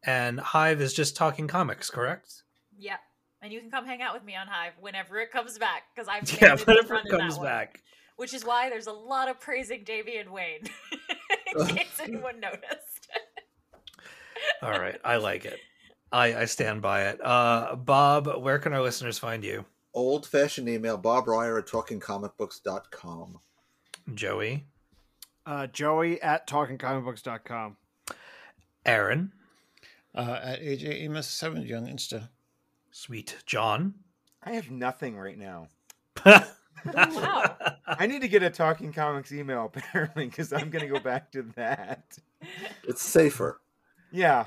[0.02, 2.44] and Hive is just Talking Comics, correct?
[2.78, 2.96] Yeah.
[3.42, 6.08] And you can come hang out with me on Hive whenever it comes back because
[6.08, 7.68] I've Yeah, whenever it comes one,
[8.16, 10.62] which is why there's a lot of praising Davy and Wayne,
[11.54, 13.10] in case anyone noticed.
[14.62, 15.58] All right, I like it.
[16.10, 17.22] I, I stand by it.
[17.22, 19.66] Uh, Bob, where can our listeners find you?
[19.92, 23.40] Old fashioned email Bob Reyer at talkingcomicbooks.com.
[24.14, 24.64] Joey,
[25.46, 27.76] Uh, Joey at talkingcomicbooks.com.
[28.86, 29.32] Aaron,
[30.14, 32.28] Uh, at AJ Amos 70 on Insta.
[32.90, 33.94] Sweet John.
[34.42, 35.68] I have nothing right now.
[36.82, 37.56] Wow.
[37.86, 41.30] I need to get a Talking Comics email apparently because I'm going to go back
[41.32, 42.16] to that.
[42.88, 43.60] It's safer.
[44.10, 44.46] Yeah.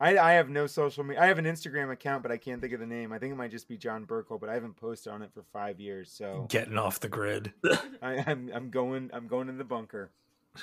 [0.00, 1.22] I, I have no social media.
[1.22, 3.12] I have an Instagram account, but I can't think of the name.
[3.12, 5.42] I think it might just be John Burkle, but I haven't posted on it for
[5.52, 6.10] five years.
[6.12, 7.52] So Getting off the grid.
[8.02, 10.10] I, I'm I'm going I'm going in the bunker.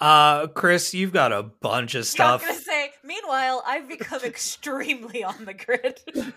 [0.00, 2.42] Uh, Chris, you've got a bunch of Yeah, I was stuff.
[2.42, 2.92] gonna say.
[3.02, 5.98] Meanwhile, I've become extremely on the grid.
[6.06, 6.30] uh,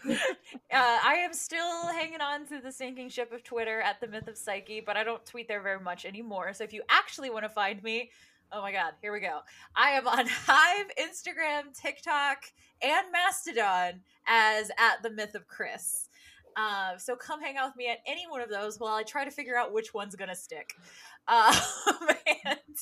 [0.71, 4.35] I am still hanging on to the sinking ship of Twitter at the Myth of
[4.35, 6.53] Psyche, but I don't tweet there very much anymore.
[6.53, 8.09] So if you actually want to find me,
[8.51, 9.39] oh my god, here we go.
[9.75, 12.43] I am on Hive, Instagram, TikTok,
[12.81, 16.09] and Mastodon as at the Myth of Chris.
[16.57, 19.23] Uh, so come hang out with me at any one of those while I try
[19.23, 20.73] to figure out which one's gonna stick.
[21.27, 21.53] Um,
[22.45, 22.77] and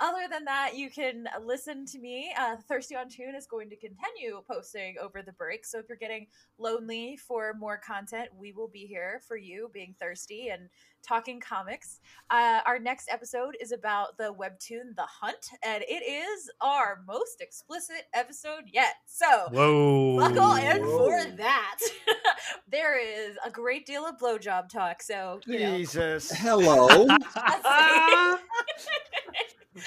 [0.00, 2.32] other than that, you can listen to me.
[2.38, 5.64] Uh, Thirsty on Tune is going to continue posting over the break.
[5.64, 6.26] So if you're getting
[6.58, 10.68] lonely for more content, we will be here for you, being thirsty and
[11.02, 12.00] talking comics.
[12.30, 17.40] Uh, our next episode is about the webtoon The Hunt, and it is our most
[17.40, 18.94] explicit episode yet.
[19.06, 20.18] So Whoa.
[20.18, 21.78] buckle in for that.
[22.70, 25.02] there is a great deal of blowjob talk.
[25.02, 26.30] So you know, Jesus.
[26.30, 27.06] Hello.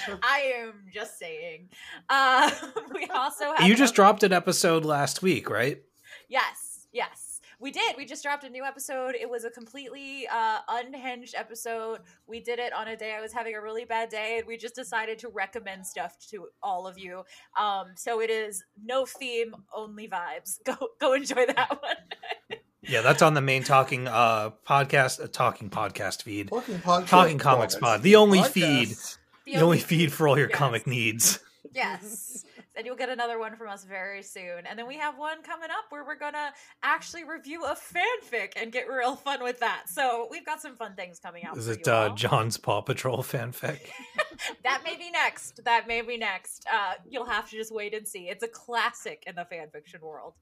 [0.22, 1.68] I am just saying.
[2.08, 2.50] Uh,
[2.94, 5.82] we also have You just dropped an episode last week, right?
[6.28, 7.21] Yes, yes,
[7.62, 7.96] we did.
[7.96, 9.14] We just dropped a new episode.
[9.14, 12.00] It was a completely uh, unhinged episode.
[12.26, 14.56] We did it on a day I was having a really bad day, and we
[14.56, 17.22] just decided to recommend stuff to all of you.
[17.58, 20.58] Um, so it is no theme, only vibes.
[20.64, 22.58] Go, go enjoy that one.
[22.82, 26.48] Yeah, that's on the main talking uh podcast, uh, talking podcast feed.
[26.48, 29.18] Talking, podcast Talking Comics Pod, the only feed, Podcast.
[29.46, 30.58] the only feed for all your Yes.
[30.58, 31.38] comic needs.
[31.72, 32.44] Yes.
[32.76, 34.66] And you'll get another one from us very soon.
[34.68, 36.52] And then we have one coming up where we're going to
[36.82, 39.84] actually review a fanfic and get real fun with that.
[39.88, 41.56] So we've got some fun things coming out.
[41.56, 42.14] Is for it you uh, all.
[42.14, 43.80] John's Paw Patrol fanfic?
[44.64, 45.62] that may be next.
[45.64, 46.66] That may be next.
[46.72, 48.28] Uh, you'll have to just wait and see.
[48.28, 50.34] It's a classic in the fanfiction world.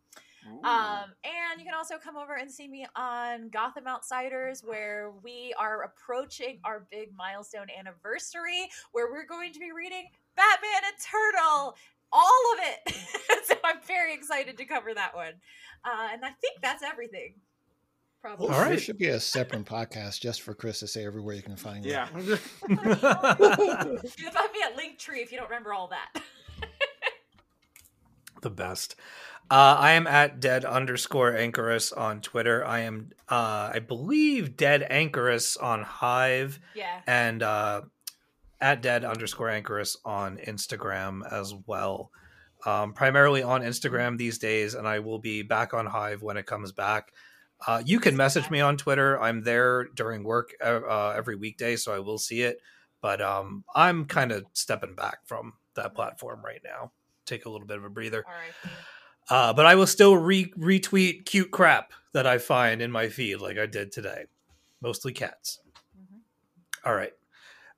[0.64, 5.54] Um, and you can also come over and see me on Gotham Outsiders, where we
[5.58, 11.76] are approaching our big milestone anniversary, where we're going to be reading Batman Eternal,
[12.12, 12.94] all of it.
[13.44, 15.34] so I'm very excited to cover that one.
[15.84, 17.34] Uh, and I think that's everything.
[18.20, 18.48] Probably.
[18.48, 18.68] All right.
[18.70, 21.84] There should be a separate podcast just for Chris to say everywhere you can find
[21.84, 21.90] me.
[21.90, 22.08] Yeah.
[22.68, 26.22] You can find me at Linktree if you don't remember all that.
[28.42, 28.96] the best.
[29.50, 32.64] Uh, I am at dead underscore anchorus on Twitter.
[32.64, 37.00] I am, uh, I believe, dead anchorus on Hive yeah.
[37.06, 37.82] and uh,
[38.60, 42.10] at dead underscore anchorus on Instagram as well.
[42.66, 46.46] Um, primarily on Instagram these days, and I will be back on Hive when it
[46.46, 47.12] comes back.
[47.66, 49.20] Uh, you can message me on Twitter.
[49.20, 52.60] I'm there during work uh, every weekday, so I will see it.
[53.00, 56.92] But um, I'm kind of stepping back from that platform right now.
[57.24, 58.24] Take a little bit of a breather.
[58.26, 58.72] All right.
[59.30, 63.36] Uh, but I will still re- retweet cute crap that I find in my feed,
[63.36, 64.24] like I did today.
[64.82, 65.60] Mostly cats.
[66.84, 67.12] All right.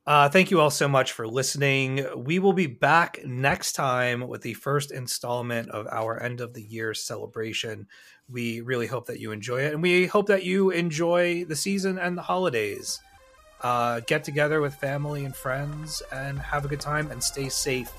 [0.05, 2.05] Uh, thank you all so much for listening.
[2.16, 6.62] We will be back next time with the first installment of our end of the
[6.62, 7.86] year celebration.
[8.28, 11.98] We really hope that you enjoy it, and we hope that you enjoy the season
[11.98, 13.00] and the holidays.
[13.60, 17.92] Uh, get together with family and friends and have a good time and stay safe.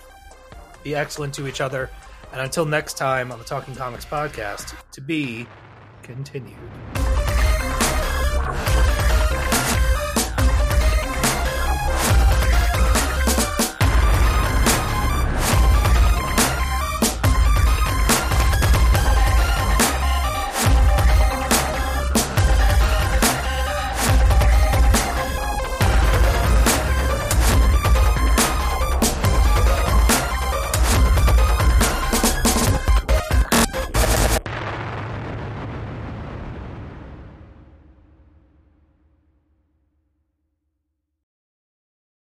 [0.84, 1.90] Be excellent to each other.
[2.34, 5.48] And until next time on the Talking Comics podcast, to be
[6.02, 6.58] continued.